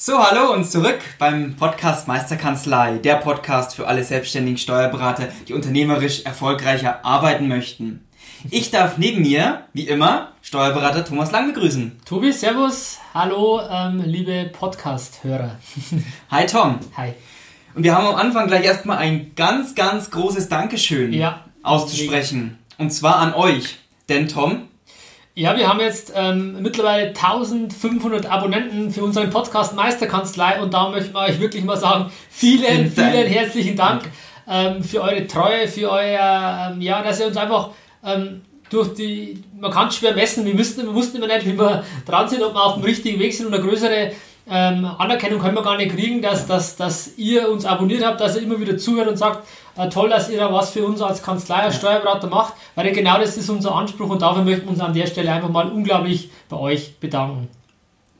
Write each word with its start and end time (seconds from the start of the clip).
So, 0.00 0.16
hallo 0.22 0.52
und 0.52 0.64
zurück 0.64 1.00
beim 1.18 1.56
Podcast 1.56 2.06
Meisterkanzlei, 2.06 2.98
der 2.98 3.16
Podcast 3.16 3.74
für 3.74 3.88
alle 3.88 4.04
selbstständigen 4.04 4.56
Steuerberater, 4.56 5.26
die 5.48 5.54
unternehmerisch 5.54 6.24
erfolgreicher 6.24 7.04
arbeiten 7.04 7.48
möchten. 7.48 8.06
Ich 8.48 8.70
darf 8.70 8.96
neben 8.98 9.22
mir, 9.22 9.62
wie 9.72 9.88
immer, 9.88 10.34
Steuerberater 10.40 11.04
Thomas 11.04 11.32
Lang 11.32 11.52
begrüßen. 11.52 11.98
Tobi, 12.04 12.30
Servus, 12.30 12.98
hallo, 13.12 13.60
ähm, 13.68 14.00
liebe 14.06 14.48
Podcast-Hörer. 14.52 15.56
Hi 16.30 16.46
Tom. 16.46 16.78
Hi. 16.96 17.14
Und 17.74 17.82
wir 17.82 17.96
haben 17.96 18.06
am 18.06 18.14
Anfang 18.14 18.46
gleich 18.46 18.64
erstmal 18.64 18.98
ein 18.98 19.32
ganz, 19.34 19.74
ganz 19.74 20.12
großes 20.12 20.48
Dankeschön 20.48 21.12
Ja. 21.12 21.44
auszusprechen. 21.64 22.58
Und 22.78 22.92
zwar 22.92 23.16
an 23.16 23.34
euch. 23.34 23.78
Denn 24.08 24.28
Tom, 24.28 24.67
Ja, 25.38 25.56
wir 25.56 25.68
haben 25.68 25.78
jetzt 25.78 26.12
ähm, 26.16 26.56
mittlerweile 26.62 27.10
1500 27.10 28.26
Abonnenten 28.26 28.90
für 28.90 29.04
unseren 29.04 29.30
Podcast 29.30 29.72
Meisterkanzlei 29.76 30.60
und 30.60 30.74
da 30.74 30.88
möchten 30.88 31.14
wir 31.14 31.20
euch 31.20 31.38
wirklich 31.38 31.62
mal 31.62 31.76
sagen, 31.76 32.10
vielen, 32.28 32.90
Vielen 32.90 33.28
herzlichen 33.28 33.76
Dank 33.76 34.02
ähm, 34.48 34.82
für 34.82 35.00
eure 35.00 35.28
Treue, 35.28 35.68
für 35.68 35.92
euer, 35.92 36.72
ähm, 36.72 36.80
ja, 36.80 37.04
dass 37.04 37.20
ihr 37.20 37.28
uns 37.28 37.36
einfach 37.36 37.70
ähm, 38.04 38.40
durch 38.68 38.94
die, 38.94 39.40
man 39.56 39.70
kann 39.70 39.86
es 39.86 39.98
schwer 39.98 40.12
messen, 40.12 40.44
wir, 40.44 40.54
müssten, 40.54 40.84
wir 40.84 40.92
wussten 40.92 41.18
immer 41.18 41.28
nicht, 41.28 41.46
wie 41.46 41.56
wir 41.56 41.84
dran 42.04 42.28
sind, 42.28 42.42
ob 42.42 42.54
wir 42.54 42.64
auf 42.64 42.74
dem 42.74 42.82
richtigen 42.82 43.20
Weg 43.20 43.32
sind 43.32 43.46
und 43.46 43.54
eine 43.54 43.62
größere 43.62 44.10
ähm, 44.50 44.90
Anerkennung 44.98 45.40
können 45.40 45.54
wir 45.54 45.62
gar 45.62 45.76
nicht 45.76 45.94
kriegen, 45.94 46.20
dass, 46.20 46.48
dass, 46.48 46.74
dass 46.74 47.16
ihr 47.16 47.48
uns 47.48 47.64
abonniert 47.64 48.04
habt, 48.04 48.20
dass 48.20 48.34
ihr 48.34 48.42
immer 48.42 48.58
wieder 48.58 48.76
zuhört 48.76 49.06
und 49.06 49.16
sagt, 49.16 49.46
toll, 49.86 50.10
dass 50.10 50.28
ihr 50.28 50.38
da 50.38 50.52
was 50.52 50.70
für 50.70 50.84
uns 50.84 51.00
als 51.00 51.22
Kanzlei, 51.22 51.56
als 51.56 51.76
Steuerberater 51.76 52.26
macht, 52.28 52.54
weil 52.74 52.92
genau 52.92 53.18
das 53.18 53.36
ist 53.36 53.48
unser 53.48 53.74
Anspruch 53.74 54.10
und 54.10 54.22
dafür 54.22 54.42
möchten 54.42 54.64
wir 54.64 54.70
uns 54.72 54.80
an 54.80 54.92
der 54.92 55.06
Stelle 55.06 55.32
einfach 55.32 55.48
mal 55.48 55.70
unglaublich 55.70 56.30
bei 56.48 56.56
euch 56.56 56.98
bedanken. 56.98 57.48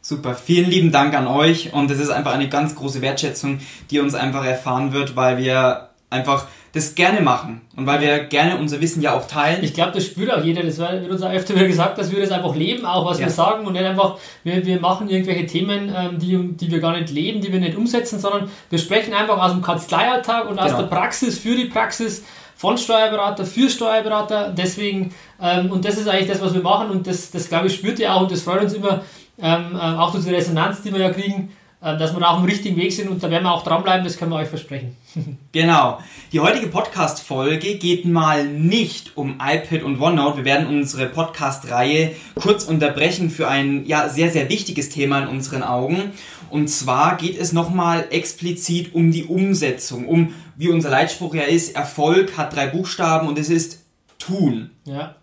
super, 0.01 0.35
vielen 0.35 0.71
lieben 0.71 0.93
Dank 0.93 1.15
an 1.15 1.27
euch. 1.27 1.73
Und 1.73 1.91
es 1.91 1.99
ist 1.99 2.11
einfach 2.11 2.33
eine 2.33 2.49
ganz 2.49 2.75
große 2.75 3.03
Wertschätzung, 3.03 3.61
die 3.91 4.01
uns 4.01 4.15
einfach 4.15 4.45
erfahren 4.45 4.93
wird, 4.93 5.17
weil 5.17 5.39
wir 5.39 5.88
einfach 6.11 6.47
das 6.73 6.95
gerne 6.95 7.21
machen. 7.21 7.63
Und 7.77 7.87
weil 7.87 8.01
wir 8.01 8.19
gerne 8.25 8.57
unser 8.59 8.81
Wissen 8.81 9.03
ja 9.03 9.15
auch 9.17 9.27
teilen. 9.27 9.63
Ich 9.65 9.75
glaube, 9.75 9.93
das 9.93 10.05
spürt 10.05 10.33
auch 10.33 10.43
jeder. 10.45 10.63
Das 10.63 10.79
wird 10.79 11.11
uns 11.11 11.23
auch 11.23 11.31
öfter 11.31 11.55
wieder 11.55 11.67
gesagt, 11.67 11.99
dass 11.99 12.11
wir 12.13 12.21
das 12.21 12.31
einfach 12.31 12.55
leben, 12.55 12.85
auch 12.87 13.05
was 13.07 13.19
Ja. 13.19 13.27
wir 13.27 13.33
sagen 13.33 13.67
und 13.67 13.73
nicht 13.73 13.85
einfach, 13.85 14.17
wir, 14.45 14.65
wir 14.65 14.81
machen 14.81 15.09
irgendwelche 15.09 15.47
Themen, 15.47 15.93
ähm, 15.95 16.19
die, 16.19 16.37
die 16.57 16.71
wir 16.71 16.81
gar 16.81 16.93
nicht 16.99 17.11
leben, 17.11 17.41
die 17.41 17.53
wir 17.53 17.61
nicht 17.61 17.77
umsetzen, 17.77 18.19
sondern 18.19 18.51
wir 18.71 18.79
sprechen 18.79 19.15
einfach 19.15 19.39
aus 19.43 19.53
dem 19.53 19.63
Kanzleialltag 19.63 20.49
und 20.51 20.59
aus 20.59 20.67
Genau. 20.73 20.83
der 20.83 20.89
Praxis 20.89 21.39
für 21.39 21.55
die 21.57 21.67
Praxis 21.67 22.25
von 22.57 22.77
Steuerberater 22.77 23.45
für 23.47 23.71
Steuerberater. 23.71 24.53
Deswegen, 24.57 25.15
ähm, 25.41 25.71
und 25.71 25.85
das 25.85 25.97
ist 25.97 26.09
eigentlich 26.09 26.29
das, 26.29 26.41
was 26.43 26.55
wir 26.55 26.63
machen 26.63 26.91
und 26.91 27.07
das, 27.07 27.31
das 27.31 27.49
glaube 27.49 27.69
ich, 27.69 27.75
spürt 27.75 27.99
ihr 27.99 28.13
auch 28.15 28.23
und 28.23 28.33
das 28.33 28.43
freut 28.43 28.63
uns 28.63 28.75
immer, 28.75 29.03
ähm, 29.41 29.67
ähm, 29.81 29.99
auch 29.99 30.11
durch 30.13 30.25
die 30.25 30.35
Resonanz, 30.35 30.83
die 30.83 30.93
wir 30.93 31.01
ja 31.01 31.11
kriegen, 31.11 31.51
dass 31.81 32.13
wir 32.13 32.21
da 32.21 32.31
auf 32.31 32.41
dem 32.41 32.47
richtigen 32.47 32.77
Weg 32.77 32.93
sind 32.93 33.09
und 33.09 33.23
da 33.23 33.31
werden 33.31 33.45
wir 33.45 33.53
auch 33.53 33.63
dranbleiben, 33.63 34.05
das 34.05 34.17
können 34.17 34.33
wir 34.33 34.37
euch 34.37 34.49
versprechen. 34.49 34.97
Genau. 35.53 35.99
Die 36.33 36.41
heutige 36.41 36.67
Podcast-Folge 36.67 37.77
geht 37.77 38.05
mal 38.05 38.47
nicht 38.47 39.17
um 39.17 39.41
iPad 39.41 39.83
und 39.83 40.01
OneNote. 40.01 40.39
Wir 40.39 40.45
werden 40.45 40.67
unsere 40.67 41.07
Podcast-Reihe 41.07 42.15
kurz 42.35 42.65
unterbrechen 42.65 43.31
für 43.31 43.49
ein 43.49 43.87
ja, 43.87 44.09
sehr, 44.09 44.31
sehr 44.31 44.49
wichtiges 44.49 44.91
Thema 44.91 45.21
in 45.21 45.29
unseren 45.29 45.63
Augen. 45.63 46.13
Und 46.51 46.69
zwar 46.69 47.17
geht 47.17 47.39
es 47.39 47.53
nochmal 47.53 48.07
explizit 48.11 48.95
um 48.95 49.11
die 49.11 49.25
Umsetzung, 49.25 50.07
um, 50.07 50.35
wie 50.57 50.69
unser 50.69 50.91
Leitspruch 50.91 51.35
ja 51.35 51.43
ist, 51.43 51.75
Erfolg 51.75 52.37
hat 52.37 52.55
drei 52.55 52.67
Buchstaben 52.67 53.27
und 53.27 53.39
es 53.39 53.49
ist 53.49 53.85
tun. 54.19 54.71
Ja. 54.85 55.15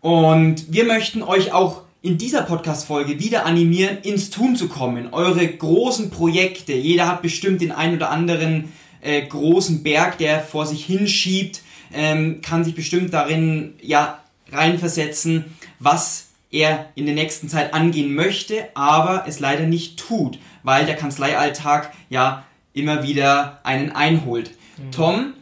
Und 0.00 0.72
wir 0.72 0.84
möchten 0.84 1.22
euch 1.22 1.52
auch 1.52 1.82
in 2.06 2.18
dieser 2.18 2.42
Podcast-Folge 2.42 3.18
wieder 3.18 3.44
animieren, 3.46 3.98
ins 4.02 4.30
Tun 4.30 4.54
zu 4.54 4.68
kommen. 4.68 5.12
Eure 5.12 5.44
großen 5.44 6.08
Projekte. 6.10 6.72
Jeder 6.72 7.08
hat 7.08 7.20
bestimmt 7.20 7.60
den 7.60 7.72
ein 7.72 7.96
oder 7.96 8.10
anderen 8.10 8.72
äh, 9.00 9.26
großen 9.26 9.82
Berg, 9.82 10.16
der 10.18 10.38
vor 10.40 10.66
sich 10.66 10.84
hinschiebt, 10.84 11.62
ähm, 11.92 12.42
kann 12.42 12.62
sich 12.62 12.76
bestimmt 12.76 13.12
darin 13.12 13.74
ja 13.82 14.20
reinversetzen, 14.52 15.46
was 15.80 16.28
er 16.52 16.90
in 16.94 17.06
der 17.06 17.16
nächsten 17.16 17.48
Zeit 17.48 17.74
angehen 17.74 18.14
möchte, 18.14 18.68
aber 18.74 19.24
es 19.26 19.40
leider 19.40 19.66
nicht 19.66 19.98
tut, 19.98 20.38
weil 20.62 20.86
der 20.86 20.94
Kanzleialltag 20.94 21.92
ja 22.08 22.44
immer 22.72 23.02
wieder 23.02 23.58
einen 23.64 23.90
einholt. 23.90 24.52
Tom, 24.92 25.32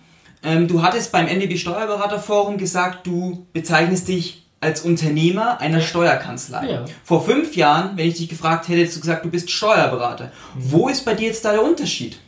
ähm, 0.43 0.67
du 0.67 0.83
hattest 0.83 1.13
beim 1.13 1.27
NDB 1.27 1.59
Steuerberaterforum 1.59 2.57
gesagt, 2.57 3.07
du 3.07 3.47
bezeichnest 3.53 4.09
dich 4.09 4.44
als 4.65 4.81
Unternehmer 4.81 5.61
einer 5.61 5.81
Steuerkanzlei. 5.81 6.71
Ja. 6.71 6.85
Vor 7.05 7.23
fünf 7.23 7.55
Jahren, 7.55 7.97
wenn 7.97 8.09
ich 8.09 8.17
dich 8.17 8.29
gefragt 8.29 8.69
hätte, 8.69 8.81
hättest 8.81 8.97
du 8.97 9.01
gesagt, 9.01 9.25
du 9.25 9.31
bist 9.31 9.51
Steuerberater. 9.51 10.33
Wo 10.55 10.89
ist 10.89 11.05
bei 11.05 11.15
dir 11.15 11.29
jetzt 11.29 11.45
da 11.45 11.53
der 11.53 11.63
Unterschied? 11.63 12.19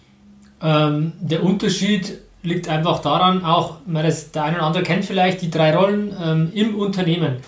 Ähm, 0.62 1.12
der 1.18 1.42
Unterschied 1.42 2.18
liegt 2.42 2.68
einfach 2.68 3.00
daran, 3.00 3.44
auch, 3.44 3.76
das 3.86 4.30
der 4.30 4.44
eine 4.44 4.56
oder 4.56 4.66
andere 4.66 4.82
kennt 4.82 5.04
vielleicht, 5.04 5.42
die 5.42 5.50
drei 5.50 5.74
Rollen 5.74 6.14
ähm, 6.22 6.52
im 6.54 6.78
Unternehmen. 6.78 7.38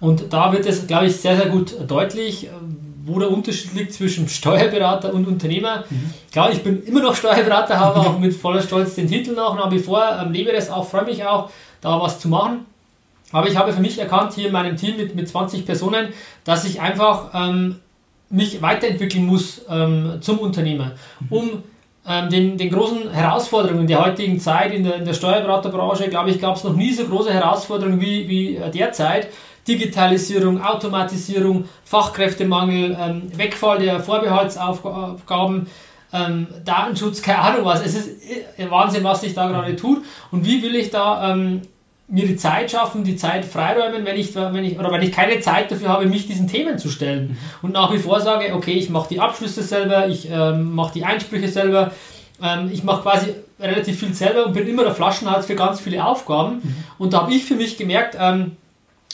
Und 0.00 0.32
da 0.32 0.52
wird 0.52 0.64
es, 0.66 0.86
glaube 0.86 1.06
ich, 1.06 1.16
sehr, 1.16 1.36
sehr 1.36 1.46
gut 1.46 1.74
deutlich, 1.86 2.46
äh, 2.46 2.50
wo 3.04 3.18
der 3.18 3.30
Unterschied 3.30 3.74
liegt 3.74 3.92
zwischen 3.92 4.28
Steuerberater 4.38 5.12
und 5.12 5.26
Unternehmer. 5.26 5.84
Klar, 6.32 6.52
ich 6.52 6.62
bin 6.62 6.84
immer 6.84 7.00
noch 7.00 7.14
Steuerberater, 7.14 7.78
habe 7.78 8.00
auch 8.00 8.18
mit 8.18 8.34
voller 8.34 8.62
Stolz 8.62 8.94
den 8.94 9.08
Titel 9.08 9.32
noch 9.32 9.56
nach 9.56 9.70
wie 9.70 9.80
vor, 9.80 10.02
ähm, 10.22 10.32
lebe 10.32 10.52
das 10.52 10.70
auch, 10.70 10.88
freue 10.88 11.04
mich 11.04 11.24
auch, 11.24 11.50
da 11.80 12.00
was 12.00 12.20
zu 12.20 12.28
machen. 12.28 12.66
Aber 13.32 13.48
ich 13.48 13.56
habe 13.56 13.72
für 13.72 13.80
mich 13.80 13.98
erkannt, 13.98 14.34
hier 14.34 14.46
in 14.46 14.52
meinem 14.52 14.76
Team 14.76 14.96
mit, 14.96 15.14
mit 15.14 15.28
20 15.28 15.66
Personen, 15.66 16.08
dass 16.44 16.64
ich 16.64 16.80
einfach 16.80 17.30
ähm, 17.34 17.80
mich 18.30 18.62
weiterentwickeln 18.62 19.26
muss 19.26 19.62
ähm, 19.68 20.18
zum 20.20 20.38
Unternehmer, 20.38 20.92
um 21.30 21.62
ähm, 22.08 22.30
den, 22.30 22.56
den 22.56 22.70
großen 22.70 23.10
Herausforderungen 23.10 23.86
der 23.86 24.04
heutigen 24.04 24.38
Zeit 24.38 24.72
in 24.72 24.84
der, 24.84 24.96
in 24.96 25.04
der 25.04 25.14
Steuerberaterbranche, 25.14 26.08
glaube 26.08 26.30
ich, 26.30 26.40
gab 26.40 26.56
es 26.56 26.64
noch 26.64 26.74
nie 26.74 26.92
so 26.92 27.04
große 27.04 27.32
Herausforderungen 27.32 28.00
wie, 28.00 28.28
wie 28.28 28.56
äh, 28.56 28.70
derzeit. 28.70 29.28
Digitalisierung, 29.66 30.62
Automatisierung, 30.62 31.64
Fachkräftemangel, 31.84 32.96
ähm, 33.00 33.36
Wegfall 33.36 33.80
der 33.80 33.98
Vorbehaltsaufgaben, 33.98 35.66
ähm, 36.12 36.46
Datenschutz, 36.64 37.20
keine 37.22 37.40
Ahnung 37.40 37.64
was. 37.64 37.84
Es 37.84 37.96
ist 37.96 38.08
äh, 38.56 38.70
Wahnsinn, 38.70 39.02
was 39.02 39.22
sich 39.22 39.34
da 39.34 39.48
gerade 39.48 39.74
tut. 39.74 40.04
Und 40.30 40.46
wie 40.46 40.62
will 40.62 40.76
ich 40.76 40.90
da 40.90 41.32
ähm, 41.32 41.62
mir 42.08 42.26
die 42.26 42.36
Zeit 42.36 42.70
schaffen, 42.70 43.02
die 43.02 43.16
Zeit 43.16 43.44
freiräumen, 43.44 44.04
wenn 44.04 44.16
ich, 44.16 44.34
wenn 44.34 44.64
ich, 44.64 44.78
oder 44.78 44.92
wenn 44.92 45.02
ich 45.02 45.10
keine 45.10 45.40
Zeit 45.40 45.70
dafür 45.70 45.88
habe, 45.88 46.06
mich 46.06 46.26
diesen 46.26 46.46
Themen 46.46 46.78
zu 46.78 46.88
stellen. 46.88 47.36
Und 47.62 47.72
nach 47.72 47.92
wie 47.92 47.98
vor 47.98 48.20
sage, 48.20 48.54
okay, 48.54 48.72
ich 48.72 48.90
mache 48.90 49.08
die 49.08 49.20
Abschlüsse 49.20 49.62
selber, 49.62 50.06
ich 50.06 50.30
ähm, 50.30 50.74
mache 50.74 50.92
die 50.94 51.04
Einsprüche 51.04 51.48
selber, 51.48 51.90
ähm, 52.40 52.70
ich 52.72 52.84
mache 52.84 53.02
quasi 53.02 53.34
relativ 53.58 53.98
viel 53.98 54.14
selber 54.14 54.46
und 54.46 54.52
bin 54.52 54.68
immer 54.68 54.84
der 54.84 54.94
Flaschenhals 54.94 55.46
für 55.46 55.56
ganz 55.56 55.80
viele 55.80 56.04
Aufgaben. 56.04 56.62
Und 56.98 57.12
da 57.12 57.22
habe 57.22 57.34
ich 57.34 57.44
für 57.44 57.56
mich 57.56 57.76
gemerkt, 57.76 58.16
ähm, 58.20 58.56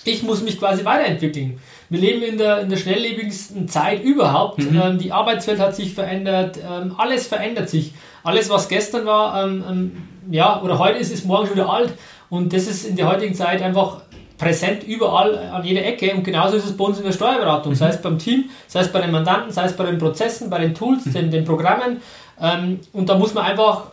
ich 0.05 0.23
muss 0.23 0.43
mich 0.43 0.59
quasi 0.59 0.85
weiterentwickeln. 0.85 1.61
Wir 1.89 2.01
leben 2.01 2.23
in 2.23 2.39
der, 2.39 2.61
in 2.61 2.71
der 2.71 2.77
schnelllebigsten 2.77 3.69
Zeit 3.69 4.03
überhaupt. 4.03 4.61
Ähm, 4.61 4.99
die 4.99 5.13
Arbeitswelt 5.13 5.61
hat 5.61 5.77
sich 5.77 5.95
verändert, 5.95 6.59
ähm, 6.59 6.95
alles 6.99 7.27
verändert 7.27 7.69
sich. 7.69 7.93
Alles, 8.25 8.51
was 8.51 8.69
gestern 8.69 9.07
war, 9.07 9.45
ähm, 9.45 9.93
ja, 10.31 10.61
oder 10.63 10.79
heute 10.79 10.99
ist, 10.99 11.13
ist 11.13 11.25
morgen 11.25 11.47
schon 11.47 11.57
wieder 11.57 11.71
alt. 11.71 11.93
Und 12.33 12.55
das 12.55 12.67
ist 12.67 12.87
in 12.87 12.97
der 12.97 13.13
heutigen 13.13 13.35
Zeit 13.35 13.61
einfach 13.61 14.01
präsent 14.39 14.85
überall 14.85 15.37
an 15.37 15.63
jeder 15.67 15.85
Ecke. 15.85 16.15
Und 16.15 16.25
genauso 16.25 16.57
ist 16.57 16.65
es 16.65 16.75
bei 16.75 16.85
uns 16.85 16.97
in 16.97 17.05
der 17.05 17.13
Steuerberatung, 17.13 17.75
sei 17.75 17.91
es 17.91 18.01
beim 18.01 18.19
Team, 18.19 18.45
sei 18.69 18.81
es 18.81 18.89
bei 18.91 19.03
den 19.03 19.11
Mandanten, 19.11 19.53
sei 19.53 19.67
es 19.67 19.77
bei 19.77 19.85
den 19.85 19.99
Prozessen, 19.99 20.49
bei 20.49 20.59
den 20.59 20.73
Tools, 20.73 21.05
den, 21.05 21.31
den 21.31 21.45
Programmen. 21.45 22.01
Ähm, 22.41 22.81
und 22.95 23.11
da 23.11 23.19
muss 23.19 23.35
man 23.35 23.45
einfach 23.45 23.89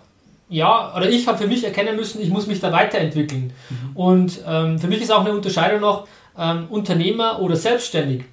ja, 0.47 0.95
oder 0.95 1.09
ich 1.09 1.27
habe 1.27 1.37
für 1.37 1.47
mich 1.47 1.65
erkennen 1.65 1.97
müssen, 1.97 2.21
ich 2.21 2.29
muss 2.29 2.47
mich 2.47 2.61
da 2.61 2.71
weiterentwickeln. 2.71 3.51
Und 3.93 4.39
ähm, 4.47 4.79
für 4.79 4.87
mich 4.87 5.01
ist 5.01 5.11
auch 5.11 5.25
eine 5.25 5.33
Unterscheidung 5.33 5.81
noch 5.81 6.07
ähm, 6.37 6.67
Unternehmer 6.69 7.41
oder 7.41 7.57
selbstständig. 7.57 8.23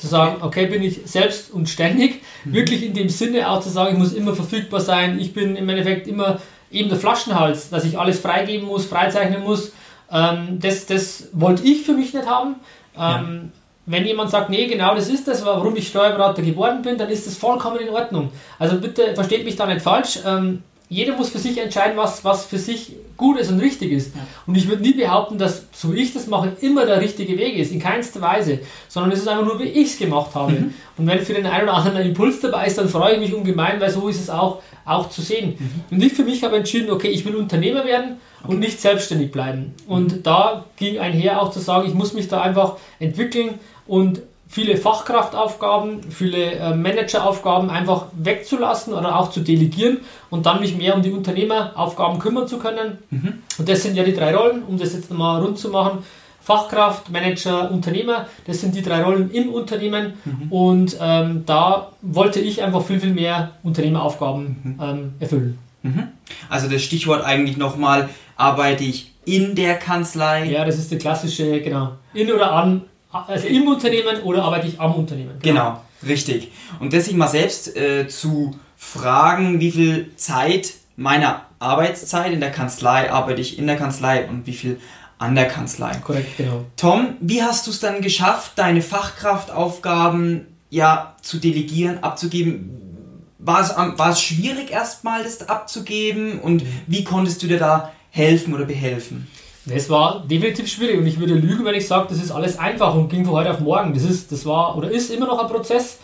Zu 0.00 0.08
sagen, 0.08 0.42
okay, 0.42 0.66
bin 0.66 0.82
ich 0.82 1.02
selbst 1.04 1.52
und 1.52 1.68
ständig, 1.68 2.22
wirklich 2.44 2.84
in 2.84 2.94
dem 2.94 3.08
Sinne 3.08 3.48
auch 3.48 3.60
zu 3.60 3.68
sagen, 3.68 3.92
ich 3.92 3.98
muss 3.98 4.12
immer 4.12 4.34
verfügbar 4.34 4.80
sein, 4.80 5.20
ich 5.20 5.32
bin 5.32 5.54
im 5.54 5.68
Endeffekt 5.68 6.08
immer 6.08 6.40
eben 6.70 6.88
der 6.88 6.98
Flaschenhals, 6.98 7.70
dass 7.70 7.84
ich 7.84 7.98
alles 7.98 8.20
freigeben 8.20 8.66
muss, 8.66 8.86
freizeichnen 8.86 9.42
muss. 9.42 9.72
Ähm, 10.12 10.58
das, 10.60 10.86
das 10.86 11.28
wollte 11.32 11.62
ich 11.64 11.82
für 11.82 11.92
mich 11.92 12.14
nicht 12.14 12.26
haben. 12.26 12.56
Ähm, 12.98 13.52
wenn 13.86 14.06
jemand 14.06 14.30
sagt, 14.30 14.50
nee, 14.50 14.66
genau 14.66 14.94
das 14.94 15.08
ist 15.08 15.26
das, 15.26 15.44
warum 15.44 15.74
ich 15.76 15.88
Steuerberater 15.88 16.42
geworden 16.42 16.82
bin, 16.82 16.96
dann 16.98 17.08
ist 17.08 17.26
das 17.26 17.36
vollkommen 17.36 17.80
in 17.80 17.88
Ordnung. 17.88 18.30
Also 18.58 18.78
bitte 18.78 19.14
versteht 19.14 19.44
mich 19.44 19.56
da 19.56 19.66
nicht 19.66 19.82
falsch. 19.82 20.20
Ähm, 20.24 20.62
jeder 20.88 21.16
muss 21.16 21.30
für 21.30 21.38
sich 21.38 21.56
entscheiden, 21.56 21.96
was, 21.96 22.24
was 22.24 22.46
für 22.46 22.58
sich 22.58 22.96
gut 23.16 23.38
ist 23.38 23.50
und 23.50 23.60
richtig 23.60 23.92
ist. 23.92 24.14
Ja. 24.14 24.22
Und 24.46 24.56
ich 24.56 24.68
würde 24.68 24.82
nie 24.82 24.92
behaupten, 24.92 25.38
dass, 25.38 25.66
so 25.72 25.94
wie 25.94 26.00
ich 26.00 26.12
das 26.12 26.26
mache, 26.26 26.52
immer 26.60 26.84
der 26.84 27.00
richtige 27.00 27.38
Weg 27.38 27.56
ist, 27.56 27.70
in 27.70 27.78
keinster 27.78 28.20
Weise, 28.20 28.58
sondern 28.88 29.12
es 29.12 29.20
ist 29.20 29.28
einfach 29.28 29.44
nur, 29.44 29.60
wie 29.60 29.68
ich 29.68 29.92
es 29.92 29.98
gemacht 29.98 30.34
habe. 30.34 30.50
Mhm. 30.50 30.74
Und 30.98 31.06
wenn 31.06 31.20
für 31.20 31.34
den 31.34 31.46
einen 31.46 31.64
oder 31.64 31.74
anderen 31.74 31.98
ein 31.98 32.06
Impuls 32.06 32.40
dabei 32.40 32.66
ist, 32.66 32.76
dann 32.76 32.88
freue 32.88 33.14
ich 33.14 33.20
mich 33.20 33.32
ungemein, 33.32 33.80
weil 33.80 33.90
so 33.90 34.08
ist 34.08 34.20
es 34.20 34.30
auch, 34.30 34.62
auch 34.90 35.10
zu 35.10 35.22
sehen. 35.22 35.56
Mhm. 35.58 35.96
Und 35.96 36.02
ich 36.02 36.12
für 36.12 36.24
mich 36.24 36.44
habe 36.44 36.56
entschieden, 36.56 36.90
okay, 36.90 37.08
ich 37.08 37.24
will 37.24 37.36
Unternehmer 37.36 37.84
werden 37.84 38.16
okay. 38.42 38.52
und 38.52 38.58
nicht 38.60 38.80
selbstständig 38.80 39.32
bleiben. 39.32 39.74
Und 39.86 40.12
mhm. 40.12 40.22
da 40.22 40.64
ging 40.76 40.98
einher 40.98 41.40
auch 41.40 41.50
zu 41.50 41.60
sagen, 41.60 41.88
ich 41.88 41.94
muss 41.94 42.12
mich 42.12 42.28
da 42.28 42.40
einfach 42.40 42.76
entwickeln 42.98 43.58
und 43.86 44.22
viele 44.50 44.76
Fachkraftaufgaben, 44.76 46.10
viele 46.10 46.52
äh, 46.54 46.74
Manageraufgaben 46.74 47.70
einfach 47.70 48.06
wegzulassen 48.12 48.92
oder 48.92 49.18
auch 49.18 49.30
zu 49.30 49.40
delegieren 49.40 49.98
und 50.28 50.44
dann 50.44 50.60
mich 50.60 50.76
mehr 50.76 50.96
um 50.96 51.02
die 51.02 51.12
Unternehmeraufgaben 51.12 52.18
kümmern 52.18 52.48
zu 52.48 52.58
können. 52.58 52.98
Mhm. 53.10 53.34
Und 53.58 53.68
das 53.68 53.84
sind 53.84 53.96
ja 53.96 54.02
die 54.02 54.12
drei 54.12 54.34
Rollen, 54.34 54.64
um 54.64 54.76
das 54.76 54.92
jetzt 54.92 55.08
nochmal 55.08 55.40
rund 55.40 55.56
zu 55.56 55.68
machen. 55.68 56.04
Fachkraft, 56.50 57.10
Manager, 57.10 57.70
Unternehmer, 57.70 58.26
das 58.44 58.60
sind 58.60 58.74
die 58.74 58.82
drei 58.82 59.04
Rollen 59.04 59.30
im 59.30 59.50
Unternehmen 59.50 60.14
mhm. 60.24 60.50
und 60.50 60.96
ähm, 61.00 61.44
da 61.46 61.92
wollte 62.02 62.40
ich 62.40 62.60
einfach 62.64 62.84
viel, 62.84 62.98
viel 62.98 63.14
mehr 63.14 63.52
Unternehmeraufgaben 63.62 64.56
mhm. 64.64 64.82
ähm, 64.82 65.12
erfüllen. 65.20 65.58
Mhm. 65.82 66.08
Also 66.48 66.68
das 66.68 66.82
Stichwort 66.82 67.24
eigentlich 67.24 67.56
nochmal, 67.56 68.08
arbeite 68.36 68.82
ich 68.82 69.12
in 69.24 69.54
der 69.54 69.76
Kanzlei? 69.76 70.46
Ja, 70.46 70.64
das 70.64 70.76
ist 70.76 70.90
die 70.90 70.98
klassische, 70.98 71.60
genau, 71.60 71.92
in 72.14 72.32
oder 72.32 72.50
an 72.52 72.82
also 73.12 73.46
im 73.46 73.68
Unternehmen 73.68 74.20
oder 74.24 74.42
arbeite 74.42 74.66
ich 74.66 74.80
am 74.80 74.94
Unternehmen? 74.94 75.38
Genau, 75.42 75.60
genau 75.60 75.80
richtig. 76.08 76.50
Und 76.80 76.92
das 76.92 77.04
sich 77.04 77.14
mal 77.14 77.28
selbst 77.28 77.76
äh, 77.76 78.08
zu 78.08 78.56
fragen, 78.76 79.60
wie 79.60 79.70
viel 79.70 80.10
Zeit 80.16 80.74
meiner 80.96 81.42
Arbeitszeit 81.60 82.32
in 82.32 82.40
der 82.40 82.50
Kanzlei 82.50 83.10
arbeite 83.10 83.40
ich 83.40 83.58
in 83.58 83.66
der 83.66 83.76
Kanzlei 83.76 84.28
und 84.28 84.46
wie 84.46 84.52
viel 84.52 84.80
an 85.20 85.34
der 85.34 85.46
Kanzlei. 85.48 85.94
Korrekt, 85.96 86.38
genau. 86.38 86.64
Tom, 86.76 87.14
wie 87.20 87.42
hast 87.42 87.66
du 87.66 87.70
es 87.70 87.78
dann 87.78 88.00
geschafft, 88.00 88.52
deine 88.56 88.80
Fachkraftaufgaben 88.80 90.46
ja 90.70 91.14
zu 91.20 91.36
delegieren, 91.36 92.02
abzugeben? 92.02 93.26
War 93.38 93.60
es, 93.60 93.76
war 93.76 94.10
es 94.10 94.20
schwierig 94.20 94.70
erstmal, 94.70 95.22
das 95.22 95.48
abzugeben 95.48 96.40
und 96.40 96.64
mhm. 96.64 96.68
wie 96.86 97.04
konntest 97.04 97.42
du 97.42 97.46
dir 97.46 97.58
da 97.58 97.92
helfen 98.10 98.54
oder 98.54 98.64
behelfen? 98.64 99.28
Es 99.68 99.90
war 99.90 100.26
definitiv 100.26 100.66
schwierig 100.68 100.98
und 100.98 101.06
ich 101.06 101.20
würde 101.20 101.34
lügen, 101.34 101.66
wenn 101.66 101.74
ich 101.74 101.86
sage, 101.86 102.06
das 102.08 102.18
ist 102.18 102.30
alles 102.30 102.58
einfach 102.58 102.94
und 102.94 103.10
ging 103.10 103.26
von 103.26 103.34
heute 103.34 103.50
auf 103.50 103.60
morgen. 103.60 103.92
Das 103.92 104.04
ist, 104.04 104.32
das 104.32 104.46
war 104.46 104.76
oder 104.76 104.90
ist 104.90 105.10
immer 105.10 105.26
noch 105.26 105.38
ein 105.38 105.48
Prozess, 105.48 105.98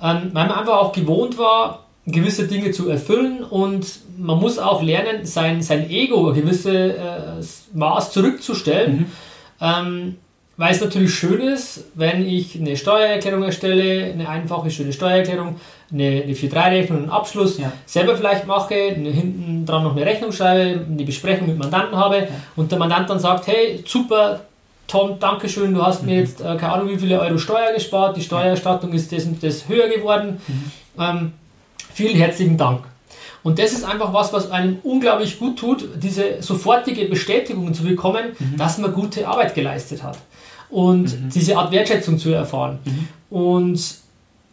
ähm, 0.00 0.30
weil 0.32 0.48
man 0.48 0.52
einfach 0.52 0.78
auch 0.78 0.92
gewohnt 0.92 1.36
war, 1.36 1.86
gewisse 2.06 2.48
Dinge 2.48 2.72
zu 2.72 2.88
erfüllen 2.88 3.44
und 3.44 3.86
man 4.18 4.38
muss 4.38 4.58
auch 4.58 4.82
lernen, 4.82 5.24
sein, 5.24 5.62
sein 5.62 5.88
Ego 5.88 6.30
ein 6.30 6.34
gewisses 6.34 6.66
äh, 6.66 7.76
Maß 7.76 8.12
zurückzustellen. 8.12 8.96
Mhm. 8.96 9.06
Ähm, 9.60 10.16
weil 10.56 10.72
es 10.72 10.80
natürlich 10.80 11.14
schön 11.14 11.40
ist, 11.40 11.84
wenn 11.94 12.26
ich 12.26 12.58
eine 12.60 12.76
Steuererklärung 12.76 13.42
erstelle, 13.42 14.12
eine 14.12 14.28
einfache, 14.28 14.70
schöne 14.70 14.92
Steuererklärung, 14.92 15.56
eine, 15.90 16.22
eine 16.22 16.34
4-3-Rechnung, 16.34 16.98
einen 16.98 17.10
Abschluss 17.10 17.58
ja. 17.58 17.72
selber 17.86 18.16
vielleicht 18.16 18.46
mache, 18.46 18.74
hinten 18.74 19.64
dran 19.64 19.82
noch 19.82 19.96
eine 19.96 20.04
Rechnung 20.04 20.30
schreibe, 20.30 20.84
eine 20.84 21.04
Besprechung 21.04 21.48
mit 21.48 21.58
Mandanten 21.58 21.96
habe 21.96 22.16
ja. 22.16 22.26
und 22.54 22.70
der 22.70 22.78
Mandant 22.78 23.08
dann 23.08 23.18
sagt, 23.18 23.46
hey, 23.46 23.82
super, 23.86 24.40
Tom, 24.86 25.16
danke 25.18 25.48
schön, 25.48 25.72
du 25.72 25.82
hast 25.82 26.02
mhm. 26.02 26.10
mir 26.10 26.18
jetzt 26.20 26.40
äh, 26.40 26.56
keine 26.56 26.72
Ahnung 26.74 26.90
wie 26.90 26.98
viele 26.98 27.18
Euro 27.18 27.38
Steuer 27.38 27.72
gespart, 27.72 28.16
die 28.16 28.22
Steuererstattung 28.22 28.92
ist 28.92 29.10
das 29.10 29.24
und 29.24 29.42
das 29.42 29.68
höher 29.68 29.88
geworden. 29.88 30.40
Mhm. 30.46 30.72
Ähm, 31.00 31.32
vielen 31.92 32.16
herzlichen 32.16 32.56
Dank. 32.56 32.84
Und 33.42 33.58
das 33.58 33.72
ist 33.72 33.84
einfach 33.84 34.12
was, 34.12 34.32
was 34.32 34.50
einem 34.50 34.78
unglaublich 34.84 35.38
gut 35.38 35.58
tut, 35.58 35.88
diese 35.96 36.40
sofortige 36.40 37.06
Bestätigung 37.06 37.74
zu 37.74 37.82
bekommen, 37.82 38.36
mhm. 38.38 38.56
dass 38.56 38.78
man 38.78 38.92
gute 38.92 39.26
Arbeit 39.26 39.54
geleistet 39.54 40.02
hat. 40.02 40.18
Und 40.70 41.04
mhm. 41.04 41.30
diese 41.34 41.56
Art 41.56 41.72
Wertschätzung 41.72 42.18
zu 42.18 42.30
erfahren. 42.30 42.78
Mhm. 42.84 43.08
Und 43.36 44.02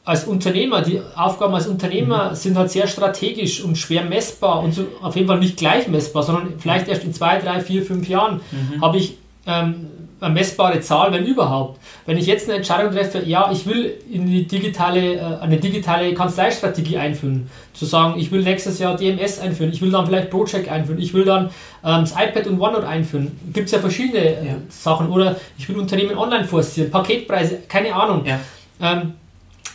als 0.04 0.24
Unternehmer, 0.24 0.82
die 0.82 1.02
Aufgaben 1.16 1.54
als 1.54 1.68
Unternehmer 1.68 2.32
mhm. 2.32 2.36
sind 2.36 2.58
halt 2.58 2.72
sehr 2.72 2.88
strategisch 2.88 3.64
und 3.64 3.78
schwer 3.78 4.04
messbar 4.04 4.62
und 4.64 4.74
so 4.74 4.88
auf 5.02 5.16
jeden 5.16 5.28
Fall 5.28 5.38
nicht 5.40 5.58
gleich 5.58 5.88
messbar, 5.88 6.24
sondern 6.24 6.54
vielleicht 6.58 6.88
erst 6.88 7.04
in 7.04 7.14
zwei, 7.14 7.38
drei, 7.38 7.60
vier, 7.62 7.84
fünf 7.86 8.10
Jahren 8.10 8.42
mhm. 8.52 8.82
habe 8.82 8.98
ich 8.98 9.18
ähm, 9.46 9.88
eine 10.22 10.34
messbare 10.34 10.82
Zahl, 10.82 11.12
wenn 11.12 11.26
überhaupt. 11.26 11.80
Wenn 12.06 12.18
ich 12.18 12.26
jetzt 12.26 12.48
eine 12.48 12.58
Entscheidung 12.58 12.92
treffe, 12.92 13.24
ja, 13.26 13.52
ich 13.52 13.66
will 13.66 13.94
in 14.12 14.26
die 14.28 14.48
digitale, 14.48 15.16
äh, 15.16 15.42
eine 15.42 15.58
digitale 15.58 16.14
Kanzleistrategie 16.14 16.98
einführen, 16.98 17.50
zu 17.74 17.86
sagen, 17.86 18.20
ich 18.20 18.32
will 18.32 18.42
nächstes 18.42 18.80
Jahr 18.80 18.98
DMS 18.98 19.40
einführen, 19.40 19.72
ich 19.72 19.82
will 19.82 19.92
dann 19.92 20.06
vielleicht 20.06 20.30
Project 20.30 20.70
einführen, 20.70 21.00
ich 21.00 21.14
will 21.14 21.26
dann 21.26 21.46
ähm, 21.84 22.02
das 22.02 22.12
iPad 22.12 22.48
und 22.48 22.60
OneNote 22.60 22.88
einführen, 22.88 23.32
gibt 23.54 23.68
es 23.68 23.72
ja 23.72 23.80
verschiedene 23.80 24.20
äh, 24.20 24.48
ja. 24.48 24.56
Sachen. 24.70 25.10
Oder 25.10 25.38
ich 25.58 25.70
will 25.70 25.78
Unternehmen 25.78 26.18
online 26.18 26.46
forcieren, 26.46 26.92
Paketpreise, 26.92 27.60
keine 27.68 27.94
Ahnung. 27.94 28.26
Ja. 28.26 28.40
Ähm, 28.82 29.14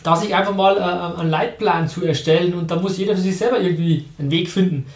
da 0.03 0.15
sich 0.15 0.35
einfach 0.35 0.55
mal 0.55 0.77
äh, 0.77 1.21
einen 1.21 1.31
Leitplan 1.31 1.89
zu 1.89 2.05
erstellen 2.05 2.53
und 2.55 2.71
da 2.71 2.77
muss 2.77 2.99
jeder 2.99 3.15
für 3.15 3.23
sich 3.23 3.37
selber 3.37 3.59
irgendwie 3.59 4.05
einen 4.19 4.31
Weg 4.31 4.51
finden. 4.51 4.87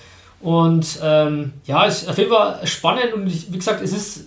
Und 0.41 1.01
ähm, 1.03 1.55
ja, 1.65 1.87
es 1.87 2.03
ist 2.03 2.11
auf 2.11 2.19
jeden 2.19 2.31
Fall 2.31 2.61
spannend 2.65 3.13
und 3.15 3.27
ich, 3.27 3.51
wie 3.51 3.57
gesagt, 3.57 3.83
es 3.83 3.93
ist 3.93 4.27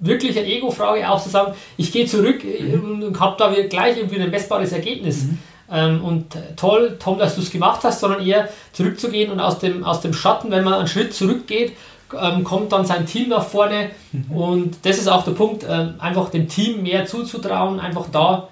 wirklich 0.00 0.38
eine 0.38 0.46
Ego-Frage 0.46 1.08
auch 1.08 1.22
zu 1.22 1.28
sagen, 1.28 1.54
ich 1.76 1.92
gehe 1.92 2.06
zurück 2.06 2.42
mhm. 2.44 3.02
und 3.02 3.20
habe 3.20 3.36
da 3.38 3.52
gleich 3.68 3.98
irgendwie 3.98 4.20
ein 4.20 4.30
messbares 4.30 4.72
Ergebnis. 4.72 5.24
Mhm. 5.24 5.38
Ähm, 5.72 6.04
und 6.04 6.36
toll, 6.56 6.96
Tom, 6.98 7.18
dass 7.18 7.36
du 7.36 7.42
es 7.42 7.50
gemacht 7.50 7.80
hast, 7.84 8.00
sondern 8.00 8.26
eher 8.26 8.48
zurückzugehen 8.72 9.30
und 9.30 9.40
aus 9.40 9.58
dem, 9.60 9.84
aus 9.84 10.00
dem 10.00 10.12
Schatten, 10.12 10.50
wenn 10.50 10.64
man 10.64 10.74
einen 10.74 10.88
Schritt 10.88 11.14
zurückgeht, 11.14 11.72
ähm, 12.20 12.42
kommt 12.42 12.72
dann 12.72 12.84
sein 12.84 13.06
Team 13.06 13.28
nach 13.28 13.44
vorne. 13.44 13.90
Mhm. 14.12 14.32
Und 14.32 14.76
das 14.82 14.98
ist 14.98 15.08
auch 15.08 15.24
der 15.24 15.32
Punkt, 15.32 15.64
ähm, 15.68 15.94
einfach 15.98 16.30
dem 16.30 16.48
Team 16.48 16.82
mehr 16.82 17.06
zuzutrauen, 17.06 17.78
einfach 17.78 18.06
da, 18.10 18.48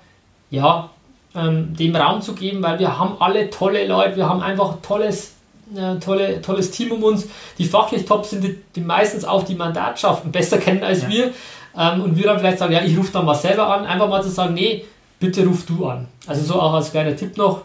ja, 0.51 0.91
ähm, 1.35 1.75
dem 1.77 1.95
Raum 1.95 2.23
zu 2.23 2.35
geben, 2.35 2.63
weil 2.63 2.79
wir 2.79 2.99
haben 2.99 3.17
alle 3.21 3.51
tolle 3.51 3.87
Leute, 3.87 4.17
wir 4.17 4.29
haben 4.29 4.43
einfach 4.43 4.77
tolles, 4.83 5.35
äh, 5.77 5.99
tolle, 5.99 6.41
tolles 6.43 6.71
Team 6.71 6.93
um 6.93 7.03
uns, 7.03 7.27
die 7.59 7.65
fachlich 7.65 8.05
top 8.05 8.27
sind, 8.27 8.45
die, 8.45 8.59
die 8.75 8.81
meistens 8.81 9.25
auch 9.25 9.43
die 9.45 9.55
Mandatschaften 9.55 10.33
besser 10.33 10.59
kennen 10.59 10.83
als 10.83 11.03
ja. 11.03 11.09
wir. 11.09 11.31
Ähm, 11.77 12.03
und 12.03 12.17
wir 12.17 12.25
dann 12.25 12.39
vielleicht 12.39 12.59
sagen, 12.59 12.73
ja, 12.73 12.83
ich 12.83 12.97
rufe 12.97 13.13
dann 13.13 13.25
mal 13.25 13.35
selber 13.35 13.73
an, 13.73 13.87
einfach 13.87 14.09
mal 14.09 14.23
zu 14.23 14.31
sagen, 14.31 14.55
nee, 14.55 14.85
bitte 15.21 15.45
ruf 15.47 15.67
du 15.67 15.87
an. 15.87 16.09
Also 16.27 16.43
so 16.43 16.61
auch 16.61 16.75
als 16.75 16.91
kleiner 16.91 17.17
Tipp 17.17 17.37
noch. 17.37 17.63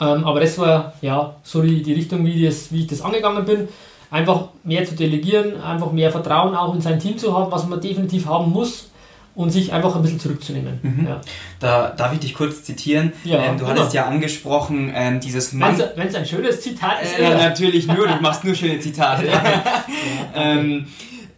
Ähm, 0.00 0.24
aber 0.24 0.40
das 0.40 0.58
war 0.58 0.94
ja 1.02 1.34
so 1.42 1.62
die, 1.62 1.82
die 1.82 1.92
Richtung, 1.92 2.24
wie, 2.24 2.44
das, 2.44 2.72
wie 2.72 2.80
ich 2.80 2.86
das 2.86 3.02
angegangen 3.02 3.44
bin. 3.44 3.68
Einfach 4.10 4.48
mehr 4.64 4.84
zu 4.84 4.96
delegieren, 4.96 5.60
einfach 5.62 5.92
mehr 5.92 6.10
Vertrauen 6.10 6.56
auch 6.56 6.74
in 6.74 6.80
sein 6.80 6.98
Team 6.98 7.16
zu 7.16 7.36
haben, 7.36 7.52
was 7.52 7.66
man 7.68 7.80
definitiv 7.80 8.26
haben 8.26 8.50
muss, 8.50 8.90
und 9.34 9.50
sich 9.50 9.72
einfach 9.72 9.96
ein 9.96 10.02
bisschen 10.02 10.20
zurückzunehmen. 10.20 10.80
Mhm. 10.82 11.06
Ja. 11.06 11.20
Da 11.60 11.90
darf 11.90 12.12
ich 12.12 12.20
dich 12.20 12.34
kurz 12.34 12.64
zitieren. 12.64 13.12
Ja, 13.24 13.42
ähm, 13.42 13.58
du 13.58 13.66
hattest 13.66 13.94
ja 13.94 14.06
angesprochen, 14.06 14.92
ähm, 14.94 15.20
dieses 15.20 15.58
Wenn 15.58 16.08
es 16.08 16.14
ein 16.14 16.26
schönes 16.26 16.60
Zitat 16.60 17.02
ist. 17.02 17.18
Äh, 17.18 17.36
natürlich 17.36 17.86
nur, 17.86 18.06
du 18.06 18.20
machst 18.20 18.44
nur 18.44 18.54
schöne 18.54 18.80
Zitate. 18.80 19.26
ja. 19.28 19.64
ähm, 20.34 20.86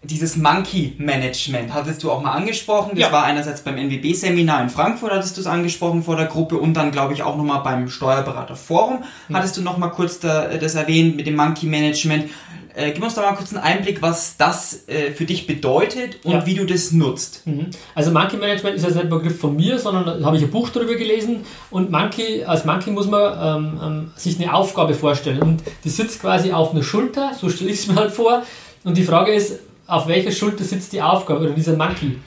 dieses 0.04 0.36
Monkey 0.36 0.96
Management 0.98 1.72
hattest 1.72 2.02
du 2.02 2.10
auch 2.10 2.20
mal 2.20 2.32
angesprochen. 2.32 2.90
Das 2.94 3.00
ja. 3.00 3.12
war 3.12 3.24
einerseits 3.24 3.60
beim 3.60 3.76
NWB-Seminar 3.76 4.62
in 4.62 4.68
Frankfurt, 4.68 5.12
hattest 5.12 5.36
du 5.36 5.42
es 5.42 5.46
angesprochen 5.46 6.02
vor 6.02 6.16
der 6.16 6.26
Gruppe 6.26 6.58
und 6.58 6.74
dann, 6.74 6.90
glaube 6.90 7.14
ich, 7.14 7.22
auch 7.22 7.36
nochmal 7.36 7.62
beim 7.62 7.88
Steuerberaterforum 7.88 9.04
mhm. 9.28 9.36
hattest 9.36 9.56
du 9.56 9.62
nochmal 9.62 9.90
kurz 9.90 10.18
da, 10.18 10.48
das 10.48 10.74
erwähnt 10.74 11.16
mit 11.16 11.26
dem 11.26 11.36
Monkey 11.36 11.66
Management. 11.66 12.30
Äh, 12.74 12.92
gib 12.92 13.02
uns 13.02 13.14
da 13.14 13.22
mal 13.22 13.34
kurz 13.34 13.52
einen 13.52 13.62
Einblick, 13.62 14.00
was 14.00 14.36
das 14.36 14.88
äh, 14.88 15.10
für 15.10 15.24
dich 15.24 15.46
bedeutet 15.46 16.24
und 16.24 16.32
ja. 16.32 16.46
wie 16.46 16.54
du 16.54 16.64
das 16.64 16.92
nutzt. 16.92 17.46
Mhm. 17.46 17.66
Also 17.94 18.10
Monkey 18.10 18.36
Management 18.36 18.76
ist 18.76 18.82
ja 18.82 18.88
nicht 18.88 19.00
ein 19.00 19.10
Begriff 19.10 19.38
von 19.38 19.54
mir, 19.54 19.78
sondern 19.78 20.20
da 20.20 20.26
habe 20.26 20.36
ich 20.36 20.42
ein 20.42 20.50
Buch 20.50 20.70
darüber 20.70 20.94
gelesen 20.94 21.44
und 21.70 21.90
Monkey, 21.90 22.44
als 22.44 22.64
Monkey 22.64 22.90
muss 22.90 23.08
man 23.08 23.64
ähm, 23.64 23.80
ähm, 23.82 24.10
sich 24.16 24.40
eine 24.40 24.54
Aufgabe 24.54 24.94
vorstellen 24.94 25.42
und 25.42 25.62
die 25.84 25.90
sitzt 25.90 26.20
quasi 26.20 26.52
auf 26.52 26.72
einer 26.72 26.82
Schulter, 26.82 27.32
so 27.38 27.50
stelle 27.50 27.70
ich 27.70 27.80
es 27.80 27.88
mir 27.88 27.96
halt 27.96 28.12
vor 28.12 28.42
und 28.84 28.96
die 28.96 29.04
Frage 29.04 29.32
ist, 29.32 29.60
auf 29.86 30.08
welcher 30.08 30.32
Schulter 30.32 30.64
sitzt 30.64 30.92
die 30.94 31.02
Aufgabe 31.02 31.40
oder 31.40 31.50
dieser 31.50 31.76
Monkey? 31.76 32.18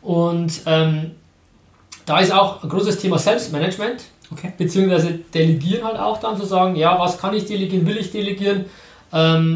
Und 0.00 0.62
ähm, 0.66 1.12
da 2.06 2.18
ist 2.18 2.32
auch 2.32 2.62
ein 2.62 2.68
großes 2.68 2.98
Thema 2.98 3.18
Selbstmanagement, 3.18 4.02
okay. 4.32 4.52
beziehungsweise 4.58 5.20
Delegieren 5.32 5.84
halt 5.84 5.98
auch 5.98 6.18
dann 6.18 6.36
zu 6.36 6.44
sagen, 6.44 6.74
ja, 6.74 6.98
was 6.98 7.18
kann 7.18 7.34
ich 7.34 7.44
delegieren, 7.44 7.86
will 7.86 7.98
ich 7.98 8.10
delegieren, 8.10 8.64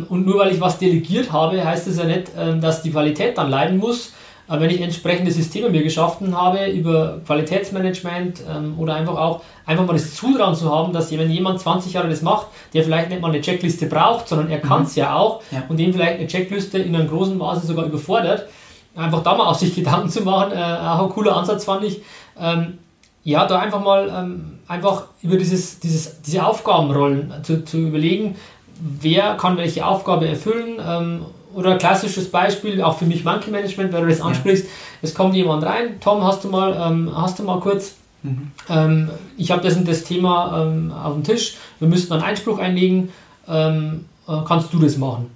und 0.09 0.27
nur 0.27 0.39
weil 0.39 0.53
ich 0.53 0.61
was 0.61 0.79
delegiert 0.79 1.33
habe, 1.33 1.65
heißt 1.65 1.87
das 1.87 1.99
ja 1.99 2.05
nicht, 2.05 2.31
ähm, 2.39 2.61
dass 2.61 2.83
die 2.83 2.91
Qualität 2.91 3.39
dann 3.39 3.51
leiden 3.51 3.79
muss. 3.79 4.13
Aber 4.49 4.61
wenn 4.61 4.71
ich 4.71 4.81
entsprechende 4.81 5.33
Systeme 5.33 5.71
mir 5.71 5.83
geschaffen 5.83 6.37
habe 6.37 6.67
über 6.67 7.21
Qualitätsmanagement 7.27 8.43
ähm, 8.49 8.79
oder 8.79 8.95
einfach 8.95 9.17
auch 9.17 9.43
einfach 9.65 9.85
mal 9.85 9.95
das 9.95 10.15
Zutrauen 10.15 10.55
zu 10.55 10.73
haben, 10.73 10.93
dass 10.93 11.11
wenn 11.11 11.31
jemand 11.31 11.61
20 11.61 11.93
Jahre 11.93 12.09
das 12.09 12.23
macht, 12.23 12.47
der 12.73 12.85
vielleicht 12.85 13.11
nicht 13.11 13.21
mal 13.21 13.31
eine 13.31 13.41
Checkliste 13.41 13.87
braucht, 13.87 14.29
sondern 14.29 14.49
er 14.49 14.61
kann 14.61 14.83
es 14.85 14.95
mhm. 14.95 15.01
ja 15.01 15.17
auch 15.17 15.43
ja. 15.51 15.65
und 15.69 15.79
dem 15.79 15.93
vielleicht 15.93 16.19
eine 16.19 16.29
Checkliste 16.29 16.79
in 16.79 16.95
einem 16.95 17.09
großen 17.09 17.37
Maße 17.37 17.67
sogar 17.67 17.87
überfordert, 17.87 18.47
einfach 18.95 19.23
da 19.25 19.35
mal 19.35 19.47
auf 19.47 19.57
sich 19.57 19.75
Gedanken 19.75 20.11
zu 20.11 20.23
machen, 20.23 20.53
äh, 20.53 20.57
auch 20.57 21.03
ein 21.03 21.11
cooler 21.11 21.37
Ansatz 21.37 21.65
fand 21.65 21.85
ich. 21.85 22.03
Ähm, 22.39 22.79
ja, 23.25 23.45
da 23.45 23.59
einfach 23.59 23.83
mal 23.83 24.09
ähm, 24.09 24.61
einfach 24.69 25.07
über 25.21 25.37
dieses, 25.37 25.81
dieses, 25.81 26.23
diese 26.23 26.47
Aufgabenrollen 26.47 27.33
zu, 27.43 27.65
zu 27.65 27.79
überlegen, 27.79 28.37
wer 28.81 29.37
kann 29.37 29.57
welche 29.57 29.87
Aufgabe 29.87 30.29
erfüllen. 30.29 30.81
Ähm, 30.85 31.27
oder 31.57 31.73
ein 31.73 31.79
klassisches 31.79 32.31
Beispiel, 32.31 32.83
auch 32.83 32.99
für 32.99 33.07
mich 33.07 33.25
Monkey 33.25 33.51
Management, 33.51 33.91
weil 33.93 34.03
du 34.03 34.09
das 34.09 34.21
ansprichst, 34.21 34.67
ja. 34.67 34.71
es 35.01 35.15
kommt 35.15 35.35
jemand 35.35 35.65
rein, 35.65 35.99
Tom, 36.01 36.23
hast 36.23 36.45
du 36.45 36.49
mal, 36.49 36.77
ähm, 36.79 37.11
hast 37.17 37.39
du 37.39 37.45
mal 37.45 37.61
kurz, 37.61 37.95
mhm. 38.23 38.53
ähm, 38.69 39.11
ich 39.39 39.51
habe 39.51 39.63
das 39.63 39.75
und 39.75 39.89
das 39.89 40.05
Thema 40.05 40.63
ähm, 40.63 40.93
auf 40.93 41.15
dem 41.15 41.25
Tisch, 41.25 41.57
wir 41.79 41.89
müssten 41.89 42.13
einen 42.13 42.23
Einspruch 42.23 42.59
einlegen, 42.59 43.11
ähm, 43.49 44.05
äh, 44.29 44.33
kannst 44.47 44.71
du 44.75 44.79
das 44.79 44.99
machen? 44.99 45.31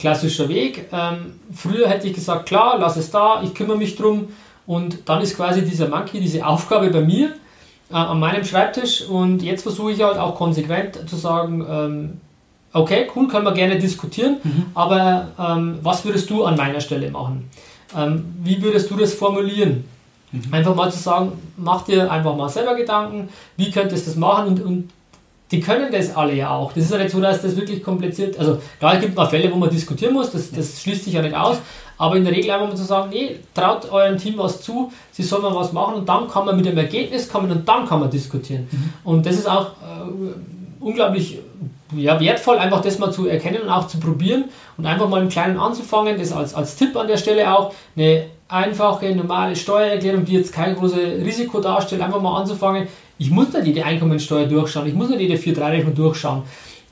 Klassischer 0.00 0.48
Weg. 0.48 0.88
Ähm, 0.92 1.34
früher 1.54 1.88
hätte 1.88 2.08
ich 2.08 2.14
gesagt, 2.14 2.46
klar, 2.46 2.76
lass 2.80 2.96
es 2.96 3.12
da, 3.12 3.42
ich 3.44 3.54
kümmere 3.54 3.76
mich 3.78 3.94
drum 3.94 4.30
und 4.66 5.08
dann 5.08 5.20
ist 5.20 5.36
quasi 5.36 5.62
dieser 5.62 5.88
Monkey, 5.88 6.20
diese 6.20 6.44
Aufgabe 6.44 6.90
bei 6.90 7.00
mir 7.00 7.34
äh, 7.90 7.94
an 7.94 8.20
meinem 8.20 8.44
Schreibtisch 8.44 9.02
und 9.02 9.42
jetzt 9.42 9.62
versuche 9.62 9.92
ich 9.92 10.02
halt 10.02 10.18
auch 10.18 10.36
konsequent 10.36 11.08
zu 11.08 11.16
sagen, 11.16 11.66
ähm, 11.68 12.20
okay, 12.72 13.08
cool, 13.14 13.28
können 13.28 13.44
wir 13.44 13.52
gerne 13.52 13.78
diskutieren, 13.78 14.36
mhm. 14.42 14.66
aber 14.74 15.28
ähm, 15.38 15.78
was 15.82 16.04
würdest 16.04 16.30
du 16.30 16.44
an 16.44 16.56
meiner 16.56 16.80
Stelle 16.80 17.10
machen? 17.10 17.50
Ähm, 17.96 18.34
wie 18.42 18.62
würdest 18.62 18.90
du 18.90 18.96
das 18.96 19.14
formulieren? 19.14 19.84
Mhm. 20.32 20.54
Einfach 20.54 20.74
mal 20.74 20.92
zu 20.92 20.98
sagen, 20.98 21.32
mach 21.56 21.82
dir 21.82 22.10
einfach 22.10 22.36
mal 22.36 22.48
selber 22.48 22.76
Gedanken, 22.76 23.28
wie 23.56 23.70
könntest 23.70 24.06
du 24.06 24.10
das 24.10 24.18
machen 24.18 24.48
und, 24.48 24.62
und 24.62 24.90
die 25.50 25.60
können 25.60 25.90
das 25.90 26.14
alle 26.14 26.34
ja 26.34 26.50
auch. 26.50 26.72
Das 26.72 26.84
ist 26.84 26.92
ja 26.92 26.98
nicht 26.98 27.10
so, 27.10 27.20
dass 27.20 27.42
das 27.42 27.56
wirklich 27.56 27.82
kompliziert 27.82 28.38
Also 28.38 28.60
klar, 28.78 28.94
es 28.94 29.00
gibt 29.00 29.16
mal 29.16 29.26
Fälle, 29.26 29.50
wo 29.50 29.56
man 29.56 29.70
diskutieren 29.70 30.14
muss, 30.14 30.30
das, 30.30 30.52
das 30.52 30.80
schließt 30.80 31.04
sich 31.04 31.14
ja 31.14 31.22
nicht 31.22 31.34
aus, 31.34 31.58
aber 32.00 32.16
in 32.16 32.24
der 32.24 32.32
Regel 32.32 32.50
einfach 32.50 32.68
mal 32.68 32.76
zu 32.76 32.84
sagen, 32.84 33.10
nee, 33.10 33.36
traut 33.54 33.92
eurem 33.92 34.16
Team 34.16 34.38
was 34.38 34.62
zu, 34.62 34.90
sie 35.12 35.22
sollen 35.22 35.42
mal 35.42 35.54
was 35.54 35.70
machen 35.74 35.96
und 35.96 36.08
dann 36.08 36.28
kann 36.28 36.46
man 36.46 36.56
mit 36.56 36.64
dem 36.64 36.78
Ergebnis 36.78 37.28
kommen 37.28 37.50
und 37.52 37.68
dann 37.68 37.86
kann 37.86 38.00
man 38.00 38.08
diskutieren. 38.08 38.66
Mhm. 38.70 38.92
Und 39.04 39.26
das 39.26 39.34
ist 39.34 39.46
auch 39.46 39.66
äh, 39.66 40.80
unglaublich 40.80 41.40
ja, 41.94 42.18
wertvoll, 42.18 42.56
einfach 42.56 42.80
das 42.80 42.98
mal 42.98 43.12
zu 43.12 43.26
erkennen 43.26 43.60
und 43.64 43.68
auch 43.68 43.86
zu 43.86 44.00
probieren 44.00 44.44
und 44.78 44.86
einfach 44.86 45.10
mal 45.10 45.20
im 45.20 45.28
Kleinen 45.28 45.58
anzufangen. 45.58 46.16
Das 46.18 46.32
als, 46.32 46.54
als 46.54 46.74
Tipp 46.74 46.96
an 46.96 47.06
der 47.06 47.18
Stelle 47.18 47.54
auch. 47.54 47.74
Eine 47.94 48.28
einfache, 48.48 49.14
normale 49.14 49.54
Steuererklärung, 49.54 50.24
die 50.24 50.32
jetzt 50.32 50.54
kein 50.54 50.76
großes 50.76 51.22
Risiko 51.22 51.60
darstellt, 51.60 52.00
einfach 52.00 52.22
mal 52.22 52.40
anzufangen. 52.40 52.88
Ich 53.18 53.30
muss 53.30 53.52
nicht 53.52 53.66
jede 53.66 53.84
Einkommensteuer 53.84 54.46
durchschauen, 54.46 54.86
ich 54.86 54.94
muss 54.94 55.10
nicht 55.10 55.20
jede 55.20 55.34
4-3-Rechnung 55.34 55.94
durchschauen. 55.94 56.44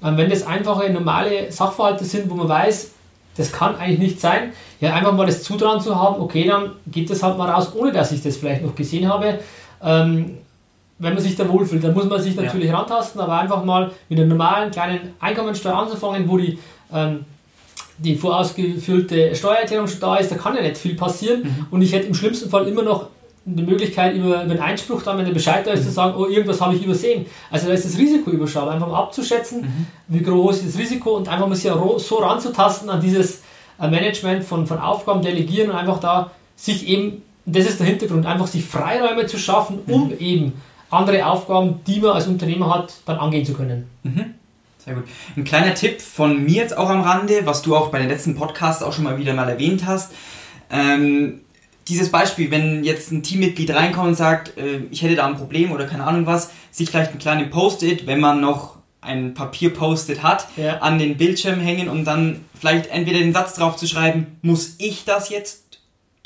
Ähm, 0.04 0.18
wenn 0.18 0.28
das 0.28 0.46
einfache, 0.46 0.92
normale 0.92 1.50
Sachverhalte 1.50 2.04
sind, 2.04 2.28
wo 2.28 2.34
man 2.34 2.48
weiß, 2.50 2.90
das 3.38 3.52
kann 3.52 3.76
eigentlich 3.76 4.00
nicht 4.00 4.20
sein, 4.20 4.52
ja, 4.80 4.94
einfach 4.94 5.12
mal 5.12 5.26
das 5.26 5.42
Zutrauen 5.42 5.80
zu 5.80 5.96
haben, 5.96 6.20
okay, 6.20 6.46
dann 6.46 6.72
geht 6.88 7.08
das 7.08 7.22
halt 7.22 7.38
mal 7.38 7.48
raus, 7.48 7.72
ohne 7.74 7.92
dass 7.92 8.12
ich 8.12 8.22
das 8.22 8.36
vielleicht 8.36 8.62
noch 8.62 8.74
gesehen 8.74 9.08
habe. 9.08 9.38
Ähm, 9.82 10.38
wenn 10.98 11.14
man 11.14 11.22
sich 11.22 11.36
da 11.36 11.48
wohlfühlt, 11.48 11.84
dann 11.84 11.94
muss 11.94 12.06
man 12.06 12.20
sich 12.20 12.34
natürlich 12.34 12.68
ja. 12.68 12.76
rantasten, 12.76 13.20
aber 13.20 13.38
einfach 13.38 13.64
mal 13.64 13.92
mit 14.08 14.18
einer 14.18 14.28
normalen 14.28 14.72
kleinen 14.72 15.14
Einkommensteuer 15.20 15.76
anzufangen, 15.76 16.28
wo 16.28 16.36
die, 16.36 16.58
ähm, 16.92 17.24
die 17.98 18.16
vorausgefüllte 18.16 19.34
Steuererklärung 19.34 19.86
schon 19.86 20.00
da 20.00 20.16
ist, 20.16 20.32
da 20.32 20.36
kann 20.36 20.56
ja 20.56 20.62
nicht 20.62 20.76
viel 20.76 20.96
passieren 20.96 21.42
mhm. 21.42 21.66
und 21.70 21.82
ich 21.82 21.92
hätte 21.92 22.08
im 22.08 22.14
schlimmsten 22.14 22.50
Fall 22.50 22.66
immer 22.66 22.82
noch 22.82 23.06
die 23.56 23.62
Möglichkeit, 23.62 24.14
über, 24.14 24.42
über 24.42 24.52
einen 24.52 24.60
Einspruch 24.60 25.02
dann, 25.02 25.18
wenn 25.18 25.24
der 25.24 25.32
Bescheid 25.32 25.66
da 25.66 25.72
ist, 25.72 25.80
mhm. 25.80 25.86
zu 25.86 25.92
sagen, 25.92 26.14
oh, 26.16 26.26
irgendwas 26.26 26.60
habe 26.60 26.74
ich 26.74 26.84
übersehen. 26.84 27.26
Also 27.50 27.68
da 27.68 27.72
ist 27.72 27.84
das 27.84 27.96
Risiko 27.96 28.30
überschaubar, 28.30 28.74
einfach 28.74 28.88
mal 28.88 28.98
abzuschätzen, 28.98 29.62
mhm. 29.62 29.86
wie 30.08 30.22
groß 30.22 30.58
ist 30.58 30.74
das 30.74 30.78
Risiko 30.78 31.16
und 31.16 31.28
einfach 31.28 31.48
mal 31.48 31.54
sich 31.54 31.70
so 31.70 32.16
ranzutasten 32.16 32.90
an 32.90 33.00
dieses 33.00 33.42
äh, 33.80 33.88
Management 33.88 34.44
von, 34.44 34.66
von 34.66 34.78
Aufgaben, 34.78 35.22
delegieren 35.22 35.70
und 35.70 35.76
einfach 35.76 36.00
da 36.00 36.30
sich 36.56 36.88
eben, 36.88 37.22
das 37.46 37.66
ist 37.66 37.80
der 37.80 37.86
Hintergrund, 37.86 38.26
einfach 38.26 38.46
sich 38.46 38.64
Freiräume 38.64 39.26
zu 39.26 39.38
schaffen, 39.38 39.80
um 39.86 40.08
mhm. 40.08 40.18
eben 40.18 40.52
andere 40.90 41.26
Aufgaben, 41.26 41.80
die 41.86 42.00
man 42.00 42.12
als 42.12 42.26
Unternehmer 42.26 42.74
hat, 42.74 42.94
dann 43.06 43.18
angehen 43.18 43.44
zu 43.44 43.54
können. 43.54 43.88
Mhm. 44.02 44.34
Sehr 44.78 44.94
gut. 44.94 45.04
Ein 45.36 45.44
kleiner 45.44 45.74
Tipp 45.74 46.00
von 46.00 46.44
mir 46.44 46.62
jetzt 46.62 46.76
auch 46.76 46.88
am 46.88 47.02
Rande, 47.02 47.42
was 47.44 47.62
du 47.62 47.76
auch 47.76 47.88
bei 47.90 47.98
den 47.98 48.08
letzten 48.08 48.34
Podcasts 48.36 48.82
auch 48.82 48.92
schon 48.92 49.04
mal 49.04 49.18
wieder 49.18 49.34
mal 49.34 49.48
erwähnt 49.48 49.84
hast. 49.86 50.12
Ähm, 50.70 51.40
dieses 51.88 52.10
Beispiel, 52.10 52.50
wenn 52.50 52.84
jetzt 52.84 53.10
ein 53.10 53.22
Teammitglied 53.22 53.70
reinkommt 53.70 54.08
und 54.08 54.14
sagt, 54.14 54.56
äh, 54.58 54.80
ich 54.90 55.02
hätte 55.02 55.16
da 55.16 55.26
ein 55.26 55.36
Problem 55.36 55.72
oder 55.72 55.86
keine 55.86 56.04
Ahnung 56.04 56.26
was, 56.26 56.50
sich 56.70 56.90
vielleicht 56.90 57.10
einen 57.10 57.20
kleinen 57.20 57.50
Post-it, 57.50 58.06
wenn 58.06 58.20
man 58.20 58.40
noch 58.40 58.76
ein 59.00 59.34
Papier-Post-it 59.34 60.22
hat, 60.22 60.48
ja. 60.56 60.78
an 60.78 60.98
den 60.98 61.16
Bildschirm 61.16 61.60
hängen 61.60 61.88
und 61.88 62.04
dann 62.04 62.44
vielleicht 62.58 62.88
entweder 62.90 63.20
den 63.20 63.32
Satz 63.32 63.54
drauf 63.54 63.76
zu 63.76 63.86
schreiben, 63.86 64.38
muss 64.42 64.74
ich 64.78 65.04
das 65.04 65.30
jetzt 65.30 65.67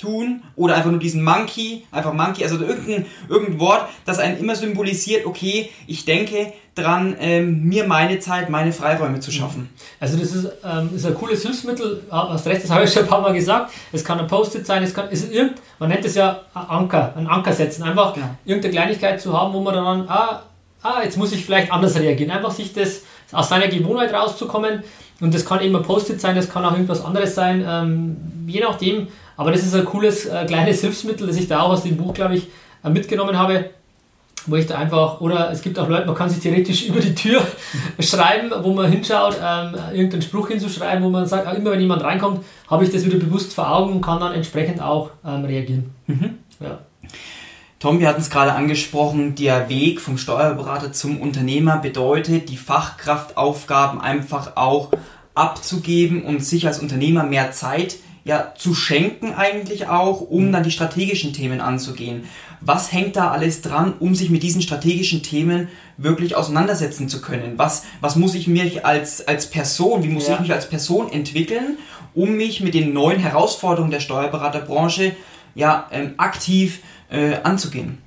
tun 0.03 0.43
oder 0.57 0.75
einfach 0.75 0.91
nur 0.91 1.01
diesen 1.01 1.23
Monkey, 1.23 1.87
einfach 1.91 2.13
Monkey, 2.13 2.43
also 2.43 2.59
irgendein, 2.59 3.07
irgendein 3.29 3.61
Wort, 3.61 3.89
das 4.05 4.19
einen 4.19 4.39
immer 4.39 4.57
symbolisiert, 4.57 5.25
okay, 5.25 5.71
ich 5.87 6.05
denke 6.05 6.53
dran, 6.75 7.17
ähm, 7.21 7.65
mir 7.65 7.85
meine 7.85 8.19
Zeit, 8.19 8.51
meine 8.51 8.73
Freiräume 8.73 9.21
zu 9.21 9.31
schaffen. 9.31 9.69
Also 10.01 10.19
das 10.19 10.33
ist, 10.33 10.49
ähm, 10.65 10.91
ist 10.95 11.07
ein 11.07 11.15
cooles 11.15 11.43
Hilfsmittel, 11.43 12.03
hast 12.11 12.47
recht, 12.47 12.65
das 12.65 12.71
habe 12.71 12.85
ich 12.85 12.93
schon 12.93 13.03
ein 13.03 13.09
paar 13.09 13.21
Mal 13.21 13.33
gesagt, 13.33 13.73
es 13.93 14.05
kann 14.05 14.19
ein 14.19 14.27
Post-it 14.27 14.67
sein, 14.67 14.83
es 14.83 14.95
kann, 14.95 15.07
es 15.11 15.23
ist 15.23 15.33
irgend, 15.33 15.61
man 15.79 15.91
nennt 15.91 16.05
es 16.05 16.15
ja 16.15 16.41
Anker, 16.55 17.15
ein 17.17 17.27
Anker 17.27 17.53
setzen, 17.53 17.83
einfach 17.83 18.15
genau. 18.15 18.31
irgendeine 18.45 18.75
Kleinigkeit 18.75 19.21
zu 19.21 19.39
haben, 19.39 19.53
wo 19.53 19.61
man 19.61 19.75
dann, 19.75 20.09
ah, 20.09 20.43
ah, 20.83 21.03
jetzt 21.05 21.17
muss 21.17 21.33
ich 21.33 21.45
vielleicht 21.45 21.71
anders 21.71 21.99
reagieren, 21.99 22.31
einfach 22.31 22.51
sich 22.51 22.73
das 22.73 23.03
aus 23.33 23.49
seiner 23.49 23.69
Gewohnheit 23.69 24.13
rauszukommen. 24.13 24.83
Und 25.21 25.33
das 25.33 25.45
kann 25.45 25.61
eben 25.61 25.77
ein 25.77 25.83
Post-it 25.83 26.21
sein, 26.21 26.35
das 26.35 26.51
kann 26.51 26.65
auch 26.65 26.73
irgendwas 26.73 27.05
anderes 27.05 27.35
sein, 27.35 27.65
ähm, 27.67 28.17
je 28.47 28.61
nachdem, 28.61 29.07
aber 29.37 29.53
das 29.53 29.63
ist 29.63 29.75
ein 29.75 29.85
cooles 29.85 30.27
äh, 30.27 30.45
kleines 30.47 30.81
Hilfsmittel, 30.81 31.27
das 31.27 31.37
ich 31.37 31.49
da 31.49 31.61
auch 31.61 31.71
aus 31.71 31.83
dem 31.83 31.97
Buch, 31.97 32.15
glaube 32.15 32.37
ich, 32.37 32.49
äh, 32.85 32.91
mitgenommen 32.91 33.39
habe, 33.39 33.71
wo 34.47 34.57
ich 34.57 34.67
da 34.67 34.77
einfach, 34.77 35.21
oder 35.21 35.51
es 35.51 35.63
gibt 35.63 35.79
auch 35.79 35.89
Leute, 35.89 36.07
man 36.07 36.15
kann 36.15 36.29
sich 36.29 36.41
theoretisch 36.41 36.87
über 36.89 37.01
die 37.01 37.15
Tür 37.15 37.43
schreiben, 38.01 38.51
wo 38.63 38.73
man 38.73 38.91
hinschaut, 38.91 39.37
ähm, 39.43 39.75
irgendeinen 39.93 40.23
Spruch 40.23 40.49
hinzuschreiben, 40.49 41.05
wo 41.05 41.11
man 41.11 41.27
sagt, 41.27 41.57
immer 41.57 41.71
wenn 41.73 41.81
jemand 41.81 42.03
reinkommt, 42.03 42.45
habe 42.69 42.85
ich 42.85 42.91
das 42.91 43.05
wieder 43.05 43.19
bewusst 43.19 43.55
vor 43.55 43.71
Augen 43.71 43.93
und 43.93 44.01
kann 44.01 44.21
dann 44.21 44.33
entsprechend 44.33 44.81
auch 44.81 45.11
ähm, 45.25 45.45
reagieren. 45.45 45.91
Mhm. 46.07 46.39
Ja. 46.61 46.79
Tom, 47.83 47.99
wir 47.99 48.07
hatten 48.07 48.21
es 48.21 48.31
gerade 48.31 48.53
angesprochen, 48.53 49.35
der 49.35 49.69
Weg 49.69 50.01
vom 50.01 50.17
Steuerberater 50.17 50.93
zum 50.93 51.21
Unternehmer 51.21 51.79
bedeutet, 51.79 52.49
die 52.49 52.57
Fachkraftaufgaben 52.57 54.01
einfach 54.01 54.57
auch 54.57 54.91
abzugeben 55.35 56.23
und 56.23 56.45
sich 56.45 56.67
als 56.69 56.79
Unternehmer 56.79 57.25
mehr 57.25 57.51
Zeit 57.51 57.97
ja 58.25 58.53
zu 58.57 58.75
schenken 58.75 59.35
eigentlich 59.35 59.89
auch, 59.89 60.21
um 60.21 60.47
mhm. 60.47 60.53
dann 60.53 60.63
die 60.63 60.71
strategischen 60.71 61.33
Themen 61.33 61.61
anzugehen. 61.61 62.25
Was 62.61 62.93
hängt 62.93 63.17
da 63.17 63.31
alles 63.31 63.61
dran, 63.63 63.95
um 63.99 64.15
sich 64.15 64.31
mit 64.31 64.43
diesen 64.43 64.63
strategischen 64.63 65.23
Themen 65.23 65.69
wirklich 65.97 66.37
auseinandersetzen 66.37 67.09
zu 67.09 67.21
können? 67.21 67.55
Was, 67.57 67.85
was 68.01 68.17
muss 68.17 68.35
ich 68.35 68.47
mich 68.47 68.87
als, 68.87 69.27
als 69.27 69.51
Person, 69.51 70.05
wie 70.05 70.09
muss 70.09 70.29
ja. 70.29 70.35
ich 70.35 70.41
mich 70.41 70.53
als 70.53 70.69
Person 70.69 71.11
entwickeln, 71.11 71.79
um 72.15 72.37
mich 72.37 72.61
mit 72.61 72.75
den 72.75 72.93
neuen 72.93 73.19
Herausforderungen 73.19 73.91
der 73.91 74.01
Steuerberaterbranche 74.01 75.17
ja 75.55 75.89
ähm, 75.91 76.15
aktiv 76.19 76.81
äh, 77.11 77.35
anzugehen? 77.43 77.99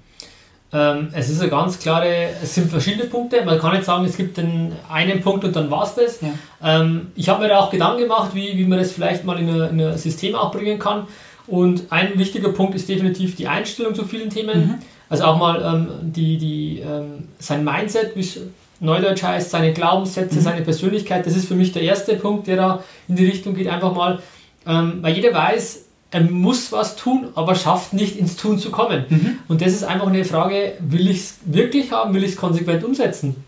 Ähm, 0.75 1.08
es 1.13 1.29
ist 1.29 1.39
eine 1.39 1.50
ganz 1.50 1.79
klare, 1.79 2.32
es 2.44 2.55
sind 2.55 2.70
verschiedene 2.70 3.05
Punkte. 3.05 3.46
Man 3.46 3.58
kann 3.60 3.72
nicht 3.72 3.86
sagen, 3.86 4.03
es 4.03 4.17
gibt 4.17 4.36
den 4.36 4.74
einen 4.89 5.22
Punkt 5.22 5.46
und 5.46 5.55
dann 5.55 5.72
war 5.72 5.84
es 5.84 5.96
das. 5.96 6.20
Ja. 6.20 6.34
Ähm, 6.62 7.12
ich 7.15 7.29
habe 7.29 7.44
mir 7.44 7.48
da 7.48 7.60
auch 7.60 7.70
Gedanken 7.70 8.01
gemacht, 8.01 8.32
wie, 8.34 8.58
wie 8.58 8.65
man 8.65 8.79
das 8.79 8.91
vielleicht 8.91 9.24
mal 9.24 9.39
in 9.39 9.50
ein 9.50 9.98
System 9.98 10.36
auch 10.36 10.51
bringen 10.51 10.77
kann. 10.77 11.08
Und 11.48 11.84
ein 11.91 12.20
wichtiger 12.20 12.50
Punkt 12.50 12.75
ist 12.75 12.89
definitiv 12.89 13.38
die 13.38 13.48
Einstellung 13.48 13.96
zu 13.96 14.03
vielen 14.03 14.29
Themen. 14.29 14.60
Mhm. 14.60 14.75
Also 15.08 15.24
auch 15.24 15.38
mal 15.38 15.62
ähm, 15.63 16.12
die, 16.12 16.38
die, 16.38 16.79
ähm, 16.79 17.29
sein 17.39 17.63
Mindset, 17.63 18.13
wie 18.15 18.22
es 18.22 18.41
Neudeutsch 18.82 19.24
heißt, 19.24 19.51
seine 19.51 19.72
Glaubenssätze, 19.72 20.36
mhm. 20.36 20.41
seine 20.41 20.62
Persönlichkeit. 20.62 21.25
Das 21.25 21.38
ist 21.38 21.48
für 21.48 21.55
mich 21.55 21.72
der 21.72 21.84
erste 21.84 22.15
Punkt, 22.15 22.48
der 22.48 22.58
da 22.58 22.84
in 23.08 23.15
die 23.15 23.25
Richtung 23.25 23.55
geht. 23.55 23.70
Einfach 23.70 23.96
mal, 23.96 24.20
ähm, 24.67 24.98
weil 25.01 25.15
jeder 25.15 25.34
weiß, 25.34 25.85
er 26.15 26.22
muss 26.22 26.72
was 26.72 26.95
tun, 26.95 27.27
aber 27.36 27.55
schafft 27.55 27.91
nicht 27.91 28.15
ins 28.15 28.38
Tun 28.38 28.57
zu 28.57 28.72
kommen. 28.72 29.03
Mhm. 29.10 29.39
Und 29.50 29.60
das 29.60 29.74
ist 29.74 29.84
einfach 29.84 30.07
eine 30.07 30.24
Frage, 30.24 30.75
will 30.79 31.10
ich 31.10 31.17
es 31.17 31.36
wirklich 31.43 31.91
haben, 31.91 32.13
will 32.13 32.24
ich 32.24 32.31
es 32.31 32.38
konsequent 32.38 32.86
umsetzen? 32.86 33.43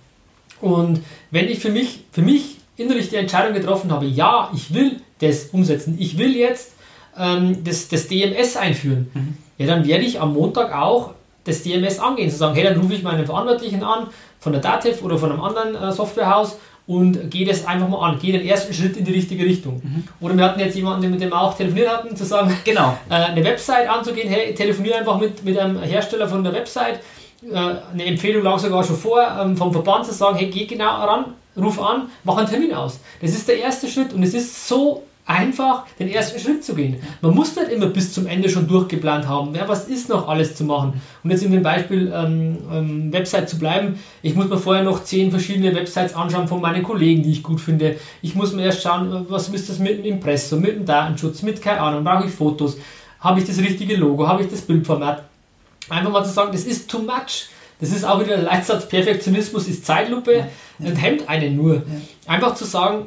Und 0.60 1.02
wenn 1.32 1.48
ich 1.48 1.60
für 1.60 1.70
mich, 1.70 2.04
für 2.12 2.22
mich 2.22 2.58
innerlich 2.76 3.10
die 3.10 3.16
Entscheidung 3.16 3.54
getroffen 3.54 3.90
habe, 3.90 4.06
ja, 4.06 4.52
ich 4.54 4.74
will 4.74 4.98
das 5.20 5.46
umsetzen, 5.46 5.96
ich 5.98 6.18
will 6.18 6.36
jetzt 6.36 6.74
ähm, 7.18 7.64
das, 7.64 7.88
das 7.88 8.10
DMS 8.10 8.58
einführen, 8.58 9.10
mhm. 9.14 9.38
ja, 9.58 9.66
dann 9.66 9.88
werde 9.88 10.04
ich 10.04 10.20
am 10.20 10.34
Montag 10.34 10.76
auch 10.76 11.14
das 11.46 11.64
DMS 11.64 12.00
angehen, 12.00 12.30
zu 12.30 12.36
sagen, 12.36 12.56
hey, 12.56 12.66
dann 12.66 12.82
rufe 12.82 12.96
ich 12.96 13.02
meinen 13.02 13.26
Verantwortlichen 13.26 13.82
an, 13.82 14.08
von 14.42 14.52
der 14.52 14.60
DATEV 14.60 15.02
oder 15.04 15.18
von 15.18 15.32
einem 15.32 15.42
anderen 15.42 15.74
äh, 15.74 15.94
Softwarehaus 15.94 16.58
und 16.88 17.30
gehe 17.30 17.46
das 17.46 17.66
einfach 17.66 17.90
mal 17.90 18.10
an, 18.10 18.18
gehe 18.18 18.32
den 18.32 18.48
ersten 18.48 18.74
Schritt 18.74 18.96
in 18.96 19.04
die 19.04 19.12
richtige 19.12 19.44
Richtung. 19.44 19.82
Mhm. 19.84 20.04
Oder 20.22 20.38
wir 20.38 20.46
hatten 20.46 20.60
jetzt 20.60 20.76
jemanden, 20.76 21.12
mit 21.12 21.22
dem 21.22 21.30
wir 21.30 21.40
auch 21.40 21.56
telefoniert 21.56 21.90
hatten, 21.90 22.16
zu 22.16 22.24
sagen, 22.24 22.56
genau. 22.64 22.98
äh, 23.10 23.14
eine 23.14 23.44
Website 23.44 23.90
anzugehen, 23.90 24.30
hey, 24.30 24.56
telefoniere 24.56 25.00
einfach 25.00 25.20
mit, 25.20 25.44
mit 25.44 25.58
einem 25.60 25.82
Hersteller 25.82 26.30
von 26.30 26.44
der 26.44 26.54
Website, 26.54 27.02
äh, 27.44 27.56
eine 27.56 28.06
Empfehlung 28.06 28.42
lag 28.42 28.58
sogar 28.58 28.84
schon 28.86 28.96
vor, 28.96 29.22
ähm, 29.22 29.58
vom 29.58 29.72
Verband 29.74 30.06
zu 30.06 30.14
sagen, 30.14 30.38
hey, 30.38 30.48
geh 30.48 30.66
genau 30.66 31.04
ran, 31.04 31.26
ruf 31.58 31.80
an, 31.82 32.10
mach 32.24 32.38
einen 32.38 32.48
Termin 32.48 32.74
aus. 32.74 33.00
Das 33.22 33.32
ist 33.32 33.48
der 33.48 33.60
erste 33.60 33.88
Schritt 33.90 34.14
und 34.14 34.24
es 34.24 34.34
ist 34.34 34.68
so 34.68 35.04
einfach 35.28 35.86
den 36.00 36.08
ersten 36.08 36.40
Schritt 36.40 36.64
zu 36.64 36.74
gehen. 36.74 36.96
Man 37.22 37.36
muss 37.36 37.56
nicht 37.56 37.70
immer 37.70 37.88
bis 37.88 38.14
zum 38.14 38.28
Ende 38.28 38.50
schon 38.50 38.68
durchgeplant 38.68 39.28
haben. 39.28 39.54
Ja, 39.54 39.68
was 39.68 39.88
ist 39.88 40.08
noch 40.08 40.28
alles 40.30 40.56
zu 40.56 40.64
machen? 40.64 41.02
Und 41.24 41.30
jetzt 41.30 41.44
in 41.44 41.52
dem 41.52 41.62
Beispiel 41.62 42.12
ähm, 42.16 42.58
ähm, 42.72 43.14
Website 43.14 43.50
zu 43.50 43.60
bleiben, 43.60 44.00
ich 44.22 44.36
muss 44.36 44.48
mir 44.48 44.58
vorher 44.58 44.84
noch 44.84 45.04
zehn 45.04 45.30
verschiedene 45.30 45.76
Websites 45.76 46.16
anschauen 46.16 46.48
von 46.48 46.62
meinen 46.62 46.82
Kollegen, 46.82 47.24
die 47.24 47.32
ich 47.32 47.44
gut 47.44 47.60
finde. 47.60 47.98
Ich 48.22 48.36
muss 48.36 48.54
mir 48.54 48.64
erst 48.64 48.82
schauen, 48.82 49.26
was 49.28 49.50
ist 49.50 49.70
das 49.70 49.80
mit 49.80 50.00
dem 50.00 50.06
Impressum, 50.06 50.62
mit 50.62 50.76
dem 50.76 50.86
Datenschutz, 50.86 51.42
mit 51.42 51.62
keine 51.62 51.82
Ahnung, 51.82 52.06
brauche 52.06 52.26
ich 52.26 52.34
Fotos, 52.34 52.78
habe 53.20 53.42
ich 53.42 53.46
das 53.46 53.58
richtige 53.58 53.98
Logo, 53.98 54.28
habe 54.28 54.44
ich 54.44 54.50
das 54.50 54.62
Bildformat. 54.62 55.24
Einfach 55.90 56.12
mal 56.12 56.24
zu 56.24 56.32
sagen, 56.32 56.52
das 56.54 56.64
ist 56.64 56.90
too 56.90 57.00
much. 57.00 57.50
Das 57.80 57.92
ist 57.92 58.04
auch 58.04 58.20
wieder 58.20 58.38
der 58.38 58.46
Leitsatz, 58.46 58.88
Perfektionismus 58.90 59.68
ist 59.68 59.86
Zeitlupe 59.86 60.36
ja. 60.36 60.48
und 60.80 60.96
hemmt 60.96 61.30
einen 61.30 61.56
nur. 61.56 61.76
Ja. 61.76 61.84
Einfach 62.26 62.56
zu 62.56 62.66
sagen, 62.66 63.06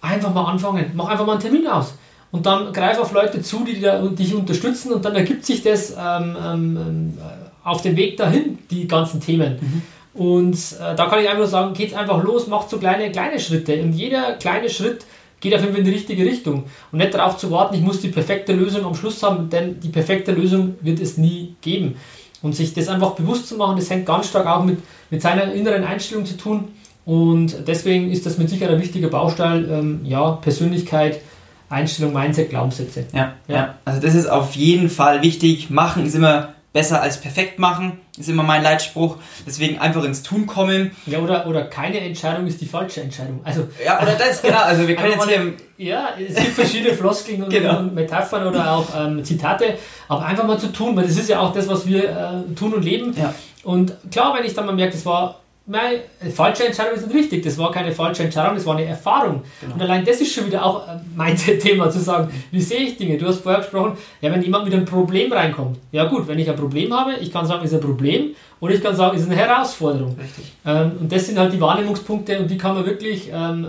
Einfach 0.00 0.32
mal 0.32 0.44
anfangen. 0.44 0.92
Mach 0.94 1.08
einfach 1.08 1.26
mal 1.26 1.32
einen 1.32 1.40
Termin 1.40 1.66
aus. 1.66 1.94
Und 2.30 2.44
dann 2.44 2.72
greif 2.72 2.98
auf 2.98 3.12
Leute 3.12 3.40
zu, 3.42 3.64
die 3.64 3.80
dich 4.14 4.34
unterstützen 4.34 4.92
und 4.92 5.04
dann 5.04 5.16
ergibt 5.16 5.46
sich 5.46 5.62
das 5.62 5.92
ähm, 5.98 6.36
ähm, 6.44 7.18
auf 7.64 7.80
dem 7.80 7.96
Weg 7.96 8.16
dahin, 8.18 8.58
die 8.70 8.86
ganzen 8.86 9.20
Themen. 9.20 9.58
Mhm. 9.60 9.82
Und 10.14 10.54
äh, 10.54 10.94
da 10.94 11.06
kann 11.06 11.20
ich 11.20 11.26
einfach 11.26 11.38
nur 11.38 11.46
sagen, 11.46 11.74
geht's 11.74 11.94
einfach 11.94 12.22
los, 12.22 12.48
macht 12.48 12.68
so 12.68 12.78
kleine, 12.78 13.10
kleine 13.12 13.38
Schritte. 13.38 13.80
Und 13.82 13.92
jeder 13.92 14.34
kleine 14.34 14.68
Schritt 14.68 15.04
geht 15.40 15.54
auf 15.54 15.60
jeden 15.60 15.72
Fall 15.72 15.80
in 15.80 15.86
die 15.86 15.92
richtige 15.92 16.24
Richtung. 16.24 16.64
Und 16.90 16.98
nicht 16.98 17.14
darauf 17.14 17.38
zu 17.38 17.50
warten, 17.50 17.76
ich 17.76 17.82
muss 17.82 18.00
die 18.00 18.08
perfekte 18.08 18.52
Lösung 18.52 18.84
am 18.84 18.94
Schluss 18.94 19.22
haben, 19.22 19.48
denn 19.48 19.80
die 19.80 19.88
perfekte 19.88 20.32
Lösung 20.32 20.74
wird 20.80 21.00
es 21.00 21.16
nie 21.16 21.54
geben. 21.60 21.96
Und 22.42 22.54
sich 22.54 22.74
das 22.74 22.88
einfach 22.88 23.12
bewusst 23.12 23.48
zu 23.48 23.56
machen, 23.56 23.76
das 23.76 23.90
hängt 23.90 24.06
ganz 24.06 24.28
stark 24.28 24.46
auch 24.46 24.64
mit, 24.64 24.78
mit 25.10 25.22
seiner 25.22 25.52
inneren 25.52 25.84
Einstellung 25.84 26.24
zu 26.24 26.36
tun. 26.36 26.68
Und 27.08 27.66
deswegen 27.66 28.12
ist 28.12 28.26
das 28.26 28.36
mit 28.36 28.50
Sicherheit 28.50 28.74
ein 28.74 28.82
wichtiger 28.82 29.08
Baustein, 29.08 29.66
ähm, 29.70 30.00
ja, 30.04 30.32
Persönlichkeit, 30.32 31.22
Einstellung, 31.70 32.12
Mindset, 32.12 32.50
Glaubenssätze. 32.50 33.06
Ja, 33.14 33.32
ja, 33.48 33.54
ja, 33.54 33.74
also 33.86 33.98
das 33.98 34.14
ist 34.14 34.26
auf 34.26 34.54
jeden 34.56 34.90
Fall 34.90 35.22
wichtig. 35.22 35.70
Machen 35.70 36.04
ist 36.04 36.14
immer 36.14 36.50
besser 36.74 37.00
als 37.00 37.18
perfekt 37.18 37.58
machen, 37.58 37.98
ist 38.18 38.28
immer 38.28 38.42
mein 38.42 38.62
Leitspruch. 38.62 39.16
Deswegen 39.46 39.78
einfach 39.78 40.04
ins 40.04 40.22
Tun 40.22 40.46
kommen. 40.46 40.90
Ja, 41.06 41.20
oder, 41.20 41.46
oder 41.46 41.64
keine 41.64 41.98
Entscheidung 41.98 42.46
ist 42.46 42.60
die 42.60 42.66
falsche 42.66 43.00
Entscheidung. 43.00 43.40
Also, 43.42 43.68
ja, 43.82 44.02
oder 44.02 44.12
das, 44.12 44.42
genau. 44.42 44.60
Also 44.60 44.86
wir 44.86 44.94
können 44.94 45.12
jetzt 45.12 45.28
hier... 45.28 45.54
Ja, 45.78 46.10
es 46.18 46.34
gibt 46.34 46.56
verschiedene 46.56 46.94
Floskeln 46.94 47.42
und, 47.42 47.48
genau. 47.48 47.78
und, 47.78 47.94
Metaphern 47.94 48.48
oder 48.48 48.70
auch 48.70 48.86
ähm, 48.94 49.24
Zitate, 49.24 49.78
aber 50.08 50.26
einfach 50.26 50.46
mal 50.46 50.58
zu 50.58 50.70
tun, 50.72 50.94
weil 50.94 51.04
das 51.04 51.16
ist 51.16 51.30
ja 51.30 51.40
auch 51.40 51.54
das, 51.54 51.68
was 51.68 51.86
wir 51.86 52.04
äh, 52.04 52.54
tun 52.54 52.74
und 52.74 52.84
leben. 52.84 53.14
Ja. 53.16 53.32
Und 53.62 53.94
klar, 54.10 54.36
wenn 54.36 54.44
ich 54.44 54.52
dann 54.52 54.66
mal 54.66 54.74
merke, 54.74 54.92
das 54.92 55.06
war 55.06 55.40
Nein, 55.70 55.98
falsche 56.34 56.64
Entscheidung 56.64 56.94
ist 56.94 57.06
nicht 57.06 57.14
richtig. 57.14 57.44
Das 57.44 57.58
war 57.58 57.70
keine 57.70 57.92
falsche 57.92 58.22
Entscheidung, 58.22 58.54
das 58.54 58.64
war 58.64 58.74
eine 58.74 58.86
Erfahrung. 58.86 59.42
Genau. 59.60 59.74
Und 59.74 59.82
allein 59.82 60.02
das 60.02 60.18
ist 60.18 60.32
schon 60.32 60.46
wieder 60.46 60.64
auch 60.64 60.82
mein 61.14 61.36
Thema, 61.60 61.90
zu 61.90 62.00
sagen, 62.00 62.30
wie 62.50 62.60
sehe 62.62 62.80
ich 62.80 62.96
Dinge? 62.96 63.18
Du 63.18 63.26
hast 63.26 63.42
vorher 63.42 63.60
gesprochen, 63.60 63.98
ja, 64.22 64.32
wenn 64.32 64.42
jemand 64.42 64.64
mit 64.64 64.72
einem 64.72 64.86
Problem 64.86 65.30
reinkommt. 65.30 65.76
Ja 65.92 66.06
gut, 66.06 66.26
wenn 66.26 66.38
ich 66.38 66.48
ein 66.48 66.56
Problem 66.56 66.90
habe, 66.94 67.16
ich 67.20 67.30
kann 67.30 67.46
sagen, 67.46 67.62
ist 67.66 67.74
ein 67.74 67.82
Problem 67.82 68.34
oder 68.60 68.72
ich 68.72 68.82
kann 68.82 68.96
sagen, 68.96 69.18
ist 69.18 69.26
eine 69.26 69.36
Herausforderung. 69.36 70.16
Richtig. 70.18 70.52
Ähm, 70.64 70.92
und 71.00 71.12
das 71.12 71.26
sind 71.26 71.38
halt 71.38 71.52
die 71.52 71.60
Wahrnehmungspunkte 71.60 72.38
und 72.38 72.50
die 72.50 72.56
kann 72.56 72.74
man 72.74 72.86
wirklich, 72.86 73.30
ähm, 73.30 73.66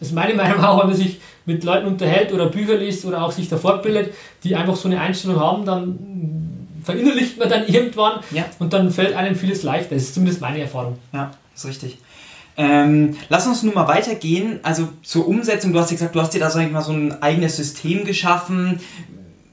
das 0.00 0.08
ist 0.08 0.14
meine 0.14 0.34
Meinung 0.42 0.58
auch, 0.64 0.80
wenn 0.80 0.88
man 0.88 0.96
sich 0.96 1.20
mit 1.46 1.62
Leuten 1.62 1.86
unterhält 1.86 2.32
oder 2.32 2.46
Bücher 2.46 2.76
liest 2.76 3.04
oder 3.04 3.22
auch 3.24 3.30
sich 3.30 3.48
da 3.48 3.56
fortbildet, 3.56 4.12
die 4.42 4.56
einfach 4.56 4.74
so 4.74 4.88
eine 4.88 5.00
Einstellung 5.00 5.38
haben, 5.38 5.64
dann 5.64 6.47
verinnerlicht 6.88 7.38
man 7.38 7.50
dann 7.50 7.66
irgendwann 7.66 8.20
ja. 8.30 8.46
und 8.58 8.72
dann 8.72 8.90
fällt 8.90 9.14
einem 9.14 9.36
vieles 9.36 9.62
leichter. 9.62 9.94
Das 9.94 10.04
ist 10.04 10.14
zumindest 10.14 10.40
meine 10.40 10.60
Erfahrung. 10.60 10.98
Ja, 11.12 11.30
ist 11.54 11.66
richtig. 11.66 11.98
Ähm, 12.56 13.16
lass 13.28 13.46
uns 13.46 13.62
nun 13.62 13.74
mal 13.74 13.86
weitergehen. 13.86 14.60
Also 14.62 14.88
zur 15.02 15.28
Umsetzung, 15.28 15.72
du 15.72 15.78
hast 15.78 15.90
ja 15.90 15.96
gesagt, 15.96 16.14
du 16.14 16.20
hast 16.20 16.32
dir 16.32 16.40
da 16.40 16.48
sag 16.48 16.64
ich 16.64 16.72
mal, 16.72 16.82
so 16.82 16.92
ein 16.92 17.22
eigenes 17.22 17.56
System 17.56 18.04
geschaffen, 18.04 18.80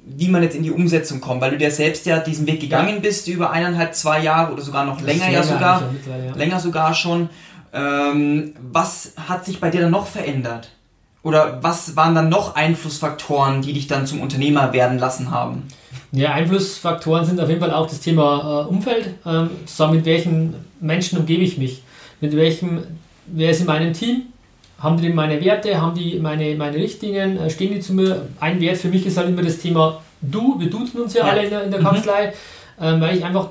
wie 0.06 0.30
man 0.30 0.44
jetzt 0.44 0.56
in 0.56 0.64
die 0.64 0.72
Umsetzung 0.72 1.20
kommt, 1.20 1.42
weil 1.42 1.52
du 1.52 1.58
dir 1.58 1.72
selbst 1.72 2.06
ja 2.06 2.20
diesen 2.20 2.48
Weg 2.48 2.62
gegangen 2.62 3.02
bist 3.02 3.28
über 3.28 3.52
eineinhalb, 3.52 3.94
zwei 3.96 4.22
Jahre 4.22 4.54
oder 4.54 4.62
sogar 4.62 4.86
noch 4.86 5.02
länger 5.02 5.30
ja 5.30 5.44
sogar, 5.44 5.84
ja. 6.08 6.36
länger 6.36 6.60
sogar 6.60 6.94
schon. 6.94 7.30
Ähm, 7.74 8.54
was 8.72 9.12
hat 9.28 9.46
sich 9.46 9.60
bei 9.60 9.70
dir 9.70 9.82
dann 9.82 9.92
noch 9.92 10.08
verändert? 10.08 10.70
Oder 11.26 11.58
was 11.64 11.96
waren 11.96 12.14
dann 12.14 12.30
noch 12.30 12.56
Einflussfaktoren, 12.56 13.64
die 13.64 13.74
dich 13.74 13.88
dann 13.88 14.06
zum 14.06 14.22
Unternehmer 14.22 14.74
werden 14.74 15.00
lassen 15.00 15.32
haben? 15.32 15.64
Ja, 16.12 16.34
Einflussfaktoren 16.34 17.26
sind 17.26 17.42
auf 17.42 17.50
jeden 17.50 17.60
Fall 17.60 17.74
auch 17.74 17.88
das 17.88 18.00
Thema 18.00 18.68
äh, 18.68 18.70
Umfeld. 18.70 19.16
Ähm, 19.26 19.50
zusammen 19.66 19.96
mit 19.96 20.06
welchen 20.06 20.54
Menschen 20.80 21.18
umgebe 21.18 21.42
ich 21.42 21.58
mich? 21.58 21.82
Mit 22.22 22.36
welchem, 22.36 22.84
wer 23.26 23.50
ist 23.50 23.62
in 23.62 23.66
meinem 23.66 23.94
Team? 23.94 24.28
Haben 24.78 25.02
die 25.02 25.10
meine 25.10 25.44
Werte? 25.44 25.82
Haben 25.82 25.96
die 25.96 26.20
meine, 26.20 26.54
meine 26.54 26.78
Richtlinien? 26.78 27.40
Äh, 27.40 27.50
stehen 27.50 27.74
die 27.74 27.80
zu 27.80 27.96
mir? 27.96 28.28
Ein 28.40 28.62
Wert 28.62 28.78
für 28.78 28.90
mich 28.90 29.04
ist 29.08 29.18
halt 29.18 29.28
immer 29.28 29.42
das 29.42 29.58
Thema 29.58 30.04
Du. 30.22 30.60
Wir 30.60 30.70
duzen 30.70 31.02
uns 31.02 31.16
ja, 31.16 31.26
ja. 31.26 31.32
alle 31.32 31.46
in 31.46 31.50
der, 31.50 31.64
in 31.64 31.72
der 31.72 31.80
mhm. 31.80 31.86
Kanzlei, 31.86 32.34
ähm, 32.80 33.02
weil 33.02 33.18
ich 33.18 33.26
einfach, 33.26 33.50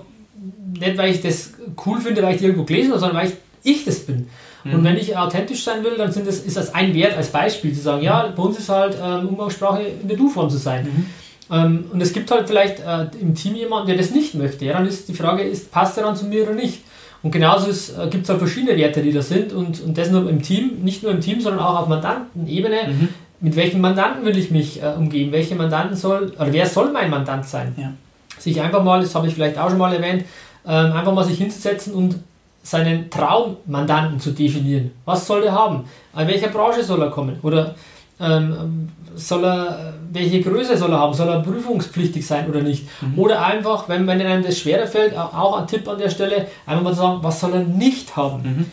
nicht 0.78 0.96
weil 0.96 1.10
ich 1.12 1.20
das 1.20 1.54
cool 1.84 2.00
finde, 2.00 2.22
weil 2.22 2.34
ich 2.34 2.38
die 2.38 2.44
irgendwo 2.44 2.64
gelesen 2.64 2.92
habe, 2.92 3.00
sondern 3.00 3.18
weil 3.18 3.30
ich, 3.30 3.34
ich 3.64 3.84
das 3.84 3.98
bin. 3.98 4.28
Mhm. 4.64 4.74
Und 4.74 4.84
wenn 4.84 4.96
ich 4.96 5.16
authentisch 5.16 5.62
sein 5.62 5.84
will, 5.84 5.96
dann 5.96 6.12
sind 6.12 6.26
das, 6.26 6.38
ist 6.38 6.56
das 6.56 6.74
ein 6.74 6.94
Wert 6.94 7.16
als 7.16 7.28
Beispiel, 7.28 7.72
zu 7.72 7.82
sagen, 7.82 8.02
ja, 8.02 8.32
bei 8.34 8.42
uns 8.42 8.58
ist 8.58 8.68
halt 8.68 8.96
ähm, 9.02 9.28
Umgangssprache 9.28 9.82
in 9.82 10.08
der 10.08 10.16
Du-Form 10.16 10.50
zu 10.50 10.56
sein. 10.56 10.84
Mhm. 10.84 11.06
Ähm, 11.50 11.84
und 11.92 12.00
es 12.00 12.12
gibt 12.12 12.30
halt 12.30 12.48
vielleicht 12.48 12.80
äh, 12.80 13.06
im 13.20 13.34
Team 13.34 13.54
jemanden, 13.54 13.88
der 13.88 13.96
das 13.96 14.10
nicht 14.10 14.34
möchte. 14.34 14.64
Ja, 14.64 14.74
dann 14.74 14.86
ist 14.86 15.08
die 15.08 15.14
Frage, 15.14 15.42
ist, 15.42 15.70
passt 15.70 15.96
er 15.98 16.04
dann 16.04 16.16
zu 16.16 16.26
mir 16.26 16.44
oder 16.44 16.54
nicht? 16.54 16.82
Und 17.22 17.30
genauso 17.30 17.70
äh, 17.70 18.08
gibt 18.08 18.24
es 18.24 18.28
halt 18.28 18.38
verschiedene 18.38 18.76
Werte, 18.76 19.02
die 19.02 19.12
da 19.12 19.22
sind 19.22 19.52
und, 19.52 19.80
und 19.82 19.96
das 19.96 20.10
nur 20.10 20.28
im 20.28 20.42
Team, 20.42 20.82
nicht 20.82 21.02
nur 21.02 21.12
im 21.12 21.20
Team, 21.20 21.40
sondern 21.40 21.64
auch 21.64 21.80
auf 21.80 21.88
Mandantenebene. 21.88 22.88
Mhm. 22.88 23.08
Mit 23.40 23.56
welchen 23.56 23.80
Mandanten 23.80 24.24
will 24.24 24.38
ich 24.38 24.50
mich 24.50 24.82
äh, 24.82 24.92
umgeben? 24.96 25.32
Welche 25.32 25.54
Mandanten 25.54 25.96
soll, 25.96 26.32
oder 26.38 26.52
wer 26.52 26.66
soll 26.66 26.92
mein 26.92 27.10
Mandant 27.10 27.46
sein? 27.46 27.74
Ja. 27.76 27.92
Sich 28.38 28.60
einfach 28.60 28.82
mal, 28.82 29.00
das 29.00 29.14
habe 29.14 29.26
ich 29.26 29.34
vielleicht 29.34 29.58
auch 29.58 29.68
schon 29.68 29.78
mal 29.78 29.92
erwähnt, 29.92 30.24
ähm, 30.66 30.92
einfach 30.92 31.12
mal 31.12 31.24
sich 31.24 31.38
hinzusetzen 31.38 31.94
und 31.94 32.16
seinen 32.64 33.10
Traummandanten 33.10 34.18
zu 34.18 34.32
definieren. 34.32 34.90
Was 35.04 35.26
soll 35.26 35.44
er 35.44 35.52
haben? 35.52 35.84
In 36.18 36.26
welcher 36.26 36.48
Branche 36.48 36.82
soll 36.82 37.02
er 37.02 37.10
kommen? 37.10 37.38
Oder 37.42 37.74
ähm, 38.18 38.88
soll 39.14 39.44
er, 39.44 39.94
welche 40.10 40.40
Größe 40.40 40.76
soll 40.76 40.90
er 40.90 40.98
haben? 40.98 41.14
Soll 41.14 41.28
er 41.28 41.40
prüfungspflichtig 41.40 42.26
sein 42.26 42.48
oder 42.48 42.62
nicht? 42.62 42.86
Mhm. 43.02 43.18
Oder 43.18 43.44
einfach, 43.44 43.88
wenn, 43.88 44.06
wenn 44.06 44.20
einem 44.20 44.42
das 44.42 44.58
schwerer 44.58 44.86
fällt, 44.86 45.16
auch 45.16 45.58
ein 45.58 45.66
Tipp 45.66 45.86
an 45.86 45.98
der 45.98 46.08
Stelle, 46.08 46.46
einfach 46.66 46.82
mal 46.82 46.90
zu 46.94 47.00
sagen, 47.00 47.18
was 47.20 47.38
soll 47.38 47.52
er 47.52 47.64
nicht 47.64 48.16
haben? 48.16 48.42
Mhm. 48.42 48.66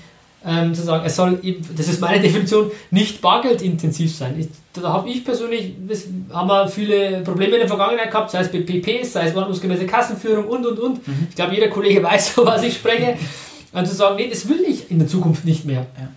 Ähm, 0.43 0.73
zu 0.73 0.81
sagen, 0.81 1.03
er 1.03 1.09
soll, 1.09 1.39
eben, 1.43 1.63
das 1.75 1.89
ist 1.89 1.99
meine 1.99 2.19
Definition, 2.21 2.71
nicht 2.91 3.21
bargeldintensiv 3.21 4.15
sein. 4.15 4.39
Ich, 4.39 4.47
da 4.73 4.93
habe 4.93 5.09
ich 5.09 5.25
persönlich, 5.25 5.75
das 5.87 6.05
haben 6.31 6.47
wir 6.47 6.67
viele 6.69 7.21
Probleme 7.21 7.55
in 7.55 7.59
der 7.59 7.67
Vergangenheit 7.67 8.09
gehabt, 8.09 8.31
sei 8.31 8.39
es 8.39 8.51
bei 8.51 8.61
PPs, 8.61 9.13
sei 9.13 9.27
es 9.27 9.35
ordnungsgemäße 9.35 9.85
Kassenführung 9.85 10.47
und 10.47 10.65
und 10.65 10.79
und. 10.79 11.07
Mhm. 11.07 11.27
Ich 11.29 11.35
glaube, 11.35 11.53
jeder 11.53 11.67
Kollege 11.67 12.01
weiß, 12.03 12.37
was 12.37 12.63
ich 12.63 12.75
spreche. 12.75 13.17
Und 13.73 13.87
zu 13.87 13.95
sagen, 13.95 14.15
nee, 14.15 14.29
das 14.29 14.49
will 14.49 14.61
ich 14.67 14.91
in 14.91 14.99
der 14.99 15.07
Zukunft 15.07 15.45
nicht 15.45 15.65
mehr. 15.65 15.85
Ja. 15.97 16.09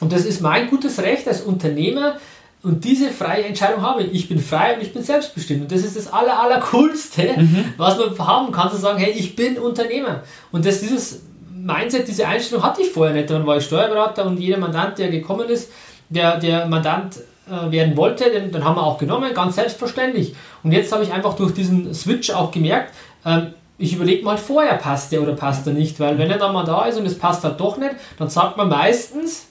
Und 0.00 0.12
das 0.12 0.24
ist 0.24 0.40
mein 0.40 0.68
gutes 0.68 1.00
Recht 1.00 1.28
als 1.28 1.42
Unternehmer, 1.42 2.16
und 2.62 2.84
diese 2.84 3.10
freie 3.10 3.44
Entscheidung 3.44 3.82
habe 3.82 4.04
ich. 4.04 4.14
Ich 4.14 4.28
bin 4.28 4.38
frei 4.38 4.74
und 4.76 4.82
ich 4.82 4.92
bin 4.92 5.02
selbstbestimmt. 5.02 5.62
Und 5.62 5.72
das 5.72 5.82
ist 5.82 5.96
das 5.96 6.12
aller, 6.12 6.40
aller 6.40 6.60
coolste, 6.60 7.34
mhm. 7.36 7.74
was 7.76 7.98
man 7.98 8.16
haben 8.18 8.52
kann, 8.52 8.70
zu 8.70 8.76
sagen, 8.76 8.98
hey, 8.98 9.10
ich 9.10 9.34
bin 9.34 9.58
Unternehmer. 9.58 10.22
Und 10.52 10.64
das, 10.64 10.80
dieses 10.80 11.22
Mindset, 11.52 12.06
diese 12.06 12.26
Einstellung 12.26 12.62
hatte 12.62 12.82
ich 12.82 12.90
vorher 12.90 13.14
nicht. 13.14 13.30
Dann 13.30 13.46
war 13.46 13.56
ich 13.56 13.64
Steuerberater 13.64 14.24
und 14.26 14.38
jeder 14.38 14.58
Mandant, 14.58 14.98
der 14.98 15.08
gekommen 15.08 15.48
ist, 15.48 15.72
der, 16.08 16.38
der 16.38 16.66
Mandant 16.66 17.16
äh, 17.48 17.70
werden 17.72 17.96
wollte, 17.96 18.30
den, 18.30 18.52
den 18.52 18.64
haben 18.64 18.76
wir 18.76 18.84
auch 18.84 18.98
genommen, 18.98 19.34
ganz 19.34 19.56
selbstverständlich. 19.56 20.34
Und 20.62 20.70
jetzt 20.70 20.92
habe 20.92 21.02
ich 21.02 21.12
einfach 21.12 21.34
durch 21.34 21.54
diesen 21.54 21.92
Switch 21.94 22.30
auch 22.30 22.52
gemerkt, 22.52 22.94
ähm, 23.26 23.54
ich 23.82 23.94
überlege 23.94 24.24
mal 24.24 24.38
vorher, 24.38 24.74
passt 24.74 25.10
der 25.10 25.22
oder 25.22 25.32
passt 25.32 25.66
der 25.66 25.74
nicht, 25.74 25.98
weil 25.98 26.16
wenn 26.16 26.30
er 26.30 26.38
dann 26.38 26.52
mal 26.52 26.64
da 26.64 26.84
ist 26.84 26.98
und 26.98 27.04
es 27.04 27.18
passt 27.18 27.42
halt 27.42 27.58
doch 27.58 27.76
nicht, 27.76 27.96
dann 28.16 28.30
sagt 28.30 28.56
man 28.56 28.68
meistens, 28.68 29.46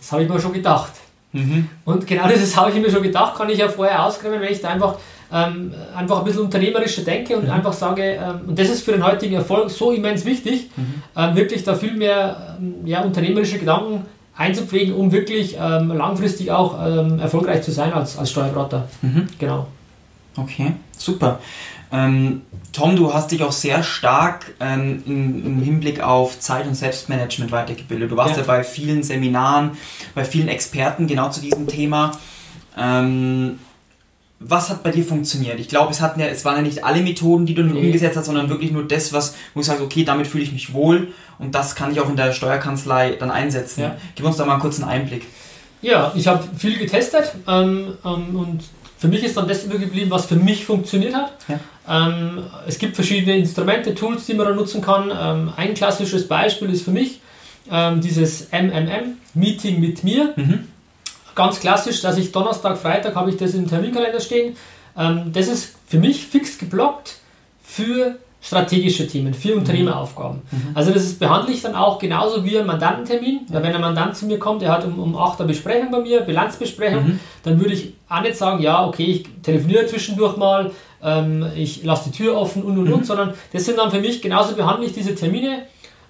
das 0.00 0.10
habe 0.10 0.24
ich 0.24 0.28
mir 0.28 0.40
schon 0.40 0.52
gedacht. 0.52 0.90
Mhm. 1.30 1.68
Und 1.84 2.04
genau 2.04 2.26
das 2.28 2.56
habe 2.56 2.72
ich 2.72 2.80
mir 2.80 2.90
schon 2.90 3.04
gedacht, 3.04 3.36
kann 3.36 3.48
ich 3.48 3.58
ja 3.58 3.68
vorher 3.68 4.04
ausgräben, 4.04 4.40
wenn 4.40 4.52
ich 4.52 4.60
da 4.60 4.70
einfach, 4.70 4.96
ähm, 5.32 5.72
einfach 5.94 6.18
ein 6.18 6.24
bisschen 6.24 6.42
unternehmerischer 6.42 7.02
denke 7.02 7.36
und 7.36 7.44
mhm. 7.44 7.52
einfach 7.52 7.72
sage, 7.72 8.02
ähm, 8.02 8.48
und 8.48 8.58
das 8.58 8.68
ist 8.68 8.84
für 8.84 8.92
den 8.92 9.06
heutigen 9.06 9.34
Erfolg 9.34 9.70
so 9.70 9.92
immens 9.92 10.24
wichtig, 10.24 10.68
mhm. 10.76 11.02
ähm, 11.16 11.36
wirklich 11.36 11.62
da 11.62 11.76
viel 11.76 11.94
mehr 11.94 12.56
ähm, 12.58 12.84
ja, 12.84 13.02
unternehmerische 13.02 13.60
Gedanken 13.60 14.04
einzupflegen, 14.36 14.92
um 14.92 15.12
wirklich 15.12 15.56
ähm, 15.60 15.92
langfristig 15.96 16.50
auch 16.50 16.84
ähm, 16.84 17.20
erfolgreich 17.20 17.62
zu 17.62 17.70
sein 17.70 17.92
als, 17.92 18.18
als 18.18 18.32
Steuerberater. 18.32 18.88
Mhm. 19.02 19.28
Genau. 19.38 19.68
Okay, 20.36 20.72
super. 21.04 21.40
Ähm, 21.92 22.42
Tom, 22.72 22.96
du 22.96 23.12
hast 23.12 23.30
dich 23.32 23.42
auch 23.42 23.52
sehr 23.52 23.82
stark 23.82 24.54
ähm, 24.58 25.02
im, 25.04 25.46
im, 25.46 25.62
Hinblick 25.62 26.00
auf 26.00 26.40
Zeit- 26.40 26.66
und 26.66 26.74
Selbstmanagement 26.74 27.52
weitergebildet. 27.52 28.10
Du 28.10 28.16
warst 28.16 28.36
ja. 28.36 28.40
ja. 28.40 28.46
bei 28.46 28.64
vielen 28.64 29.02
Seminaren, 29.02 29.72
bei 30.14 30.24
vielen 30.24 30.48
Experten 30.48 31.06
genau 31.06 31.28
zu 31.28 31.42
diesem 31.42 31.66
Thema. 31.66 32.12
Ähm, 32.78 33.58
was 34.40 34.70
hat 34.70 34.82
bei 34.82 34.90
dir 34.90 35.04
funktioniert? 35.04 35.60
Ich 35.60 35.68
glaube, 35.68 35.92
es 35.92 36.00
hatten 36.00 36.18
ja, 36.18 36.26
es 36.26 36.44
waren 36.44 36.56
ja 36.56 36.62
nicht 36.62 36.82
alle 36.82 37.02
Methoden, 37.02 37.46
die 37.46 37.54
du 37.54 37.62
nee. 37.62 37.78
umgesetzt 37.78 38.16
hast, 38.16 38.26
sondern 38.26 38.48
wirklich 38.48 38.72
nur 38.72 38.88
das, 38.88 39.12
was, 39.12 39.34
wo 39.54 39.60
du 39.60 39.66
sagst, 39.66 39.82
okay, 39.82 40.04
damit 40.04 40.26
fühle 40.26 40.44
ich 40.44 40.52
mich 40.52 40.72
wohl 40.72 41.08
und 41.38 41.54
das 41.54 41.74
kann 41.74 41.92
ich 41.92 42.00
auch 42.00 42.08
in 42.08 42.16
der 42.16 42.32
Steuerkanzlei 42.32 43.16
dann 43.18 43.30
einsetzen. 43.30 43.82
Ja. 43.82 43.96
Gib 44.14 44.24
uns 44.24 44.36
da 44.36 44.44
mal 44.44 44.54
einen 44.54 44.62
kurzen 44.62 44.84
Einblick. 44.84 45.26
Ja, 45.82 46.12
ich 46.14 46.26
habe 46.26 46.44
viel 46.56 46.78
getestet 46.78 47.34
ähm, 47.46 47.94
ähm, 48.04 48.36
und 48.36 48.62
für 49.02 49.08
mich 49.08 49.24
ist 49.24 49.36
dann 49.36 49.48
das 49.48 49.64
übergeblieben, 49.64 50.12
was 50.12 50.26
für 50.26 50.36
mich 50.36 50.64
funktioniert 50.64 51.12
hat. 51.12 51.32
Ja. 51.48 51.58
Ähm, 51.88 52.44
es 52.68 52.78
gibt 52.78 52.94
verschiedene 52.94 53.36
Instrumente, 53.36 53.96
Tools, 53.96 54.26
die 54.26 54.34
man 54.34 54.46
da 54.46 54.54
nutzen 54.54 54.80
kann. 54.80 55.10
Ähm, 55.10 55.52
ein 55.56 55.74
klassisches 55.74 56.28
Beispiel 56.28 56.70
ist 56.70 56.84
für 56.84 56.92
mich 56.92 57.20
ähm, 57.68 58.00
dieses 58.00 58.52
MMM, 58.52 59.16
Meeting 59.34 59.80
mit 59.80 60.04
mir. 60.04 60.34
Mhm. 60.36 60.68
Ganz 61.34 61.58
klassisch, 61.58 62.00
dass 62.00 62.16
ich 62.16 62.30
Donnerstag, 62.30 62.78
Freitag 62.78 63.16
habe 63.16 63.30
ich 63.30 63.36
das 63.36 63.54
im 63.54 63.68
Terminkalender 63.68 64.20
stehen. 64.20 64.56
Ähm, 64.96 65.32
das 65.32 65.48
ist 65.48 65.74
für 65.88 65.98
mich 65.98 66.24
fix 66.24 66.56
geblockt 66.58 67.16
für 67.64 68.20
strategische 68.42 69.06
Themen, 69.06 69.32
für 69.32 69.54
Unternehmeraufgaben. 69.54 70.42
Mhm. 70.50 70.70
Also 70.74 70.90
das 70.90 71.04
ist, 71.04 71.20
behandle 71.20 71.54
ich 71.54 71.62
dann 71.62 71.76
auch 71.76 72.00
genauso 72.00 72.44
wie 72.44 72.58
ein 72.58 72.66
Mandantentermin. 72.66 73.42
Ja. 73.48 73.62
Wenn 73.62 73.72
ein 73.72 73.80
Mandant 73.80 74.16
zu 74.16 74.26
mir 74.26 74.40
kommt, 74.40 74.62
der 74.62 74.72
hat 74.72 74.84
um, 74.84 74.98
um 74.98 75.16
8 75.16 75.40
Uhr 75.40 75.46
Besprechung 75.46 75.92
bei 75.92 76.00
mir, 76.00 76.22
Bilanzbesprechung, 76.22 77.04
mhm. 77.04 77.20
dann 77.44 77.60
würde 77.60 77.74
ich 77.74 77.94
auch 78.08 78.20
nicht 78.20 78.36
sagen, 78.36 78.60
ja, 78.60 78.84
okay, 78.84 79.04
ich 79.04 79.26
telefoniere 79.42 79.86
zwischendurch 79.86 80.36
mal, 80.36 80.72
ähm, 81.04 81.46
ich 81.54 81.84
lasse 81.84 82.10
die 82.10 82.18
Tür 82.18 82.36
offen 82.36 82.64
und 82.64 82.78
und 82.78 82.88
mhm. 82.88 82.94
und, 82.94 83.06
sondern 83.06 83.34
das 83.52 83.64
sind 83.64 83.78
dann 83.78 83.92
für 83.92 84.00
mich, 84.00 84.20
genauso 84.20 84.56
behandle 84.56 84.86
ich 84.86 84.92
diese 84.92 85.14
Termine 85.14 85.62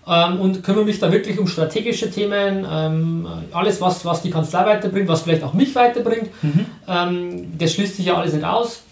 ähm, 0.06 0.40
und 0.40 0.64
kümmere 0.64 0.86
mich 0.86 0.98
da 0.98 1.12
wirklich 1.12 1.38
um 1.38 1.46
strategische 1.46 2.10
Themen, 2.10 2.66
ähm, 2.70 3.26
alles, 3.52 3.78
was, 3.82 4.06
was 4.06 4.22
die 4.22 4.30
Kanzlei 4.30 4.64
weiterbringt, 4.64 5.06
was 5.06 5.20
vielleicht 5.20 5.42
auch 5.42 5.52
mich 5.52 5.74
weiterbringt. 5.74 6.30
Mhm. 6.42 6.64
Ähm, 6.88 7.58
das 7.58 7.74
schließt 7.74 7.96
sich 7.96 8.06
ja 8.06 8.16
alles 8.16 8.32
nicht 8.32 8.44
aus 8.44 8.84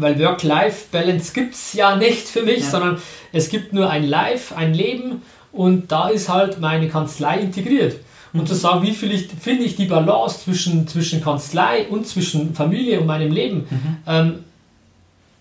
weil 0.00 0.18
Work-Life-Balance 0.18 1.32
gibt 1.32 1.54
es 1.54 1.72
ja 1.72 1.96
nicht 1.96 2.28
für 2.28 2.42
mich, 2.42 2.60
ja. 2.60 2.70
sondern 2.70 2.98
es 3.32 3.48
gibt 3.48 3.72
nur 3.72 3.90
ein 3.90 4.04
Life, 4.04 4.56
ein 4.56 4.74
Leben 4.74 5.22
und 5.52 5.90
da 5.90 6.08
ist 6.08 6.28
halt 6.28 6.60
meine 6.60 6.88
Kanzlei 6.88 7.38
integriert. 7.38 7.96
Und 8.32 8.42
mhm. 8.42 8.46
zu 8.46 8.54
sagen, 8.54 8.86
wie 8.86 8.92
finde 8.92 9.64
ich 9.64 9.76
die 9.76 9.86
Balance 9.86 10.44
zwischen, 10.44 10.86
zwischen 10.86 11.22
Kanzlei 11.22 11.86
und 11.88 12.06
zwischen 12.06 12.54
Familie 12.54 13.00
und 13.00 13.06
meinem 13.06 13.32
Leben, 13.32 13.66
mhm. 13.70 13.96
ähm, 14.06 14.34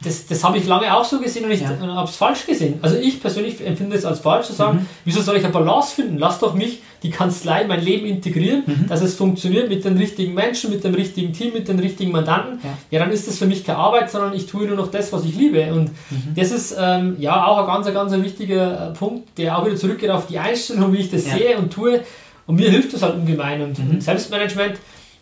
das, 0.03 0.27
das 0.27 0.43
habe 0.43 0.59
ich 0.59 0.67
lange 0.67 0.95
auch 0.95 1.03
so 1.03 1.19
gesehen 1.19 1.45
und 1.45 1.51
ich 1.51 1.61
ja. 1.61 1.69
habe 1.69 2.07
es 2.07 2.15
falsch 2.15 2.45
gesehen. 2.45 2.77
Also 2.83 2.97
ich 2.97 3.19
persönlich 3.19 3.65
empfinde 3.65 3.95
es 3.95 4.05
als 4.05 4.19
falsch 4.19 4.45
zu 4.45 4.53
sagen, 4.53 4.79
mhm. 4.79 4.85
wieso 5.05 5.21
soll 5.21 5.37
ich 5.37 5.43
eine 5.43 5.51
Balance 5.51 5.95
finden? 5.95 6.19
Lass 6.19 6.39
doch 6.39 6.53
mich 6.53 6.81
die 7.01 7.09
Kanzlei, 7.09 7.65
mein 7.65 7.83
Leben 7.83 8.05
integrieren, 8.05 8.63
mhm. 8.65 8.85
dass 8.87 9.01
es 9.01 9.15
funktioniert 9.15 9.69
mit 9.69 9.85
den 9.85 9.97
richtigen 9.97 10.35
Menschen, 10.35 10.69
mit 10.69 10.83
dem 10.83 10.93
richtigen 10.93 11.33
Team, 11.33 11.53
mit 11.53 11.67
den 11.67 11.79
richtigen 11.79 12.11
Mandanten. 12.11 12.59
Ja, 12.63 12.69
ja 12.91 12.99
dann 12.99 13.11
ist 13.11 13.27
das 13.27 13.39
für 13.39 13.47
mich 13.47 13.63
keine 13.63 13.79
Arbeit, 13.79 14.11
sondern 14.11 14.33
ich 14.33 14.45
tue 14.45 14.67
nur 14.67 14.75
noch 14.75 14.91
das, 14.91 15.11
was 15.11 15.25
ich 15.25 15.35
liebe. 15.35 15.73
Und 15.73 15.89
mhm. 16.11 16.35
das 16.35 16.51
ist 16.51 16.75
ähm, 16.79 17.15
ja 17.19 17.45
auch 17.45 17.57
ein 17.59 17.65
ganz, 17.65 17.91
ganz 17.91 18.11
wichtiger 18.23 18.89
äh, 18.89 18.93
Punkt, 18.93 19.37
der 19.39 19.57
auch 19.57 19.65
wieder 19.65 19.77
zurückgeht 19.77 20.11
auf 20.11 20.27
die 20.27 20.37
Einstellung, 20.37 20.93
wie 20.93 20.97
ich 20.97 21.09
das 21.09 21.25
ja. 21.25 21.37
sehe 21.37 21.57
und 21.57 21.73
tue. 21.73 22.01
Und 22.45 22.55
mir 22.55 22.69
hilft 22.69 22.93
das 22.93 23.01
halt 23.01 23.15
ungemein. 23.15 23.61
Und 23.61 23.79
mhm. 23.79 23.99
Selbstmanagement 23.99 24.75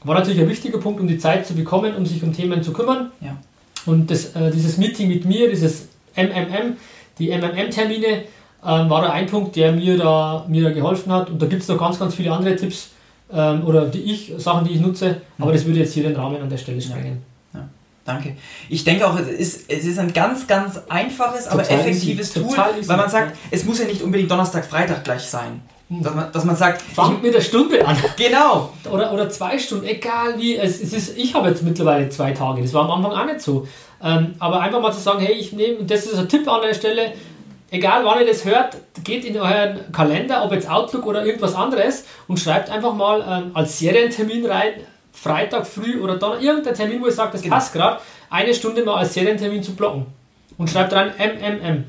war 0.04 0.16
natürlich 0.16 0.42
ein 0.42 0.50
wichtiger 0.50 0.80
Punkt, 0.80 1.00
um 1.00 1.08
die 1.08 1.18
Zeit 1.18 1.48
zu 1.48 1.54
bekommen, 1.56 1.96
um 1.96 2.06
sich 2.06 2.22
um 2.22 2.34
Themen 2.34 2.62
zu 2.62 2.74
kümmern. 2.74 3.12
Ja. 3.22 3.38
Und 3.86 4.10
das, 4.10 4.36
äh, 4.36 4.52
dieses 4.52 4.78
Meeting 4.78 5.10
mit 5.10 5.26
mir, 5.26 5.50
dieses 5.50 5.88
MMM, 6.16 6.78
die 7.20 7.30
MMM-Termine, 7.30 8.08
äh, 8.08 8.24
war 8.64 9.02
da 9.02 9.12
ein 9.12 9.28
Punkt, 9.28 9.56
der 9.56 9.72
mir 9.72 9.98
da, 9.98 10.46
mir 10.48 10.64
da 10.64 10.72
geholfen 10.72 11.12
hat. 11.12 11.30
Und 11.30 11.42
da 11.42 11.46
gibt 11.46 11.62
es 11.62 11.68
noch 11.68 11.78
ganz, 11.78 12.00
ganz 12.00 12.16
viele 12.16 12.32
andere 12.32 12.56
Tipps 12.56 12.90
ähm, 13.32 13.66
oder 13.66 13.86
die 13.86 14.00
ich, 14.00 14.34
Sachen, 14.38 14.68
die 14.68 14.74
ich 14.74 14.82
nutze, 14.82 15.22
aber 15.40 15.52
das 15.52 15.66
würde 15.66 15.80
jetzt 15.80 15.94
hier 15.94 16.04
den 16.04 16.16
Rahmen 16.16 16.42
an 16.42 16.50
der 16.50 16.58
Stelle 16.58 16.82
sprengen. 16.82 17.22
Ja. 17.54 17.60
ja. 17.60 17.70
Danke. 18.04 18.36
Ich 18.70 18.84
denke 18.84 19.08
auch, 19.08 19.18
es 19.20 19.28
ist, 19.28 19.72
es 19.72 19.86
ist 19.86 20.00
ein 20.00 20.14
ganz, 20.14 20.48
ganz 20.48 20.80
einfaches, 20.90 21.46
total 21.46 21.60
aber 21.60 21.72
effektives 21.72 22.36
easy, 22.36 22.48
Tool, 22.48 22.58
weil 22.86 22.98
man 22.98 23.10
sagt, 23.10 23.36
es 23.52 23.66
muss 23.66 23.80
ja 23.80 23.86
nicht 23.86 24.02
unbedingt 24.02 24.30
Donnerstag, 24.30 24.66
Freitag 24.66 25.04
gleich 25.04 25.24
sein. 25.24 25.62
Dass 25.88 26.16
man, 26.16 26.32
dass 26.32 26.44
man 26.46 26.56
sagt, 26.56 26.82
fangt 26.82 27.22
mit 27.22 27.34
der 27.36 27.42
Stunde 27.42 27.86
an. 27.86 27.96
Genau. 28.18 28.74
Oder, 28.92 29.14
oder 29.14 29.30
zwei 29.30 29.60
Stunden, 29.60 29.86
egal 29.86 30.34
wie. 30.38 30.56
Es, 30.56 30.82
es 30.82 30.94
ist, 30.94 31.18
ich 31.18 31.36
habe 31.36 31.50
jetzt 31.50 31.62
mittlerweile 31.62 32.10
zwei 32.10 32.32
Tage, 32.32 32.64
das 32.64 32.74
war 32.74 32.90
am 32.90 32.92
Anfang 32.92 33.12
auch 33.12 33.26
nicht 33.26 33.42
so. 33.42 33.68
Ähm, 34.04 34.34
aber 34.40 34.62
einfach 34.62 34.82
mal 34.82 34.92
zu 34.92 35.00
sagen, 35.00 35.20
hey, 35.20 35.34
ich 35.34 35.54
nehme, 35.54 35.84
das 35.84 36.06
ist 36.06 36.18
ein 36.18 36.28
Tipp 36.28 36.48
an 36.48 36.62
der 36.62 36.74
Stelle, 36.74 37.14
egal 37.70 38.04
wann 38.04 38.20
ihr 38.20 38.26
das 38.26 38.46
hört, 38.46 38.78
geht 39.04 39.26
in 39.26 39.38
euren 39.38 39.92
Kalender, 39.92 40.44
ob 40.44 40.54
jetzt 40.54 40.70
Outlook 40.70 41.06
oder 41.06 41.24
irgendwas 41.24 41.54
anderes 41.54 42.06
und 42.28 42.40
schreibt 42.40 42.72
einfach 42.72 42.94
mal 42.94 43.24
ähm, 43.28 43.52
als 43.54 43.78
Serientermin 43.78 44.46
rein, 44.48 44.74
Freitag 45.14 45.68
früh 45.68 46.02
oder 46.02 46.18
dann 46.18 46.42
irgendein 46.42 46.74
Termin, 46.74 47.02
wo 47.02 47.06
ihr 47.06 47.12
sagt, 47.12 47.36
das 47.36 47.42
genau. 47.44 47.56
passt 47.56 47.74
gerade, 47.74 48.00
eine 48.30 48.54
Stunde 48.56 48.84
mal 48.84 48.96
als 48.96 49.14
Serientermin 49.14 49.62
zu 49.62 49.76
blocken. 49.76 50.08
Und 50.58 50.70
schreibt 50.70 50.94
rein 50.94 51.12
MMM 51.18 51.84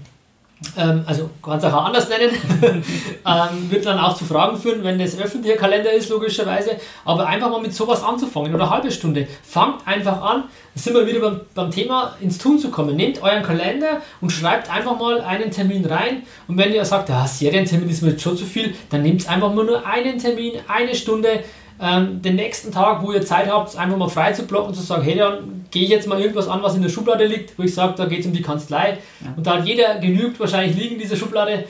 ähm, 0.79 1.05
also 1.07 1.29
kann 1.43 1.59
es 1.59 1.65
auch 1.65 1.85
anders 1.85 2.09
nennen, 2.09 2.35
ähm, 3.27 3.71
wird 3.71 3.85
dann 3.85 3.99
auch 3.99 4.17
zu 4.17 4.25
Fragen 4.25 4.57
führen, 4.57 4.83
wenn 4.85 4.99
das 4.99 5.19
öffentlicher 5.19 5.57
Kalender 5.57 5.93
ist, 5.93 6.09
logischerweise. 6.09 6.73
Aber 7.05 7.27
einfach 7.27 7.51
mal 7.51 7.61
mit 7.61 7.75
sowas 7.75 8.03
anzufangen 8.03 8.55
oder 8.55 8.65
eine 8.65 8.73
halbe 8.73 8.91
Stunde. 8.91 9.29
Fangt 9.45 9.87
einfach 9.87 10.23
an, 10.23 10.45
sind 10.75 10.95
wir 10.95 11.07
wieder 11.07 11.21
beim, 11.21 11.41
beim 11.55 11.71
Thema, 11.71 12.17
ins 12.21 12.39
Tun 12.39 12.59
zu 12.59 12.71
kommen. 12.71 12.97
Nehmt 12.97 13.23
euren 13.23 13.43
Kalender 13.43 14.01
und 14.23 14.31
schreibt 14.31 14.71
einfach 14.71 14.99
mal 14.99 15.21
einen 15.21 15.51
Termin 15.51 15.85
rein. 15.85 16.23
Und 16.49 16.57
wenn 16.57 16.73
ihr 16.73 16.85
sagt, 16.87 17.11
ja, 17.11 17.27
Serientermin 17.27 17.91
ist 17.91 18.03
mir 18.03 18.13
jetzt 18.13 18.23
schon 18.23 18.37
zu 18.37 18.47
viel, 18.47 18.75
dann 18.89 19.03
nehmt 19.03 19.29
einfach 19.29 19.53
mal 19.53 19.65
nur 19.65 19.87
einen 19.87 20.19
Termin, 20.19 20.55
eine 20.69 20.95
Stunde 20.95 21.45
ähm, 21.81 22.23
den 22.23 22.37
nächsten 22.37 22.73
Tag, 22.73 23.03
wo 23.03 23.13
ihr 23.13 23.25
Zeit 23.25 23.51
habt, 23.51 23.77
einfach 23.77 23.97
mal 23.97 24.09
frei 24.09 24.33
zu 24.33 24.45
blocken 24.45 24.69
und 24.69 24.75
zu 24.75 24.83
sagen, 24.83 25.03
hey, 25.03 25.17
dann 25.17 25.67
gehe 25.71 25.85
ich 25.85 25.91
jetzt 25.91 26.09
mal 26.09 26.21
irgendwas 26.21 26.49
an, 26.49 26.63
was 26.63 26.75
in 26.75 26.83
der 26.83 26.89
Schublade 26.89 27.27
liegt, 27.27 27.59
wo 27.59 27.63
ich 27.63 27.75
sage, 27.75 27.95
da 27.97 28.07
geht 28.07 28.21
es 28.21 28.27
um 28.27 28.33
die 28.33 28.43
Kanzlei. 28.43 28.99
Ja. 29.21 29.35
Und 29.37 29.47
da 29.47 29.59
hat 29.59 29.67
jeder 29.67 29.99
genügt 29.99 30.41
wahrscheinlich 30.41 30.77
liegen 30.77 30.95
in 30.95 31.01
dieser 31.01 31.17
Schublade, 31.17 31.65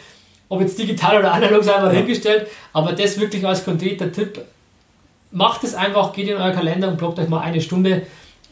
ob 0.49 0.61
jetzt 0.61 0.79
digital 0.79 1.19
oder 1.19 1.33
analog, 1.33 1.65
sei 1.65 1.81
mal 1.81 1.93
ja. 1.93 1.99
hingestellt. 1.99 2.47
Aber 2.73 2.93
das 2.93 3.19
wirklich 3.19 3.45
als 3.45 3.65
konkreter 3.65 4.13
Tipp, 4.13 4.41
macht 5.33 5.65
es 5.65 5.75
einfach, 5.75 6.13
geht 6.13 6.29
in 6.29 6.37
euer 6.37 6.53
Kalender 6.53 6.89
und 6.89 6.99
blockt 6.99 7.19
euch 7.19 7.29
mal 7.29 7.41
eine 7.41 7.61
Stunde 7.61 8.03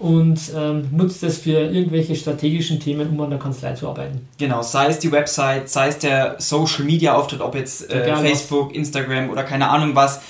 und 0.00 0.40
ähm, 0.56 0.88
nutzt 0.90 1.22
es 1.22 1.38
für 1.38 1.60
irgendwelche 1.60 2.16
strategischen 2.16 2.80
Themen, 2.80 3.10
um 3.10 3.20
an 3.20 3.30
der 3.30 3.38
Kanzlei 3.38 3.74
zu 3.74 3.88
arbeiten. 3.88 4.28
Genau, 4.38 4.60
sei 4.62 4.88
es 4.88 4.98
die 4.98 5.12
Website, 5.12 5.68
sei 5.68 5.88
es 5.88 5.98
der 5.98 6.34
Social 6.38 6.84
Media 6.84 7.14
Auftritt, 7.14 7.40
ob 7.40 7.54
jetzt 7.54 7.90
äh, 7.92 8.16
Facebook, 8.16 8.70
was. 8.70 8.76
Instagram 8.76 9.30
oder 9.30 9.44
keine 9.44 9.68
Ahnung 9.68 9.94
was 9.94 10.20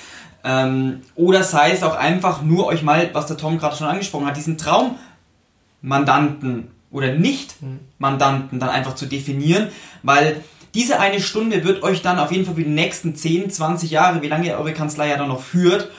ähm, 0.45 1.01
oder 1.15 1.43
sei 1.43 1.71
es 1.71 1.81
auch 1.81 1.95
einfach 1.95 2.43
nur 2.43 2.67
euch 2.67 2.83
mal, 2.83 3.09
was 3.13 3.25
der 3.25 3.37
Tom 3.37 3.57
gerade 3.57 3.75
schon 3.75 3.87
angesprochen 3.87 4.27
hat, 4.27 4.37
diesen 4.37 4.57
Traummandanten 4.57 6.69
oder 6.91 7.13
Nicht-Mandanten 7.13 8.59
dann 8.59 8.69
einfach 8.69 8.95
zu 8.95 9.07
definieren, 9.07 9.69
weil 10.03 10.43
diese 10.75 10.99
eine 10.99 11.19
Stunde 11.19 11.63
wird 11.63 11.83
euch 11.83 12.01
dann 12.01 12.19
auf 12.19 12.31
jeden 12.31 12.45
Fall 12.45 12.55
für 12.55 12.63
die 12.63 12.69
nächsten 12.69 13.15
10, 13.15 13.49
20 13.49 13.89
Jahre, 13.89 14.21
wie 14.21 14.27
lange 14.27 14.47
ihr 14.47 14.57
eure 14.57 14.73
Kanzlei 14.73 15.09
ja 15.09 15.17
dann 15.17 15.29
noch 15.29 15.41
führt, 15.41 15.89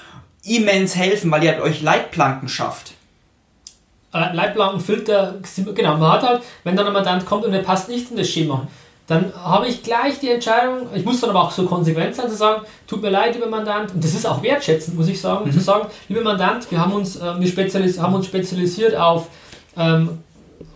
immens 0.44 0.94
helfen, 0.94 1.30
weil 1.30 1.42
ihr 1.42 1.60
euch 1.60 1.82
Leitplanken 1.82 2.48
schafft. 2.48 2.92
Äh, 4.12 4.32
Leitplankenfilter, 4.32 5.36
genau, 5.74 5.96
man 5.96 6.12
hat 6.12 6.22
halt, 6.22 6.42
wenn 6.62 6.76
dann 6.76 6.86
ein 6.86 6.92
Mandant 6.92 7.26
kommt 7.26 7.44
und 7.44 7.52
er 7.52 7.62
passt 7.62 7.88
nicht 7.88 8.10
in 8.10 8.16
das 8.16 8.28
Schema, 8.28 8.68
dann 9.06 9.32
habe 9.40 9.68
ich 9.68 9.82
gleich 9.82 10.18
die 10.18 10.30
Entscheidung, 10.30 10.88
ich 10.94 11.04
muss 11.04 11.20
dann 11.20 11.30
aber 11.30 11.42
auch 11.44 11.50
so 11.52 11.64
konsequent 11.64 12.16
sein, 12.16 12.28
zu 12.28 12.34
sagen, 12.34 12.62
tut 12.88 13.02
mir 13.02 13.10
leid, 13.10 13.34
lieber 13.34 13.46
Mandant, 13.46 13.94
und 13.94 14.02
das 14.02 14.14
ist 14.14 14.26
auch 14.26 14.42
wertschätzend, 14.42 14.96
muss 14.96 15.08
ich 15.08 15.20
sagen, 15.20 15.48
mhm. 15.48 15.52
zu 15.52 15.60
sagen, 15.60 15.88
lieber 16.08 16.22
Mandant, 16.22 16.68
wir 16.70 16.80
haben 16.80 16.92
uns, 16.92 17.16
äh, 17.16 17.38
wir 17.38 17.46
spezialis 17.46 18.00
haben 18.00 18.14
uns 18.14 18.26
spezialisiert 18.26 18.96
auf 18.96 19.28
ähm, 19.76 20.18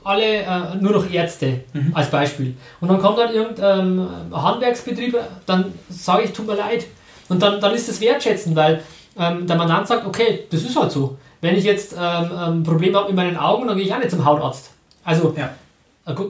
alle, 0.05 0.25
äh, 0.25 0.77
nur 0.81 0.93
noch 0.93 1.11
Ärzte 1.11 1.61
mhm. 1.73 1.91
als 1.95 2.11
Beispiel. 2.11 2.55
Und 2.81 2.89
dann 2.89 3.01
kommt 3.01 3.19
dann 3.19 3.35
irgendein 3.35 3.99
ähm, 3.99 4.09
Handwerksbetrieb, 4.33 5.17
dann 5.47 5.73
sage 5.89 6.25
ich, 6.25 6.33
tut 6.33 6.47
mir 6.47 6.55
leid. 6.55 6.87
Und 7.29 7.43
dann, 7.43 7.61
dann 7.61 7.75
ist 7.75 7.89
das 7.89 8.01
wertschätzend, 8.01 8.55
weil 8.57 8.83
ähm, 9.19 9.47
der 9.47 9.57
Mandant 9.57 9.89
sagt, 9.89 10.07
okay, 10.07 10.47
das 10.51 10.63
ist 10.63 10.79
halt 10.79 10.93
so. 10.93 11.17
Wenn 11.41 11.57
ich 11.57 11.65
jetzt 11.65 11.95
ähm, 11.95 11.99
ein 12.01 12.53
ähm, 12.57 12.63
Problem 12.63 12.95
habe 12.95 13.09
mit 13.09 13.17
meinen 13.17 13.37
Augen, 13.37 13.67
dann 13.67 13.77
gehe 13.77 13.87
ich 13.87 13.95
auch 13.95 13.99
nicht 13.99 14.11
zum 14.11 14.25
Hautarzt. 14.25 14.71
Also 15.05 15.35
ja. 15.37 15.51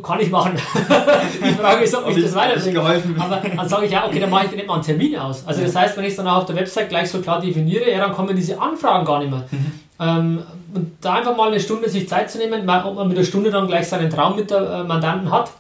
Kann 0.03 0.21
ich 0.21 0.31
machen. 0.31 0.53
die 1.45 1.55
Frage 1.55 1.85
ist, 1.85 1.95
ob 1.95 2.07
mich 2.07 2.23
das 2.23 2.35
weiterbringt. 2.35 2.77
Aber 3.19 3.41
dann 3.57 3.69
sage 3.69 3.87
ich 3.87 3.93
ja, 3.93 4.07
okay, 4.07 4.19
dann 4.19 4.29
mache 4.29 4.47
ich 4.47 4.53
nicht 4.53 4.67
mal 4.67 4.75
einen 4.75 4.83
Termin 4.83 5.17
aus. 5.17 5.45
Also 5.47 5.63
das 5.63 5.75
heißt, 5.75 5.97
wenn 5.97 6.05
ich 6.05 6.11
es 6.11 6.17
dann 6.17 6.27
auf 6.27 6.45
der 6.45 6.57
Website 6.57 6.89
gleich 6.89 7.09
so 7.11 7.21
klar 7.21 7.41
definiere, 7.41 7.91
ja, 7.91 7.99
dann 7.99 8.13
kommen 8.13 8.35
diese 8.35 8.61
Anfragen 8.61 9.05
gar 9.05 9.21
nicht 9.21 9.31
mehr. 9.31 9.45
Mhm. 9.51 9.73
Ähm, 10.01 10.43
und 10.75 10.93
da 11.01 11.15
einfach 11.15 11.37
mal 11.37 11.49
eine 11.49 11.61
Stunde 11.61 11.89
sich 11.89 12.09
Zeit 12.09 12.31
zu 12.31 12.39
nehmen, 12.39 12.69
ob 12.69 12.95
man 12.95 13.09
mit 13.09 13.17
der 13.17 13.25
Stunde 13.25 13.51
dann 13.51 13.67
gleich 13.69 13.89
seinen 13.89 14.11
Traum 14.11 14.37
mit 14.37 14.51
der 14.51 14.61
äh, 14.61 14.85
Mandanten 14.85 15.31
hat, 15.31 15.51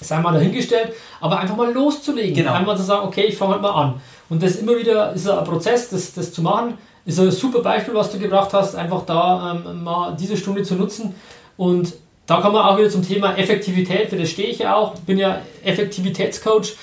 sei 0.00 0.18
mal 0.20 0.32
dahingestellt, 0.32 0.94
aber 1.20 1.38
einfach 1.38 1.56
mal 1.56 1.72
loszulegen. 1.72 2.34
Genau. 2.34 2.52
Einfach 2.52 2.76
zu 2.76 2.82
sagen, 2.82 3.06
okay, 3.06 3.24
ich 3.24 3.36
fange 3.36 3.52
halt 3.52 3.62
mal 3.62 3.70
an. 3.70 3.94
Und 4.28 4.42
das 4.42 4.56
immer 4.56 4.76
wieder 4.76 5.12
ist 5.12 5.28
ein 5.28 5.44
Prozess, 5.44 5.90
das, 5.90 6.14
das 6.14 6.32
zu 6.32 6.42
machen. 6.42 6.78
Ist 7.04 7.20
ein 7.20 7.30
super 7.30 7.60
Beispiel, 7.60 7.94
was 7.94 8.10
du 8.10 8.18
gebracht 8.18 8.52
hast, 8.52 8.76
einfach 8.76 9.04
da 9.04 9.60
ähm, 9.66 9.84
mal 9.84 10.16
diese 10.18 10.36
Stunde 10.36 10.62
zu 10.62 10.74
nutzen 10.74 11.14
und 11.56 11.92
da 12.26 12.40
kommen 12.40 12.54
wir 12.54 12.68
auch 12.68 12.78
wieder 12.78 12.90
zum 12.90 13.06
Thema 13.06 13.36
Effektivität, 13.36 14.10
für 14.10 14.16
das 14.16 14.30
stehe 14.30 14.48
ich 14.48 14.58
ja 14.58 14.76
auch, 14.76 14.94
bin 15.00 15.18
ja 15.18 15.42
Effektivitätscoach. 15.64 16.76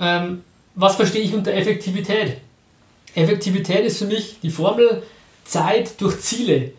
Ähm, 0.00 0.42
was 0.74 0.96
verstehe 0.96 1.22
ich 1.22 1.34
unter 1.34 1.52
Effektivität? 1.52 2.38
Effektivität 3.14 3.84
ist 3.84 3.98
für 3.98 4.06
mich 4.06 4.38
die 4.42 4.50
Formel 4.50 5.02
Zeit 5.44 6.00
durch 6.00 6.20
Ziele. 6.20 6.72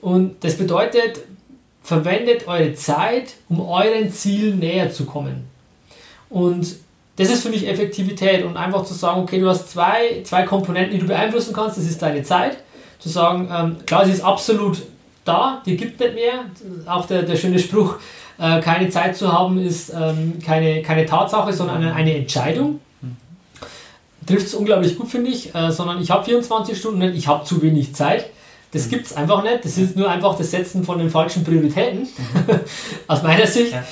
Und 0.00 0.44
das 0.44 0.56
bedeutet, 0.56 1.20
verwendet 1.82 2.46
eure 2.46 2.74
Zeit, 2.74 3.34
um 3.48 3.60
euren 3.60 4.12
Ziel 4.12 4.54
näher 4.54 4.92
zu 4.92 5.04
kommen. 5.04 5.48
Und 6.28 6.76
das 7.16 7.30
ist 7.30 7.42
für 7.42 7.50
mich 7.50 7.68
Effektivität 7.68 8.44
und 8.44 8.56
einfach 8.56 8.84
zu 8.84 8.94
sagen, 8.94 9.22
okay, 9.22 9.38
du 9.38 9.48
hast 9.48 9.70
zwei, 9.70 10.22
zwei 10.24 10.44
Komponenten, 10.44 10.94
die 10.94 11.00
du 11.00 11.06
beeinflussen 11.06 11.52
kannst. 11.52 11.76
Das 11.76 11.84
ist 11.84 12.00
deine 12.00 12.22
Zeit 12.22 12.58
zu 12.98 13.08
sagen, 13.08 13.48
ähm, 13.52 13.76
klar, 13.84 14.06
sie 14.06 14.12
ist 14.12 14.22
absolut 14.22 14.82
da, 15.24 15.62
die 15.64 15.76
gibt 15.76 16.00
nicht 16.00 16.14
mehr. 16.14 16.44
Auch 16.86 17.06
der, 17.06 17.22
der 17.22 17.36
schöne 17.36 17.58
Spruch, 17.58 17.96
äh, 18.38 18.60
keine 18.60 18.88
Zeit 18.90 19.16
zu 19.16 19.32
haben, 19.32 19.58
ist 19.58 19.92
ähm, 19.94 20.38
keine, 20.44 20.82
keine 20.82 21.06
Tatsache, 21.06 21.52
sondern 21.52 21.76
eine, 21.76 21.94
eine 21.94 22.16
Entscheidung. 22.16 22.80
Trifft 24.26 24.46
es 24.46 24.54
unglaublich 24.54 24.96
gut, 24.96 25.08
finde 25.08 25.30
ich, 25.30 25.52
äh, 25.54 25.72
sondern 25.72 26.00
ich 26.00 26.10
habe 26.10 26.24
24 26.24 26.78
Stunden, 26.78 27.02
ich 27.02 27.26
habe 27.26 27.44
zu 27.44 27.60
wenig 27.60 27.94
Zeit. 27.94 28.30
Das 28.72 28.88
gibt 28.88 29.06
es 29.06 29.12
einfach 29.14 29.42
nicht. 29.42 29.64
Das 29.64 29.76
ist 29.76 29.96
nur 29.96 30.08
einfach 30.08 30.36
das 30.38 30.50
Setzen 30.50 30.84
von 30.84 30.98
den 30.98 31.10
falschen 31.10 31.44
Prioritäten, 31.44 32.02
mhm. 32.02 32.08
aus 33.06 33.22
meiner 33.22 33.46
Sicht. 33.46 33.72
Ja. 33.72 33.84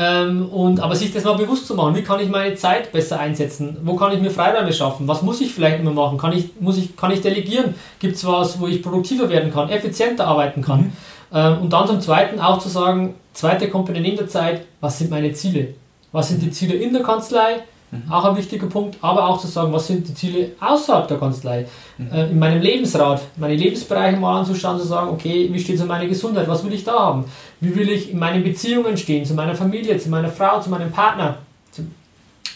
Ähm, 0.00 0.48
und, 0.50 0.78
aber 0.78 0.94
sich 0.94 1.12
das 1.12 1.24
mal 1.24 1.34
bewusst 1.34 1.66
zu 1.66 1.74
machen, 1.74 1.96
wie 1.96 2.02
kann 2.02 2.20
ich 2.20 2.28
meine 2.28 2.54
Zeit 2.54 2.92
besser 2.92 3.18
einsetzen? 3.18 3.78
Wo 3.82 3.96
kann 3.96 4.12
ich 4.12 4.20
mir 4.20 4.30
Freiräume 4.30 4.72
schaffen? 4.72 5.08
Was 5.08 5.22
muss 5.22 5.40
ich 5.40 5.52
vielleicht 5.52 5.80
immer 5.80 5.90
machen? 5.90 6.16
Kann 6.18 6.32
ich, 6.32 6.50
muss 6.60 6.78
ich, 6.78 6.96
kann 6.96 7.10
ich 7.10 7.20
delegieren? 7.20 7.74
Gibt 7.98 8.14
es 8.14 8.24
was, 8.24 8.60
wo 8.60 8.68
ich 8.68 8.80
produktiver 8.80 9.28
werden 9.28 9.52
kann, 9.52 9.68
effizienter 9.70 10.28
arbeiten 10.28 10.62
kann? 10.62 10.82
Mhm. 10.82 10.92
Ähm, 11.34 11.58
und 11.62 11.72
dann 11.72 11.88
zum 11.88 12.00
Zweiten 12.00 12.38
auch 12.38 12.60
zu 12.60 12.68
sagen, 12.68 13.16
zweite 13.34 13.68
Komponente 13.68 14.08
in 14.08 14.16
der 14.16 14.28
Zeit, 14.28 14.66
was 14.80 14.98
sind 14.98 15.10
meine 15.10 15.32
Ziele? 15.32 15.74
Was 16.12 16.28
sind 16.28 16.42
die 16.42 16.52
Ziele 16.52 16.74
in 16.74 16.92
der 16.92 17.02
Kanzlei? 17.02 17.64
Mhm. 17.90 18.12
Auch 18.12 18.24
ein 18.24 18.36
wichtiger 18.36 18.66
Punkt, 18.66 18.98
aber 19.00 19.26
auch 19.26 19.40
zu 19.40 19.46
sagen, 19.46 19.72
was 19.72 19.86
sind 19.86 20.06
die 20.06 20.14
Ziele 20.14 20.50
außerhalb 20.60 21.08
der 21.08 21.18
Kanzlei? 21.18 21.66
Mhm. 21.96 22.12
Äh, 22.12 22.30
in 22.30 22.38
meinem 22.38 22.60
Lebensrat, 22.60 23.22
meine 23.36 23.56
Lebensbereiche 23.56 24.18
mal 24.18 24.40
anzuschauen, 24.40 24.78
zu 24.78 24.86
sagen, 24.86 25.10
okay, 25.10 25.48
wie 25.50 25.58
steht 25.58 25.76
es 25.76 25.82
um 25.82 25.88
meine 25.88 26.06
Gesundheit? 26.06 26.46
Was 26.48 26.64
will 26.64 26.72
ich 26.74 26.84
da 26.84 26.98
haben? 26.98 27.24
Wie 27.60 27.74
will 27.74 27.88
ich 27.88 28.12
in 28.12 28.18
meinen 28.18 28.44
Beziehungen 28.44 28.96
stehen? 28.96 29.24
Zu 29.24 29.34
meiner 29.34 29.54
Familie, 29.54 29.96
zu 29.98 30.10
meiner 30.10 30.28
Frau, 30.28 30.60
zu 30.60 30.68
meinem 30.68 30.92
Partner, 30.92 31.38
zu, 31.70 31.82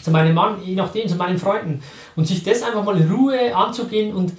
zu 0.03 0.11
meinem 0.11 0.35
Mann, 0.35 0.57
je 0.63 0.75
nachdem, 0.75 1.07
zu 1.07 1.15
meinen 1.15 1.39
Freunden. 1.39 1.81
Und 2.15 2.27
sich 2.27 2.43
das 2.43 2.61
einfach 2.61 2.83
mal 2.83 2.97
in 2.97 3.11
Ruhe 3.11 3.55
anzugehen 3.55 4.13
und 4.13 4.33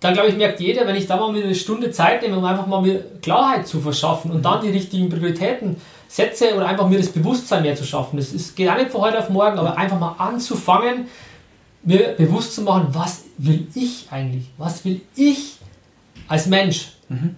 dann 0.00 0.14
glaube 0.14 0.28
ich, 0.28 0.36
merkt 0.36 0.60
jeder, 0.60 0.86
wenn 0.86 0.94
ich 0.94 1.08
da 1.08 1.16
mal 1.16 1.34
eine 1.34 1.54
Stunde 1.54 1.90
Zeit 1.90 2.22
nehme, 2.22 2.38
um 2.38 2.44
einfach 2.44 2.66
mal 2.66 2.80
mir 2.80 3.04
Klarheit 3.20 3.66
zu 3.66 3.80
verschaffen 3.80 4.30
und 4.30 4.38
mhm. 4.38 4.42
dann 4.42 4.62
die 4.62 4.70
richtigen 4.70 5.08
Prioritäten 5.08 5.76
setze 6.08 6.54
oder 6.54 6.66
einfach 6.66 6.88
mir 6.88 6.98
das 6.98 7.10
Bewusstsein 7.10 7.62
mehr 7.62 7.76
zu 7.76 7.84
schaffen. 7.84 8.16
Das 8.16 8.32
ist, 8.32 8.56
geht 8.56 8.68
auch 8.68 8.76
nicht 8.76 8.90
von 8.90 9.02
heute 9.02 9.18
auf 9.18 9.28
morgen, 9.28 9.58
aber 9.58 9.76
einfach 9.76 10.00
mal 10.00 10.14
anzufangen, 10.18 11.06
mir 11.82 12.14
bewusst 12.16 12.54
zu 12.54 12.62
machen, 12.62 12.88
was 12.92 13.24
will 13.36 13.68
ich 13.74 14.08
eigentlich? 14.10 14.46
Was 14.56 14.84
will 14.84 15.02
ich 15.14 15.58
als 16.26 16.46
Mensch? 16.46 16.92
Mhm. 17.08 17.36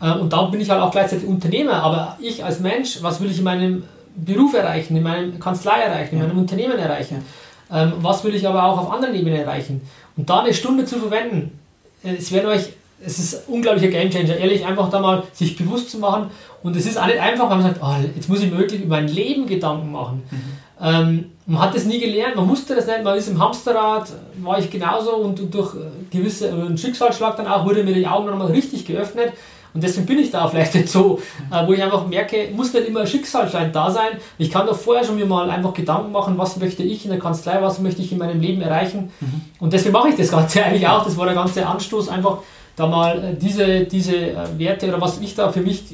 Äh, 0.00 0.12
und 0.12 0.32
dann 0.32 0.50
bin 0.50 0.60
ich 0.60 0.70
halt 0.70 0.80
auch 0.80 0.92
gleichzeitig 0.92 1.26
Unternehmer, 1.26 1.82
aber 1.82 2.16
ich 2.20 2.44
als 2.44 2.60
Mensch, 2.60 3.02
was 3.02 3.20
will 3.20 3.30
ich 3.30 3.38
in 3.38 3.44
meinem 3.44 3.84
Beruf 4.14 4.54
erreichen, 4.54 4.96
in 4.96 5.02
meinem 5.02 5.38
Kanzlei 5.38 5.80
erreichen, 5.80 6.16
in 6.16 6.22
meinem 6.22 6.38
Unternehmen 6.38 6.78
erreichen? 6.78 7.24
Ähm, 7.72 7.94
was 7.98 8.24
will 8.24 8.34
ich 8.34 8.46
aber 8.46 8.64
auch 8.64 8.78
auf 8.78 8.92
anderen 8.92 9.14
Ebenen 9.14 9.40
erreichen? 9.40 9.82
Und 10.16 10.30
da 10.30 10.40
eine 10.40 10.54
Stunde 10.54 10.84
zu 10.84 10.98
verwenden, 10.98 11.58
äh, 12.02 12.14
es 12.14 12.32
werden 12.32 12.46
euch 12.46 12.70
es 13.04 13.18
ist 13.18 13.48
ein 13.48 13.54
unglaublicher 13.54 13.88
Gamechanger, 13.88 14.36
ehrlich, 14.36 14.64
einfach 14.64 14.90
da 14.90 15.00
mal 15.00 15.22
sich 15.32 15.56
bewusst 15.56 15.90
zu 15.90 15.98
machen. 15.98 16.30
Und 16.62 16.76
es 16.76 16.86
ist 16.86 16.98
auch 17.00 17.06
nicht 17.06 17.20
einfach, 17.20 17.50
wenn 17.50 17.58
man 17.58 17.72
sagt, 17.72 17.80
oh, 17.82 17.94
jetzt 18.14 18.28
muss 18.28 18.42
ich 18.42 18.50
mir 18.50 18.58
wirklich 18.58 18.82
über 18.82 18.96
mein 18.96 19.08
Leben 19.08 19.46
Gedanken 19.46 19.92
machen. 19.92 20.22
Mhm. 20.30 20.60
Ähm, 20.82 21.24
man 21.46 21.62
hat 21.62 21.74
das 21.74 21.84
nie 21.84 21.98
gelernt, 21.98 22.36
man 22.36 22.46
musste 22.46 22.74
das 22.74 22.86
nicht, 22.86 23.02
man 23.02 23.16
ist 23.16 23.28
im 23.28 23.38
Hamsterrad, 23.38 24.10
war 24.42 24.58
ich 24.58 24.70
genauso 24.70 25.16
und, 25.16 25.40
und 25.40 25.54
durch 25.54 25.74
gewisse, 26.10 26.50
einen 26.52 26.78
Schicksalsschlag 26.78 27.36
dann 27.36 27.46
auch, 27.46 27.66
wurde 27.66 27.82
mir 27.82 27.94
die 27.94 28.06
Augen 28.06 28.26
nochmal 28.26 28.48
richtig 28.48 28.86
geöffnet. 28.86 29.32
Und 29.72 29.84
deswegen 29.84 30.06
bin 30.06 30.18
ich 30.18 30.30
da 30.30 30.48
vielleicht 30.48 30.74
nicht 30.74 30.88
so, 30.88 31.20
äh, 31.50 31.66
wo 31.66 31.72
ich 31.72 31.82
einfach 31.82 32.06
merke, 32.06 32.48
muss 32.54 32.72
nicht 32.72 32.88
immer 32.88 33.00
ein 33.00 33.06
Schicksalsschein 33.06 33.72
da 33.72 33.90
sein. 33.90 34.18
Ich 34.36 34.50
kann 34.50 34.66
doch 34.66 34.76
vorher 34.76 35.04
schon 35.04 35.16
mir 35.16 35.26
mal 35.26 35.48
einfach 35.48 35.72
Gedanken 35.74 36.10
machen, 36.12 36.36
was 36.38 36.56
möchte 36.56 36.82
ich 36.82 37.04
in 37.04 37.10
der 37.10 37.20
Kanzlei, 37.20 37.62
was 37.62 37.78
möchte 37.78 38.02
ich 38.02 38.10
in 38.10 38.18
meinem 38.18 38.40
Leben 38.40 38.60
erreichen. 38.62 39.10
Mhm. 39.20 39.42
Und 39.60 39.72
deswegen 39.72 39.92
mache 39.92 40.08
ich 40.08 40.16
das 40.16 40.30
Ganze 40.30 40.64
eigentlich 40.64 40.86
auch. 40.88 41.04
Das 41.04 41.16
war 41.16 41.26
der 41.26 41.34
ganze 41.34 41.66
Anstoß, 41.66 42.08
einfach 42.08 42.38
da 42.74 42.86
mal 42.86 43.18
äh, 43.22 43.34
diese, 43.34 43.84
diese 43.84 44.16
äh, 44.16 44.36
Werte 44.56 44.88
oder 44.88 45.00
was 45.00 45.20
ich 45.20 45.34
da 45.34 45.52
für 45.52 45.60
mich 45.60 45.84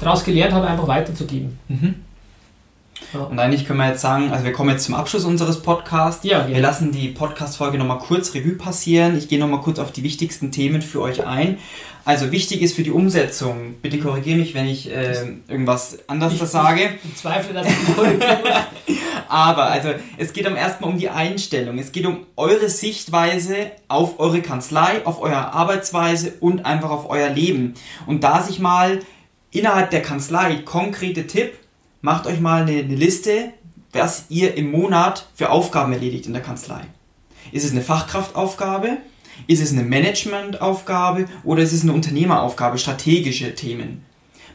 daraus 0.00 0.24
gelernt 0.24 0.52
habe, 0.52 0.66
einfach 0.66 0.88
weiterzugeben. 0.88 1.58
Mhm. 1.68 1.94
Ja. 3.14 3.20
Und 3.20 3.38
eigentlich 3.38 3.66
können 3.66 3.78
wir 3.78 3.88
jetzt 3.88 4.02
sagen, 4.02 4.30
also 4.30 4.44
wir 4.44 4.52
kommen 4.52 4.70
jetzt 4.70 4.84
zum 4.84 4.94
Abschluss 4.94 5.24
unseres 5.24 5.62
Podcasts. 5.62 6.24
Ja, 6.24 6.46
wir 6.46 6.60
lassen 6.60 6.92
die 6.92 7.08
Podcast-Folge 7.08 7.78
nochmal 7.78 7.98
kurz 7.98 8.34
Revue 8.34 8.54
passieren. 8.54 9.16
Ich 9.16 9.28
gehe 9.28 9.38
nochmal 9.38 9.62
kurz 9.62 9.78
auf 9.78 9.90
die 9.90 10.02
wichtigsten 10.02 10.52
Themen 10.52 10.82
für 10.82 11.00
euch 11.00 11.26
ein. 11.26 11.58
Also 12.04 12.32
wichtig 12.32 12.62
ist 12.62 12.74
für 12.74 12.82
die 12.82 12.90
Umsetzung, 12.90 13.74
bitte 13.82 13.98
korrigiere 13.98 14.38
mich, 14.38 14.54
wenn 14.54 14.66
ich 14.66 14.90
äh, 14.90 15.14
irgendwas 15.48 15.98
anderes 16.08 16.34
ich, 16.34 16.42
sage. 16.42 16.90
Ich 17.04 17.16
zweifle, 17.16 17.52
dass 17.52 17.66
ich. 17.66 17.74
Aber 19.28 19.64
also 19.64 19.90
es 20.16 20.32
geht 20.32 20.46
am 20.46 20.56
ersten 20.56 20.82
Mal 20.82 20.90
um 20.90 20.98
die 20.98 21.10
Einstellung. 21.10 21.78
Es 21.78 21.92
geht 21.92 22.06
um 22.06 22.26
eure 22.36 22.68
Sichtweise 22.68 23.54
auf 23.88 24.18
eure 24.18 24.40
Kanzlei, 24.40 25.04
auf 25.04 25.20
eure 25.20 25.52
Arbeitsweise 25.52 26.34
und 26.40 26.64
einfach 26.64 26.90
auf 26.90 27.08
euer 27.08 27.28
Leben. 27.28 27.74
Und 28.06 28.24
da 28.24 28.42
sich 28.42 28.58
mal 28.58 29.00
innerhalb 29.50 29.90
der 29.90 30.02
Kanzlei 30.02 30.56
konkrete 30.64 31.26
Tipp, 31.26 31.52
macht 32.02 32.26
euch 32.26 32.40
mal 32.40 32.62
eine, 32.62 32.78
eine 32.78 32.94
Liste, 32.94 33.50
was 33.92 34.26
ihr 34.28 34.54
im 34.56 34.70
Monat 34.70 35.26
für 35.34 35.50
Aufgaben 35.50 35.92
erledigt 35.92 36.26
in 36.26 36.32
der 36.32 36.42
Kanzlei. 36.42 36.80
Ist 37.52 37.64
es 37.64 37.72
eine 37.72 37.82
Fachkraftaufgabe? 37.82 38.98
Ist 39.46 39.62
es 39.62 39.72
eine 39.72 39.82
Managementaufgabe 39.82 41.26
oder 41.44 41.62
ist 41.62 41.72
es 41.72 41.82
eine 41.82 41.92
Unternehmeraufgabe, 41.92 42.78
strategische 42.78 43.54
Themen? 43.54 44.04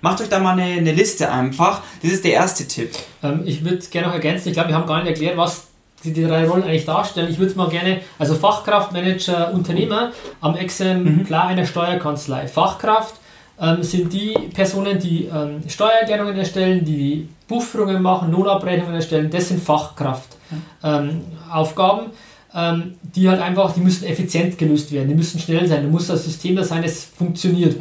Macht 0.01 0.21
euch 0.21 0.29
da 0.29 0.39
mal 0.39 0.51
eine, 0.51 0.79
eine 0.79 0.91
Liste 0.91 1.31
einfach. 1.31 1.81
Das 2.01 2.11
ist 2.11 2.23
der 2.23 2.33
erste 2.33 2.67
Tipp. 2.67 2.91
Ähm, 3.23 3.41
ich 3.45 3.63
würde 3.63 3.79
gerne 3.87 4.07
noch 4.07 4.13
ergänzen, 4.13 4.49
ich 4.49 4.53
glaube, 4.53 4.69
wir 4.69 4.75
haben 4.75 4.87
gar 4.87 4.99
nicht 4.99 5.09
erklärt, 5.09 5.37
was 5.37 5.67
die, 6.03 6.13
die 6.13 6.23
drei 6.23 6.47
Rollen 6.47 6.63
eigentlich 6.63 6.85
darstellen. 6.85 7.29
Ich 7.31 7.39
würde 7.39 7.51
es 7.51 7.57
mal 7.57 7.69
gerne, 7.69 8.01
also 8.19 8.35
Fachkraft, 8.35 8.91
Manager, 8.91 9.51
Unternehmer 9.53 10.11
am 10.41 10.55
Exemplar 10.55 11.45
mhm. 11.45 11.49
einer 11.49 11.65
Steuerkanzlei. 11.65 12.47
Fachkraft 12.47 13.15
ähm, 13.59 13.83
sind 13.83 14.11
die 14.11 14.33
Personen, 14.53 14.99
die 14.99 15.25
ähm, 15.25 15.61
Steuererklärungen 15.67 16.37
erstellen, 16.37 16.83
die 16.83 17.29
Buchführungen 17.47 18.01
machen, 18.01 18.31
Lohnabrechnungen 18.31 18.95
erstellen. 18.95 19.29
Das 19.29 19.49
sind 19.49 19.61
Fachkraftaufgaben. 19.61 22.07
Ähm, 22.57 22.93
die 23.01 23.27
halt 23.27 23.41
einfach, 23.41 23.73
die 23.73 23.81
müssen 23.81 24.05
effizient 24.05 24.57
gelöst 24.57 24.89
werden, 24.93 25.09
die 25.09 25.15
müssen 25.15 25.41
schnell 25.41 25.67
sein, 25.67 25.83
da 25.83 25.89
muss 25.89 26.07
das 26.07 26.23
System 26.23 26.55
da 26.55 26.63
sein, 26.63 26.83
das 26.83 27.03
funktioniert. 27.03 27.75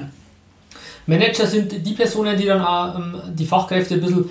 Manager 1.06 1.46
sind 1.46 1.86
die 1.86 1.92
Personen, 1.92 2.36
die 2.36 2.46
dann 2.46 2.60
auch, 2.60 2.96
ähm, 2.96 3.14
die 3.34 3.46
Fachkräfte 3.46 3.94
ein 3.94 4.00
bisschen 4.00 4.30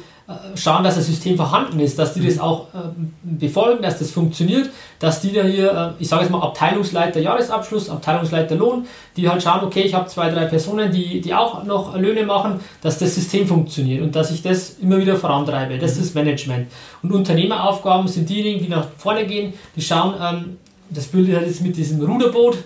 schauen, 0.55 0.83
dass 0.83 0.95
das 0.95 1.07
System 1.07 1.35
vorhanden 1.35 1.79
ist, 1.79 1.99
dass 1.99 2.13
die 2.13 2.25
das 2.25 2.39
auch 2.39 2.67
äh, 2.73 2.77
befolgen, 3.23 3.83
dass 3.83 3.99
das 3.99 4.11
funktioniert, 4.11 4.69
dass 4.99 5.19
die 5.19 5.33
da 5.33 5.43
hier, 5.43 5.95
äh, 5.99 6.01
ich 6.01 6.07
sage 6.07 6.23
jetzt 6.23 6.31
mal 6.31 6.41
Abteilungsleiter 6.41 7.19
Jahresabschluss, 7.19 7.89
Abteilungsleiter 7.89 8.55
Lohn, 8.55 8.85
die 9.17 9.29
halt 9.29 9.43
schauen, 9.43 9.65
okay, 9.65 9.81
ich 9.81 9.93
habe 9.93 10.07
zwei, 10.07 10.29
drei 10.29 10.45
Personen, 10.45 10.91
die, 10.91 11.19
die 11.19 11.33
auch 11.33 11.65
noch 11.65 11.97
Löhne 11.97 12.25
machen, 12.25 12.61
dass 12.81 12.99
das 12.99 13.15
System 13.15 13.47
funktioniert 13.47 14.01
und 14.01 14.15
dass 14.15 14.31
ich 14.31 14.41
das 14.41 14.77
immer 14.81 14.97
wieder 14.97 15.17
vorantreibe. 15.17 15.77
Das 15.77 15.97
ist 15.97 16.15
Management. 16.15 16.67
Und 17.01 17.11
Unternehmeraufgaben 17.11 18.07
sind 18.07 18.29
diejenigen, 18.29 18.63
die 18.63 18.69
nach 18.69 18.87
vorne 18.97 19.25
gehen, 19.25 19.53
die 19.75 19.81
schauen, 19.81 20.13
ähm, 20.21 20.57
das 20.89 21.07
Bild 21.07 21.27
ist 21.27 21.41
jetzt 21.41 21.61
mit 21.61 21.75
diesem 21.75 22.01
Ruderboot, 22.01 22.57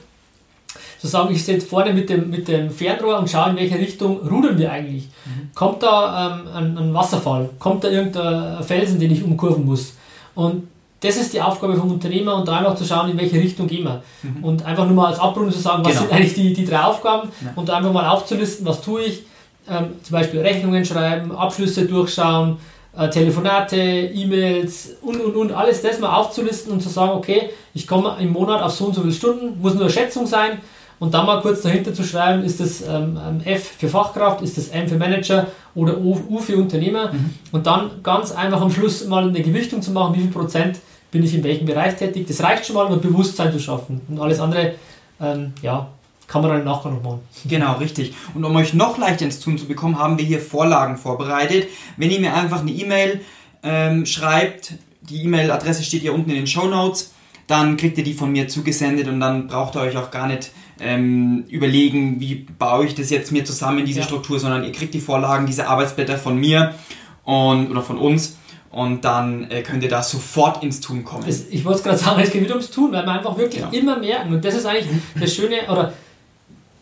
zu 0.99 1.07
sagen, 1.07 1.33
ich 1.33 1.43
sitze 1.43 1.67
vorne 1.67 1.93
mit 1.93 2.09
dem, 2.09 2.29
mit 2.29 2.47
dem 2.47 2.69
Fernrohr 2.69 3.19
und 3.19 3.29
schaue, 3.29 3.51
in 3.51 3.57
welche 3.57 3.77
Richtung 3.77 4.19
rudern 4.27 4.57
wir 4.57 4.71
eigentlich. 4.71 5.09
Mhm. 5.25 5.49
Kommt 5.53 5.83
da 5.83 6.41
ähm, 6.41 6.47
ein, 6.53 6.77
ein, 6.77 6.93
Wasserfall? 6.93 7.49
Kommt 7.59 7.83
da 7.83 7.89
irgendein 7.89 8.63
Felsen, 8.63 8.99
den 8.99 9.11
ich 9.11 9.23
umkurven 9.23 9.65
muss? 9.65 9.93
Und 10.33 10.67
das 11.01 11.17
ist 11.17 11.33
die 11.33 11.41
Aufgabe 11.41 11.75
vom 11.75 11.91
Unternehmer 11.91 12.35
und 12.35 12.47
da 12.47 12.57
einfach 12.57 12.75
zu 12.75 12.85
schauen, 12.85 13.11
in 13.11 13.17
welche 13.17 13.37
Richtung 13.37 13.67
gehen 13.67 13.83
wir. 13.83 14.01
Mhm. 14.23 14.43
Und 14.43 14.65
einfach 14.65 14.85
nur 14.85 14.95
mal 14.95 15.07
als 15.07 15.19
Abrundung 15.19 15.51
zu 15.51 15.59
sagen, 15.59 15.83
was 15.85 15.91
genau. 15.91 16.01
sind 16.01 16.13
eigentlich 16.13 16.33
die, 16.33 16.53
die 16.53 16.65
drei 16.65 16.81
Aufgaben 16.81 17.29
ja. 17.43 17.51
und 17.55 17.69
einfach 17.69 17.91
mal 17.91 18.07
aufzulisten, 18.09 18.65
was 18.65 18.81
tue 18.81 19.03
ich. 19.03 19.23
Ähm, 19.69 19.89
zum 20.01 20.13
Beispiel 20.13 20.39
Rechnungen 20.39 20.85
schreiben, 20.85 21.35
Abschlüsse 21.35 21.85
durchschauen, 21.85 22.57
äh, 22.97 23.09
Telefonate, 23.09 23.75
E-Mails 23.77 24.95
und 25.01 25.21
und 25.21 25.35
und 25.35 25.51
alles 25.51 25.81
das 25.81 25.99
mal 25.99 26.15
aufzulisten 26.15 26.71
und 26.71 26.81
zu 26.81 26.89
sagen, 26.89 27.11
okay, 27.11 27.49
ich 27.73 27.85
komme 27.85 28.15
im 28.19 28.31
Monat 28.31 28.61
auf 28.61 28.71
so 28.71 28.85
und 28.85 28.95
so 28.95 29.01
viele 29.01 29.13
Stunden, 29.13 29.61
muss 29.61 29.73
nur 29.73 29.83
eine 29.83 29.91
Schätzung 29.91 30.25
sein, 30.25 30.59
und 30.99 31.13
dann 31.13 31.25
mal 31.25 31.41
kurz 31.41 31.61
dahinter 31.61 31.93
zu 31.93 32.03
schreiben, 32.03 32.43
ist 32.43 32.59
das 32.59 32.81
ähm, 32.81 33.19
ähm 33.23 33.41
F 33.45 33.73
für 33.77 33.87
Fachkraft, 33.87 34.41
ist 34.41 34.57
das 34.57 34.69
M 34.69 34.87
für 34.87 34.97
Manager 34.97 35.47
oder 35.75 35.97
U, 35.97 36.19
U 36.29 36.39
für 36.39 36.57
Unternehmer. 36.57 37.13
Mhm. 37.13 37.33
Und 37.51 37.67
dann 37.67 37.91
ganz 38.01 38.31
einfach 38.31 38.61
am 38.61 38.71
Schluss 38.71 39.05
mal 39.05 39.27
eine 39.27 39.41
Gewichtung 39.41 39.81
zu 39.81 39.91
machen, 39.91 40.15
wie 40.15 40.21
viel 40.21 40.31
Prozent 40.31 40.79
bin 41.11 41.23
ich 41.23 41.33
in 41.35 41.43
welchem 41.43 41.65
Bereich 41.65 41.95
tätig. 41.95 42.27
Das 42.27 42.41
reicht 42.41 42.65
schon 42.65 42.75
mal, 42.75 42.85
um 42.85 42.93
ein 42.93 43.01
Bewusstsein 43.01 43.51
zu 43.51 43.59
schaffen. 43.59 44.01
Und 44.07 44.19
alles 44.19 44.39
andere, 44.39 44.73
ähm, 45.21 45.53
ja, 45.61 45.87
kann 46.27 46.41
man 46.41 46.51
dann 46.51 46.65
nachher 46.65 46.89
noch 46.89 47.01
machen. 47.01 47.21
Genau, 47.45 47.73
richtig. 47.77 48.13
Und 48.33 48.43
um 48.43 48.55
euch 48.55 48.73
noch 48.73 48.97
leichter 48.97 49.25
ins 49.25 49.39
Tun 49.39 49.57
zu 49.57 49.65
bekommen, 49.65 49.97
haben 49.97 50.17
wir 50.17 50.25
hier 50.25 50.41
Vorlagen 50.41 50.97
vorbereitet. 50.97 51.69
Wenn 51.95 52.11
ihr 52.11 52.19
mir 52.19 52.33
einfach 52.33 52.61
eine 52.61 52.71
E-Mail 52.71 53.21
ähm, 53.63 54.05
schreibt, 54.05 54.73
die 55.01 55.23
E-Mail-Adresse 55.23 55.83
steht 55.83 56.01
hier 56.01 56.13
unten 56.13 56.31
in 56.31 56.35
den 56.35 56.47
Show 56.47 56.67
Notes, 56.67 57.13
dann 57.47 57.77
kriegt 57.77 57.97
ihr 57.97 58.03
die 58.03 58.13
von 58.13 58.31
mir 58.31 58.47
zugesendet 58.47 59.07
und 59.07 59.19
dann 59.19 59.47
braucht 59.47 59.75
ihr 59.75 59.81
euch 59.81 59.97
auch 59.97 60.11
gar 60.11 60.27
nicht 60.27 60.51
ähm, 60.79 61.45
überlegen, 61.49 62.19
wie 62.19 62.35
baue 62.35 62.85
ich 62.85 62.95
das 62.95 63.09
jetzt 63.09 63.31
mir 63.31 63.45
zusammen, 63.45 63.85
diese 63.85 64.01
ja. 64.01 64.05
Struktur, 64.05 64.39
sondern 64.39 64.63
ihr 64.63 64.71
kriegt 64.71 64.93
die 64.93 64.99
Vorlagen, 64.99 65.45
diese 65.45 65.67
Arbeitsblätter 65.67 66.17
von 66.17 66.37
mir 66.37 66.75
und, 67.23 67.71
oder 67.71 67.81
von 67.81 67.97
uns 67.97 68.37
und 68.69 69.05
dann 69.05 69.49
äh, 69.49 69.61
könnt 69.63 69.81
ihr 69.83 69.89
da 69.89 70.03
sofort 70.03 70.61
ins 70.63 70.81
Tun 70.81 71.03
kommen. 71.03 71.23
Es, 71.27 71.47
ich 71.49 71.63
wollte 71.65 71.83
gerade 71.83 71.97
sagen, 71.97 72.21
es 72.21 72.31
geht 72.31 72.43
wieder 72.43 72.53
ums 72.53 72.69
Tun, 72.69 72.91
weil 72.91 73.05
wir 73.05 73.11
einfach 73.11 73.37
wirklich 73.37 73.63
genau. 73.63 73.73
immer 73.73 73.97
merken 73.97 74.33
und 74.33 74.45
das 74.45 74.55
ist 74.55 74.65
eigentlich 74.65 74.87
das 75.19 75.33
Schöne, 75.33 75.55
oder 75.71 75.93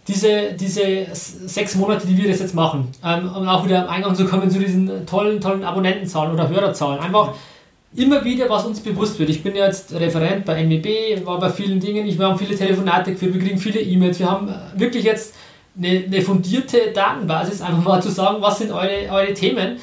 diese, 0.07 0.53
diese 0.53 1.07
sechs 1.13 1.75
Monate, 1.75 2.05
die 2.05 2.17
wir 2.17 2.29
das 2.29 2.39
jetzt 2.39 2.53
machen, 2.53 2.89
ähm, 3.03 3.29
um 3.33 3.47
auch 3.47 3.65
wieder 3.65 3.83
am 3.83 3.89
Eingang 3.89 4.15
zu 4.15 4.25
kommen 4.25 4.49
zu 4.49 4.59
diesen 4.59 5.05
tollen, 5.05 5.41
tollen 5.41 5.63
Abonnentenzahlen 5.63 6.33
oder 6.33 6.49
Hörerzahlen, 6.49 6.99
einfach 6.99 7.33
immer 7.95 8.23
wieder, 8.23 8.49
was 8.49 8.65
uns 8.65 8.79
bewusst 8.79 9.17
wird. 9.19 9.29
Ich 9.29 9.43
bin 9.43 9.55
jetzt 9.55 9.93
Referent 9.93 10.45
bei 10.45 10.61
NWB, 10.63 11.25
war 11.25 11.39
bei 11.39 11.49
vielen 11.49 11.79
Dingen, 11.79 12.05
wir 12.05 12.25
haben 12.25 12.37
viele 12.37 12.55
Telefonate 12.55 13.13
geführt, 13.13 13.33
wir 13.33 13.41
kriegen 13.41 13.57
viele 13.57 13.79
E-Mails, 13.79 14.19
wir 14.19 14.29
haben 14.29 14.53
wirklich 14.75 15.03
jetzt 15.03 15.33
eine, 15.77 16.03
eine, 16.05 16.21
fundierte 16.21 16.91
Datenbasis, 16.93 17.61
einfach 17.61 17.83
mal 17.83 18.01
zu 18.01 18.09
sagen, 18.09 18.41
was 18.41 18.59
sind 18.59 18.71
eure, 18.71 19.09
eure 19.11 19.33
Themen. 19.33 19.77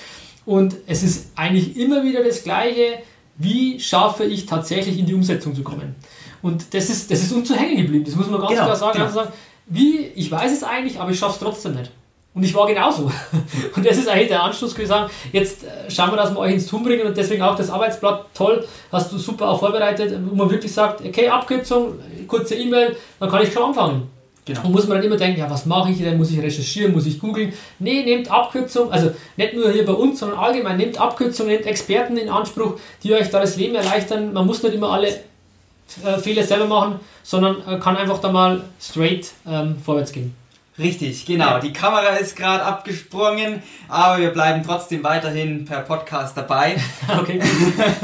Und 0.45 0.75
es 0.87 1.03
ist 1.03 1.31
eigentlich 1.37 1.77
immer 1.77 2.03
wieder 2.05 2.25
das 2.25 2.43
Gleiche, 2.43 2.99
wie 3.37 3.79
schaffe 3.81 4.25
ich 4.25 4.47
tatsächlich 4.47 4.99
in 4.99 5.07
die 5.07 5.15
Umsetzung 5.15 5.55
zu 5.55 5.63
kommen. 5.63 5.95
Und 6.43 6.75
das 6.75 6.91
ist, 6.91 7.11
das 7.11 7.23
ist 7.23 7.33
uns 7.33 7.49
zu 7.49 7.55
hängen 7.55 7.77
geblieben, 7.77 8.05
das 8.05 8.17
muss 8.17 8.29
man 8.29 8.41
ganz 8.41 8.53
genau, 8.53 8.65
klar 8.65 8.77
sagen. 8.77 8.93
Genau. 8.95 9.05
Also 9.05 9.19
sagen 9.21 9.33
wie, 9.67 10.07
ich 10.15 10.31
weiß 10.31 10.53
es 10.53 10.65
eigentlich, 10.65 10.99
aber 11.01 11.11
ich 11.11 11.19
schaffe 11.19 11.35
es 11.35 11.39
trotzdem 11.41 11.75
nicht. 11.75 11.91
Und 12.35 12.43
ich 12.45 12.55
war 12.55 12.67
genauso. 12.67 13.11
Und 13.77 13.87
das 13.87 13.99
ist 13.99 14.09
eigentlich 14.09 14.29
der 14.29 14.43
Anschluss 14.43 14.75
gewesen. 14.75 14.95
Jetzt 15.33 15.65
äh, 15.65 15.91
schauen 15.91 16.11
wir, 16.11 16.17
dass 16.17 16.31
wir 16.31 16.39
euch 16.39 16.55
ins 16.55 16.67
Tun 16.67 16.83
bringen 16.83 17.07
und 17.07 17.17
deswegen 17.17 17.43
auch 17.43 17.57
das 17.57 17.69
Arbeitsblatt 17.69 18.27
toll, 18.33 18.67
hast 18.91 19.13
du 19.13 19.19
super 19.19 19.51
auch 19.51 19.61
vorbereitet, 19.61 20.19
wo 20.25 20.35
man 20.35 20.51
wirklich 20.51 20.73
sagt, 20.73 21.03
okay, 21.05 21.29
Abkürzung, 21.29 21.99
kurze 22.27 22.55
E-Mail, 22.55 22.97
dann 23.21 23.31
kann 23.31 23.43
ich 23.43 23.53
schon 23.53 23.65
anfangen. 23.65 24.09
Genau. 24.45 24.65
Und 24.65 24.73
muss 24.73 24.89
man 24.89 24.97
dann 24.97 25.07
immer 25.07 25.17
denken, 25.17 25.39
ja, 25.39 25.49
was 25.49 25.67
mache 25.67 25.93
ich 25.93 25.99
denn? 25.99 26.19
Muss 26.19 26.33
ich 26.33 26.41
recherchieren? 26.41 26.93
Muss 26.93 27.07
ich 27.07 27.21
googeln? 27.21 27.53
Nee, 27.79 28.03
nehmt 28.03 28.31
Abkürzung, 28.31 28.91
also 28.91 29.13
nicht 29.37 29.55
nur 29.55 29.71
hier 29.71 29.85
bei 29.85 29.93
uns, 29.93 30.19
sondern 30.19 30.39
allgemein, 30.39 30.79
nehmt 30.79 31.01
Abkürzung, 31.01 31.47
nehmt 31.47 31.67
Experten 31.67 32.17
in 32.17 32.29
Anspruch, 32.29 32.75
die 33.05 33.13
euch 33.13 33.31
da 33.31 33.41
das 33.41 33.57
Leben 33.57 33.77
erleichtern. 33.77 34.33
Man 34.33 34.47
muss 34.47 34.63
nicht 34.63 34.75
immer 34.75 34.91
alle 34.91 35.09
äh, 35.09 36.19
Fehler 36.19 36.43
selber 36.43 36.67
machen, 36.67 37.01
sondern 37.23 37.57
äh, 37.69 37.79
kann 37.79 37.97
einfach 37.97 38.19
da 38.19 38.33
mal 38.33 38.65
straight 38.81 39.31
ähm, 39.47 39.77
vorwärts 39.85 40.11
gehen. 40.11 40.35
Richtig, 40.79 41.27
genau. 41.27 41.59
Die 41.59 41.73
Kamera 41.73 42.17
ist 42.17 42.35
gerade 42.35 42.63
abgesprungen, 42.63 43.63
aber 43.89 44.21
wir 44.21 44.31
bleiben 44.31 44.63
trotzdem 44.65 45.05
weiterhin 45.05 45.65
per 45.67 45.81
Podcast 45.81 46.37
dabei. 46.37 46.77
okay. 47.21 47.41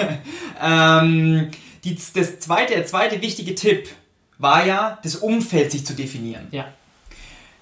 ähm, 0.62 1.50
die, 1.84 1.94
das 1.94 2.40
zweite, 2.40 2.74
der 2.74 2.86
zweite 2.86 3.22
wichtige 3.22 3.54
Tipp 3.54 3.88
war 4.36 4.66
ja, 4.66 4.98
das 5.02 5.16
Umfeld 5.16 5.72
sich 5.72 5.86
zu 5.86 5.94
definieren. 5.94 6.48
Ja. 6.50 6.66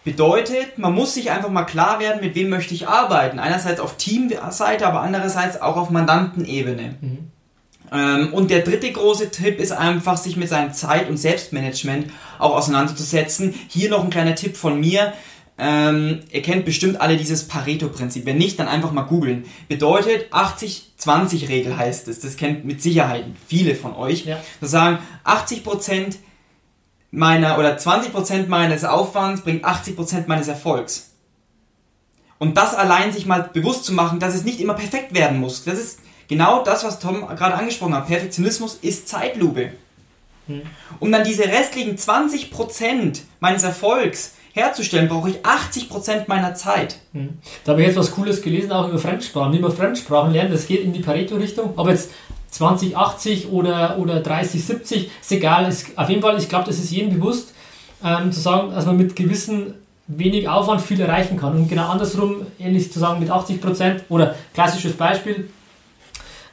Bedeutet, 0.05 0.79
man 0.79 0.93
muss 0.93 1.15
sich 1.15 1.31
einfach 1.31 1.51
mal 1.51 1.65
klar 1.65 1.99
werden, 1.99 2.21
mit 2.21 2.35
wem 2.35 2.49
möchte 2.49 2.75
ich 2.75 2.87
arbeiten. 2.87 3.39
Einerseits 3.39 3.81
auf 3.81 3.97
Teamseite, 3.97 4.87
aber 4.87 5.01
andererseits 5.01 5.61
auch 5.61 5.77
auf 5.77 5.91
Mandantenebene. 5.91 6.97
Mhm. 7.01 7.31
Ähm, 7.93 8.33
und 8.33 8.51
der 8.51 8.61
dritte 8.61 8.91
große 8.91 9.31
Tipp 9.31 9.61
ist 9.61 9.73
einfach, 9.73 10.17
sich 10.17 10.37
mit 10.37 10.49
seinem 10.49 10.73
Zeit- 10.73 11.09
und 11.09 11.17
Selbstmanagement 11.17 12.11
auch 12.39 12.55
auseinanderzusetzen. 12.55 13.55
Hier 13.69 13.91
noch 13.91 14.05
ein 14.05 14.11
kleiner 14.11 14.35
Tipp 14.35 14.57
von 14.57 14.81
mir. 14.81 15.13
Ähm, 15.59 16.21
ihr 16.31 16.43
kennt 16.43 16.67
bestimmt 16.67 17.01
alle 17.01 17.17
dieses 17.17 17.49
Pareto-Prinzip. 17.49 18.27
Wenn 18.27 18.39
nicht, 18.39 18.59
dann 18.59 18.69
einfach 18.69 18.93
mal 18.93 19.03
googeln. 19.03 19.47
Bedeutet 19.69 20.33
80-20-Regel 20.33 21.77
heißt 21.77 22.09
es. 22.09 22.21
Das 22.21 22.37
kennt 22.37 22.65
mit 22.65 22.83
Sicherheit 22.83 23.25
viele 23.47 23.75
von 23.75 23.95
euch. 23.95 24.27
Ja. 24.27 24.39
Das 24.61 24.71
sagen 24.71 24.99
80% 25.25 26.17
meiner 27.11 27.59
oder 27.59 27.77
20% 27.77 28.49
meines 28.49 28.85
Aufwands 28.85 29.43
bringt 29.43 29.65
80% 29.65 30.25
meines 30.27 30.49
Erfolgs. 30.49 31.13
Und 32.39 32.59
das 32.59 32.75
allein 32.75 33.13
sich 33.13 33.25
mal 33.25 33.49
bewusst 33.51 33.85
zu 33.85 33.95
machen, 33.95 34.21
dass 34.21 34.35
es 34.35 34.45
nicht 34.45 34.61
immer 34.61 34.75
perfekt 34.75 35.15
werden 35.15 35.41
muss. 35.41 35.65
Das 35.65 35.79
ist 35.79 36.01
genau 36.29 36.63
das, 36.63 36.85
was 36.85 36.99
Tom 36.99 37.27
gerade 37.27 37.55
angesprochen 37.55 37.95
hat. 37.95 38.07
Perfektionismus 38.07 38.79
ist 38.83 39.09
Zeitlupe. 39.09 39.71
Hm. 40.47 40.63
Um 41.01 41.11
dann 41.11 41.25
diese 41.25 41.45
restlichen 41.45 41.97
20% 41.97 43.21
meines 43.41 43.63
Erfolgs 43.65 44.35
herzustellen, 44.53 45.09
brauche 45.09 45.31
ich 45.31 45.37
80% 45.45 46.25
meiner 46.29 46.55
Zeit. 46.55 46.97
Hm. 47.13 47.39
Da 47.65 47.73
habe 47.73 47.83
ich 47.83 47.89
jetzt 47.89 47.99
was 47.99 48.13
Cooles 48.13 48.41
gelesen, 48.43 48.73
auch 48.73 48.89
über 48.89 48.99
Fremdsprachen. 48.99 49.53
Wie 49.53 49.59
man 49.59 49.73
Fremdsprachen 49.73 50.33
lernt, 50.33 50.53
das 50.53 50.67
geht 50.67 50.83
in 50.83 50.93
die 50.93 51.01
Pareto-Richtung. 51.01 51.75
Ob 51.77 51.89
jetzt 51.89 52.11
2080 52.51 53.51
oder, 53.51 53.99
oder 53.99 54.21
3070, 54.21 55.11
ist 55.21 55.33
egal. 55.33 55.67
Es, 55.67 55.97
auf 55.97 56.09
jeden 56.09 56.23
Fall, 56.23 56.39
ich 56.39 56.49
glaube, 56.49 56.65
das 56.65 56.79
ist 56.79 56.91
jedem 56.91 57.19
bewusst, 57.19 57.53
ähm, 58.03 58.33
zu 58.33 58.41
sagen, 58.41 58.71
dass 58.71 58.87
man 58.87 58.97
mit 58.97 59.15
gewissen 59.17 59.75
wenig 60.07 60.49
Aufwand 60.49 60.81
viel 60.81 61.01
erreichen 61.01 61.37
kann. 61.37 61.55
Und 61.57 61.69
genau 61.69 61.89
andersrum, 61.89 62.47
ähnlich 62.59 62.93
zu 62.93 62.99
sagen 62.99 63.21
mit 63.21 63.31
80% 63.31 64.03
oder 64.09 64.37
klassisches 64.55 64.95
Beispiel, 64.95 65.51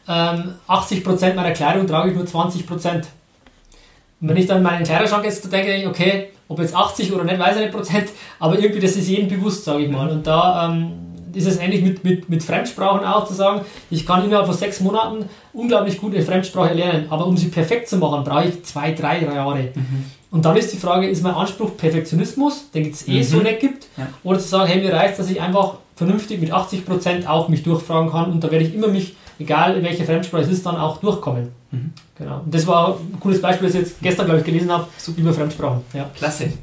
ähm, 0.07 0.55
80% 0.67 1.33
meiner 1.33 1.51
Kleidung 1.51 1.87
trage 1.87 2.11
ich 2.11 2.15
nur 2.15 2.25
20%. 2.25 2.95
Und 2.95 4.29
wenn 4.29 4.37
ich 4.37 4.47
dann 4.47 4.63
meinen 4.63 4.83
Kleiderschrank 4.83 5.25
jetzt 5.25 5.51
denke, 5.51 5.73
ich, 5.73 5.87
okay, 5.87 6.29
ob 6.47 6.59
jetzt 6.59 6.75
80 6.75 7.13
oder 7.13 7.23
nicht, 7.23 7.39
weiß 7.39 7.55
ich 7.55 7.61
nicht 7.63 7.73
Prozent, 7.73 8.09
aber 8.39 8.59
irgendwie 8.59 8.79
das 8.79 8.95
ist 8.95 9.07
jedem 9.07 9.27
bewusst, 9.27 9.65
sage 9.65 9.83
ich 9.83 9.89
mal. 9.89 10.09
Und 10.09 10.25
da 10.25 10.69
ähm, 10.69 10.93
ist 11.33 11.47
es 11.47 11.57
ähnlich 11.57 11.81
mit, 11.81 12.03
mit, 12.03 12.29
mit 12.29 12.43
Fremdsprachen 12.43 13.05
auch 13.05 13.25
zu 13.25 13.33
sagen, 13.33 13.61
ich 13.89 14.05
kann 14.05 14.23
innerhalb 14.23 14.45
von 14.45 14.55
sechs 14.55 14.79
Monaten 14.79 15.25
unglaublich 15.51 15.97
gut 15.97 16.13
eine 16.13 16.23
Fremdsprache 16.23 16.73
lernen, 16.73 17.07
aber 17.09 17.25
um 17.25 17.37
sie 17.37 17.47
perfekt 17.47 17.89
zu 17.89 17.97
machen, 17.97 18.23
brauche 18.23 18.45
ich 18.45 18.63
zwei, 18.63 18.91
drei, 18.91 19.19
drei 19.19 19.35
Jahre. 19.35 19.71
Mhm. 19.73 20.05
Und 20.31 20.45
dann 20.45 20.55
ist 20.57 20.73
die 20.73 20.77
Frage, 20.77 21.07
ist 21.07 21.23
mein 21.23 21.33
Anspruch 21.33 21.75
Perfektionismus, 21.77 22.71
den 22.71 22.89
es 22.89 23.07
eh 23.07 23.19
mhm. 23.19 23.23
so 23.23 23.37
nicht 23.37 23.59
gibt, 23.59 23.87
ja. 23.97 24.07
oder 24.23 24.39
zu 24.39 24.47
sagen, 24.47 24.67
hey, 24.67 24.81
mir 24.81 24.93
reicht, 24.93 25.19
dass 25.19 25.29
ich 25.29 25.41
einfach 25.41 25.75
vernünftig 25.95 26.41
mit 26.41 26.51
80% 26.51 27.27
auch 27.27 27.49
mich 27.49 27.63
durchfragen 27.63 28.09
kann 28.09 28.31
und 28.31 28.43
da 28.43 28.51
werde 28.51 28.65
ich 28.65 28.73
immer 28.73 28.87
mich, 28.87 29.15
egal 29.43 29.77
in 29.77 29.83
welcher 29.83 30.05
Fremdsprache 30.05 30.43
es 30.43 30.49
ist, 30.49 30.65
dann 30.65 30.75
auch 30.75 30.97
durchkommen. 30.97 31.49
Mhm. 31.71 31.93
Genau. 32.17 32.41
Und 32.41 32.53
das 32.53 32.65
war 32.67 32.97
ein 32.99 33.19
cooles 33.19 33.41
Beispiel, 33.41 33.67
das 33.67 33.75
ich 33.75 33.81
jetzt 33.81 34.01
gestern, 34.01 34.25
glaube 34.25 34.39
ich, 34.39 34.45
gelesen 34.45 34.71
habe, 34.71 34.87
über 35.17 35.33
Fremdsprachen. 35.33 35.81
Ja. 35.93 36.09
Klasse. 36.15 36.53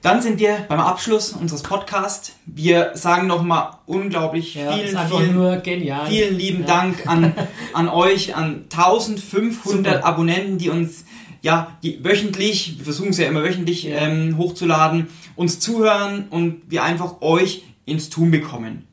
Dann 0.00 0.22
sind 0.22 0.38
wir 0.38 0.64
beim 0.68 0.78
Abschluss 0.78 1.32
unseres 1.32 1.62
Podcasts. 1.62 2.32
Wir 2.46 2.92
sagen 2.94 3.26
nochmal 3.26 3.70
unglaublich 3.86 4.54
ja, 4.54 4.72
vielen, 4.72 4.96
vielen, 5.08 5.62
vielen 6.06 6.36
lieben 6.36 6.60
ja. 6.60 6.66
Dank 6.66 7.06
an, 7.06 7.34
an 7.72 7.88
euch, 7.88 8.36
an 8.36 8.64
1500 8.72 9.60
Super. 9.62 10.04
Abonnenten, 10.06 10.58
die 10.58 10.70
uns 10.70 11.04
ja, 11.40 11.76
die 11.82 12.04
wöchentlich, 12.04 12.78
wir 12.78 12.84
versuchen 12.84 13.10
es 13.10 13.18
ja 13.18 13.28
immer 13.28 13.42
wöchentlich 13.42 13.84
ja. 13.84 13.98
Ähm, 13.98 14.38
hochzuladen, 14.38 15.06
uns 15.36 15.60
zuhören 15.60 16.26
und 16.30 16.62
wir 16.68 16.82
einfach 16.82 17.20
euch 17.20 17.64
ins 17.84 18.10
Tun 18.10 18.30
bekommen. 18.30 18.87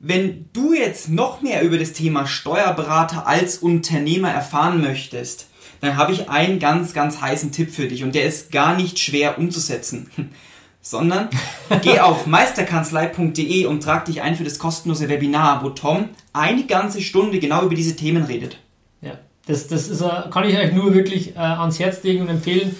Wenn 0.00 0.46
du 0.52 0.74
jetzt 0.74 1.08
noch 1.08 1.42
mehr 1.42 1.62
über 1.62 1.78
das 1.78 1.92
Thema 1.92 2.26
Steuerberater 2.26 3.26
als 3.26 3.58
Unternehmer 3.58 4.30
erfahren 4.30 4.80
möchtest, 4.80 5.48
dann 5.80 5.96
habe 5.96 6.12
ich 6.12 6.28
einen 6.28 6.58
ganz, 6.58 6.94
ganz 6.94 7.20
heißen 7.20 7.52
Tipp 7.52 7.70
für 7.70 7.88
dich 7.88 8.04
und 8.04 8.14
der 8.14 8.24
ist 8.24 8.52
gar 8.52 8.76
nicht 8.76 8.98
schwer 8.98 9.38
umzusetzen. 9.38 10.10
Sondern 10.84 11.28
geh 11.82 12.00
auf 12.00 12.26
meisterkanzlei.de 12.26 13.66
und 13.66 13.84
trag 13.84 14.04
dich 14.06 14.20
ein 14.20 14.34
für 14.34 14.42
das 14.42 14.58
kostenlose 14.58 15.08
Webinar, 15.08 15.62
wo 15.62 15.70
Tom 15.70 16.08
eine 16.32 16.64
ganze 16.64 17.00
Stunde 17.00 17.38
genau 17.38 17.62
über 17.62 17.76
diese 17.76 17.94
Themen 17.94 18.24
redet. 18.24 18.58
Ja, 19.00 19.18
das, 19.46 19.68
das 19.68 19.88
ist, 19.88 20.02
kann 20.30 20.48
ich 20.48 20.58
euch 20.58 20.72
nur 20.72 20.92
wirklich 20.92 21.36
äh, 21.36 21.38
ans 21.38 21.78
Herz 21.78 22.02
legen 22.02 22.22
und 22.22 22.28
empfehlen, 22.30 22.74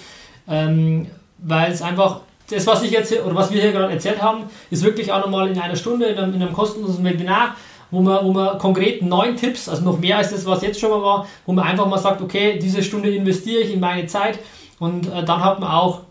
ähm, 0.49 1.07
weil 1.37 1.71
es 1.71 1.81
einfach 1.81 2.21
das, 2.49 2.67
was 2.67 2.83
ich 2.83 2.91
jetzt 2.91 3.13
oder 3.13 3.35
was 3.35 3.51
wir 3.51 3.61
hier 3.61 3.71
gerade 3.71 3.93
erzählt 3.93 4.21
haben, 4.21 4.43
ist 4.69 4.83
wirklich 4.83 5.11
auch 5.11 5.21
nochmal 5.21 5.49
in 5.49 5.59
einer 5.59 5.75
Stunde 5.75 6.07
in 6.07 6.17
einem, 6.17 6.33
in 6.33 6.41
einem 6.41 6.53
kostenlosen 6.53 7.03
Webinar, 7.03 7.55
wo 7.91 8.01
man, 8.01 8.25
wo 8.25 8.33
man 8.33 8.57
konkret 8.57 9.01
neun 9.01 9.35
Tipps, 9.35 9.69
also 9.69 9.83
noch 9.83 9.99
mehr 9.99 10.17
als 10.17 10.31
das, 10.31 10.45
was 10.45 10.61
jetzt 10.61 10.79
schon 10.79 10.89
mal 10.89 11.01
war, 11.01 11.27
wo 11.45 11.53
man 11.53 11.65
einfach 11.65 11.87
mal 11.87 11.97
sagt, 11.97 12.21
okay, 12.21 12.59
diese 12.61 12.83
Stunde 12.83 13.13
investiere 13.13 13.61
ich 13.61 13.73
in 13.73 13.79
meine 13.79 14.05
Zeit 14.07 14.39
und 14.79 15.07
äh, 15.07 15.23
dann 15.23 15.43
hat 15.43 15.59
man 15.59 15.69
auch 15.69 16.01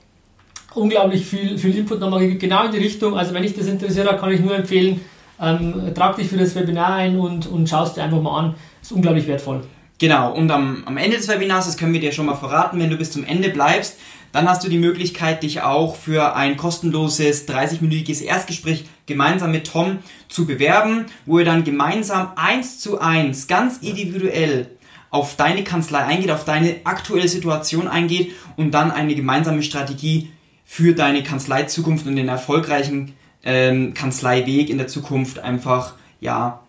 unglaublich 0.74 1.26
viel, 1.26 1.58
viel 1.58 1.76
Input 1.76 2.00
nochmal 2.00 2.26
genau 2.36 2.64
in 2.64 2.72
die 2.72 2.78
Richtung. 2.78 3.16
Also 3.16 3.34
wenn 3.34 3.42
dich 3.42 3.54
das 3.54 3.66
interessiert, 3.66 4.08
kann 4.18 4.32
ich 4.32 4.40
nur 4.40 4.54
empfehlen, 4.54 5.00
ähm, 5.40 5.92
trag 5.94 6.16
dich 6.16 6.28
für 6.28 6.36
das 6.38 6.54
Webinar 6.54 6.94
ein 6.94 7.18
und, 7.18 7.46
und 7.46 7.68
schaust 7.68 7.96
dir 7.96 8.04
einfach 8.04 8.22
mal 8.22 8.38
an. 8.38 8.54
Ist 8.80 8.92
unglaublich 8.92 9.26
wertvoll. 9.26 9.62
Genau, 9.98 10.32
und 10.32 10.50
am, 10.50 10.82
am 10.86 10.96
Ende 10.96 11.16
des 11.16 11.28
Webinars, 11.28 11.66
das 11.66 11.76
können 11.76 11.92
wir 11.92 12.00
dir 12.00 12.10
schon 12.10 12.26
mal 12.26 12.34
verraten, 12.34 12.80
wenn 12.80 12.90
du 12.90 12.96
bis 12.96 13.12
zum 13.12 13.24
Ende 13.24 13.50
bleibst, 13.50 13.98
dann 14.32 14.48
hast 14.48 14.64
du 14.64 14.68
die 14.68 14.78
Möglichkeit, 14.78 15.42
dich 15.42 15.62
auch 15.62 15.96
für 15.96 16.34
ein 16.34 16.56
kostenloses 16.56 17.46
30-minütiges 17.46 18.22
Erstgespräch 18.22 18.86
gemeinsam 19.06 19.52
mit 19.52 19.66
Tom 19.66 19.98
zu 20.28 20.46
bewerben, 20.46 21.06
wo 21.26 21.38
ihr 21.38 21.44
dann 21.44 21.64
gemeinsam 21.64 22.32
eins 22.36 22.80
zu 22.80 23.00
eins, 23.00 23.46
ganz 23.46 23.78
individuell 23.78 24.68
auf 25.10 25.36
deine 25.36 25.62
Kanzlei 25.62 25.98
eingeht, 25.98 26.30
auf 26.30 26.44
deine 26.44 26.76
aktuelle 26.84 27.28
Situation 27.28 27.86
eingeht 27.86 28.32
und 28.56 28.72
dann 28.72 28.90
eine 28.90 29.14
gemeinsame 29.14 29.62
Strategie 29.62 30.30
für 30.64 30.94
deine 30.94 31.22
Kanzlei-Zukunft 31.22 32.06
und 32.06 32.16
den 32.16 32.28
erfolgreichen 32.28 33.14
ähm, 33.44 33.92
Kanzleiweg 33.92 34.70
in 34.70 34.78
der 34.78 34.86
Zukunft 34.86 35.38
einfach 35.38 35.94
ja, 36.20 36.60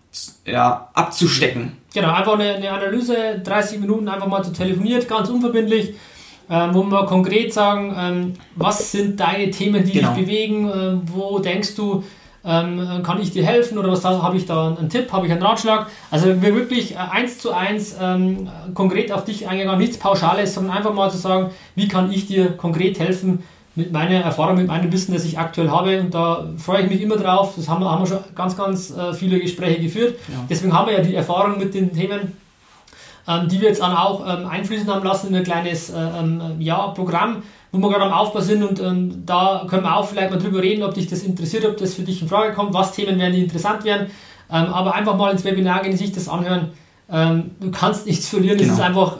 ja, 0.45 0.89
abzustecken. 0.93 1.77
Genau, 1.93 2.11
einfach 2.11 2.33
eine, 2.33 2.55
eine 2.55 2.71
Analyse, 2.71 3.39
30 3.41 3.79
Minuten 3.79 4.09
einfach 4.09 4.27
mal 4.27 4.43
zu 4.43 4.51
telefoniert, 4.51 5.07
ganz 5.07 5.29
unverbindlich 5.29 5.95
ähm, 6.49 6.73
wo 6.73 6.83
wir 6.83 7.05
konkret 7.05 7.53
sagen, 7.53 7.95
ähm, 7.97 8.33
was 8.55 8.91
sind 8.91 9.19
deine 9.19 9.49
Themen, 9.51 9.83
die 9.83 9.93
genau. 9.93 10.13
dich 10.13 10.25
bewegen, 10.25 10.71
ähm, 10.73 11.01
wo 11.05 11.39
denkst 11.39 11.75
du, 11.75 12.03
ähm, 12.45 13.01
kann 13.03 13.21
ich 13.21 13.31
dir 13.31 13.45
helfen 13.45 13.77
oder 13.77 13.91
was 13.91 14.03
habe 14.03 14.35
ich 14.35 14.45
da 14.45 14.75
einen 14.75 14.89
Tipp, 14.89 15.11
habe 15.13 15.25
ich 15.25 15.31
einen 15.31 15.41
Ratschlag. 15.41 15.87
Also 16.11 16.41
wir 16.41 16.55
wirklich 16.55 16.93
äh, 16.93 16.97
eins 16.97 17.39
zu 17.39 17.53
eins 17.53 17.95
ähm, 18.01 18.49
konkret 18.73 19.11
auf 19.11 19.23
dich 19.23 19.47
eingegangen, 19.47 19.79
nichts 19.79 19.97
Pauschales, 19.97 20.53
sondern 20.53 20.75
einfach 20.75 20.93
mal 20.93 21.09
zu 21.09 21.17
sagen, 21.17 21.51
wie 21.75 21.87
kann 21.87 22.11
ich 22.11 22.27
dir 22.27 22.51
konkret 22.51 22.99
helfen 22.99 23.43
mit 23.75 23.91
meiner 23.91 24.19
Erfahrung, 24.19 24.57
mit 24.57 24.67
meinem 24.67 24.91
Wissen, 24.91 25.13
das 25.13 25.25
ich 25.25 25.39
aktuell 25.39 25.69
habe. 25.69 25.99
Und 25.99 26.13
da 26.13 26.45
freue 26.57 26.83
ich 26.83 26.89
mich 26.89 27.01
immer 27.01 27.17
drauf. 27.17 27.53
Das 27.55 27.67
haben 27.67 27.81
wir, 27.81 27.89
haben 27.89 28.03
wir 28.03 28.07
schon 28.07 28.19
ganz, 28.35 28.55
ganz 28.55 28.91
äh, 28.91 29.13
viele 29.13 29.39
Gespräche 29.39 29.81
geführt. 29.81 30.15
Ja. 30.27 30.45
Deswegen 30.49 30.73
haben 30.73 30.87
wir 30.87 30.97
ja 30.97 31.03
die 31.03 31.15
Erfahrung 31.15 31.57
mit 31.57 31.73
den 31.73 31.93
Themen, 31.93 32.33
ähm, 33.27 33.47
die 33.47 33.61
wir 33.61 33.69
jetzt 33.69 33.81
dann 33.81 33.95
auch 33.95 34.25
ähm, 34.27 34.47
einfließen 34.47 34.87
haben 34.87 35.03
lassen 35.03 35.27
in 35.27 35.35
ein 35.35 35.43
kleines 35.43 35.89
äh, 35.89 35.97
ähm, 35.97 36.41
ja, 36.59 36.87
Programm, 36.87 37.43
wo 37.71 37.79
wir 37.79 37.89
gerade 37.89 38.05
am 38.05 38.13
Aufbau 38.13 38.41
sind. 38.41 38.63
Und 38.63 38.79
ähm, 38.79 39.23
da 39.25 39.65
können 39.69 39.83
wir 39.83 39.95
auch 39.95 40.07
vielleicht 40.07 40.31
mal 40.31 40.39
drüber 40.39 40.61
reden, 40.61 40.83
ob 40.83 40.93
dich 40.93 41.07
das 41.07 41.23
interessiert, 41.23 41.65
ob 41.65 41.77
das 41.77 41.93
für 41.93 42.03
dich 42.03 42.21
in 42.21 42.27
Frage 42.27 42.53
kommt, 42.53 42.73
was 42.73 42.93
Themen 42.93 43.17
werden, 43.19 43.33
die 43.33 43.43
interessant 43.43 43.83
werden. 43.85 44.07
Ähm, 44.51 44.65
aber 44.65 44.93
einfach 44.93 45.15
mal 45.15 45.31
ins 45.31 45.43
Webinar 45.43 45.83
gehen, 45.83 45.95
sich 45.95 46.11
das 46.11 46.27
anhören. 46.27 46.71
Ähm, 47.09 47.51
du 47.59 47.71
kannst 47.71 48.05
nichts 48.05 48.27
verlieren. 48.27 48.57
Genau. 48.57 48.69
Das 48.69 48.79
ist 48.79 48.83
einfach, 48.83 49.17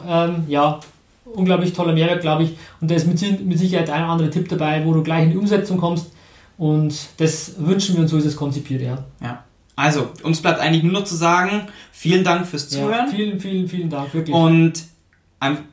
ja, 0.48 0.80
unglaublich 1.24 1.72
toller 1.72 1.92
Mehrwert, 1.92 2.20
glaube 2.20 2.44
ich. 2.44 2.56
Und 2.80 2.90
da 2.90 2.94
ist 2.94 3.06
mit, 3.06 3.46
mit 3.46 3.58
Sicherheit 3.58 3.90
ein 3.90 4.02
oder 4.04 4.12
andere 4.12 4.30
Tipp 4.30 4.48
dabei, 4.48 4.84
wo 4.84 4.92
du 4.92 5.02
gleich 5.02 5.24
in 5.24 5.30
die 5.30 5.36
Umsetzung 5.36 5.78
kommst. 5.78 6.12
Und 6.56 6.94
das 7.18 7.54
wünschen 7.58 7.96
wir 7.96 8.02
uns, 8.02 8.10
so 8.10 8.18
ist 8.18 8.26
es 8.26 8.36
konzipiert, 8.36 8.82
ja. 8.82 8.98
Ja. 9.20 9.44
Also, 9.76 10.10
uns 10.22 10.40
bleibt 10.40 10.60
eigentlich 10.60 10.82
nur 10.82 10.92
noch 10.92 11.04
zu 11.04 11.16
sagen, 11.16 11.68
vielen 11.92 12.24
Dank 12.24 12.46
fürs 12.46 12.68
Zuhören. 12.68 13.06
Ja, 13.06 13.12
vielen, 13.12 13.40
vielen, 13.40 13.68
vielen 13.68 13.90
Dank, 13.90 14.14
wirklich. 14.14 14.34
Und 14.34 14.84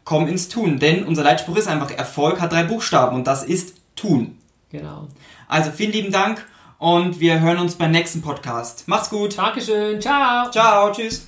komm 0.03 0.27
ins 0.27 0.49
Tun, 0.49 0.79
denn 0.79 1.05
unser 1.05 1.23
Leitspruch 1.23 1.55
ist 1.55 1.67
einfach, 1.67 1.91
Erfolg 1.91 2.41
hat 2.41 2.51
drei 2.51 2.63
Buchstaben 2.63 3.15
und 3.15 3.27
das 3.27 3.43
ist 3.43 3.75
Tun. 3.95 4.37
Genau. 4.69 5.07
Also, 5.47 5.71
vielen 5.71 5.91
lieben 5.91 6.11
Dank 6.11 6.45
und 6.77 7.19
wir 7.19 7.39
hören 7.41 7.59
uns 7.59 7.75
beim 7.75 7.91
nächsten 7.91 8.21
Podcast. 8.21 8.87
Macht's 8.87 9.09
gut. 9.09 9.37
Dankeschön. 9.37 10.01
Ciao. 10.01 10.49
Ciao. 10.49 10.91
Tschüss. 10.91 11.27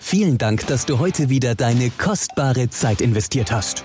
Vielen 0.00 0.38
Dank, 0.38 0.66
dass 0.68 0.86
du 0.86 0.98
heute 0.98 1.28
wieder 1.28 1.54
deine 1.54 1.90
kostbare 1.90 2.70
Zeit 2.70 3.00
investiert 3.00 3.50
hast. 3.52 3.84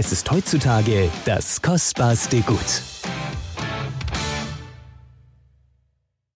Es 0.00 0.12
ist 0.12 0.30
heutzutage 0.30 1.10
das 1.24 1.60
kostbarste 1.60 2.40
Gut. 2.42 2.97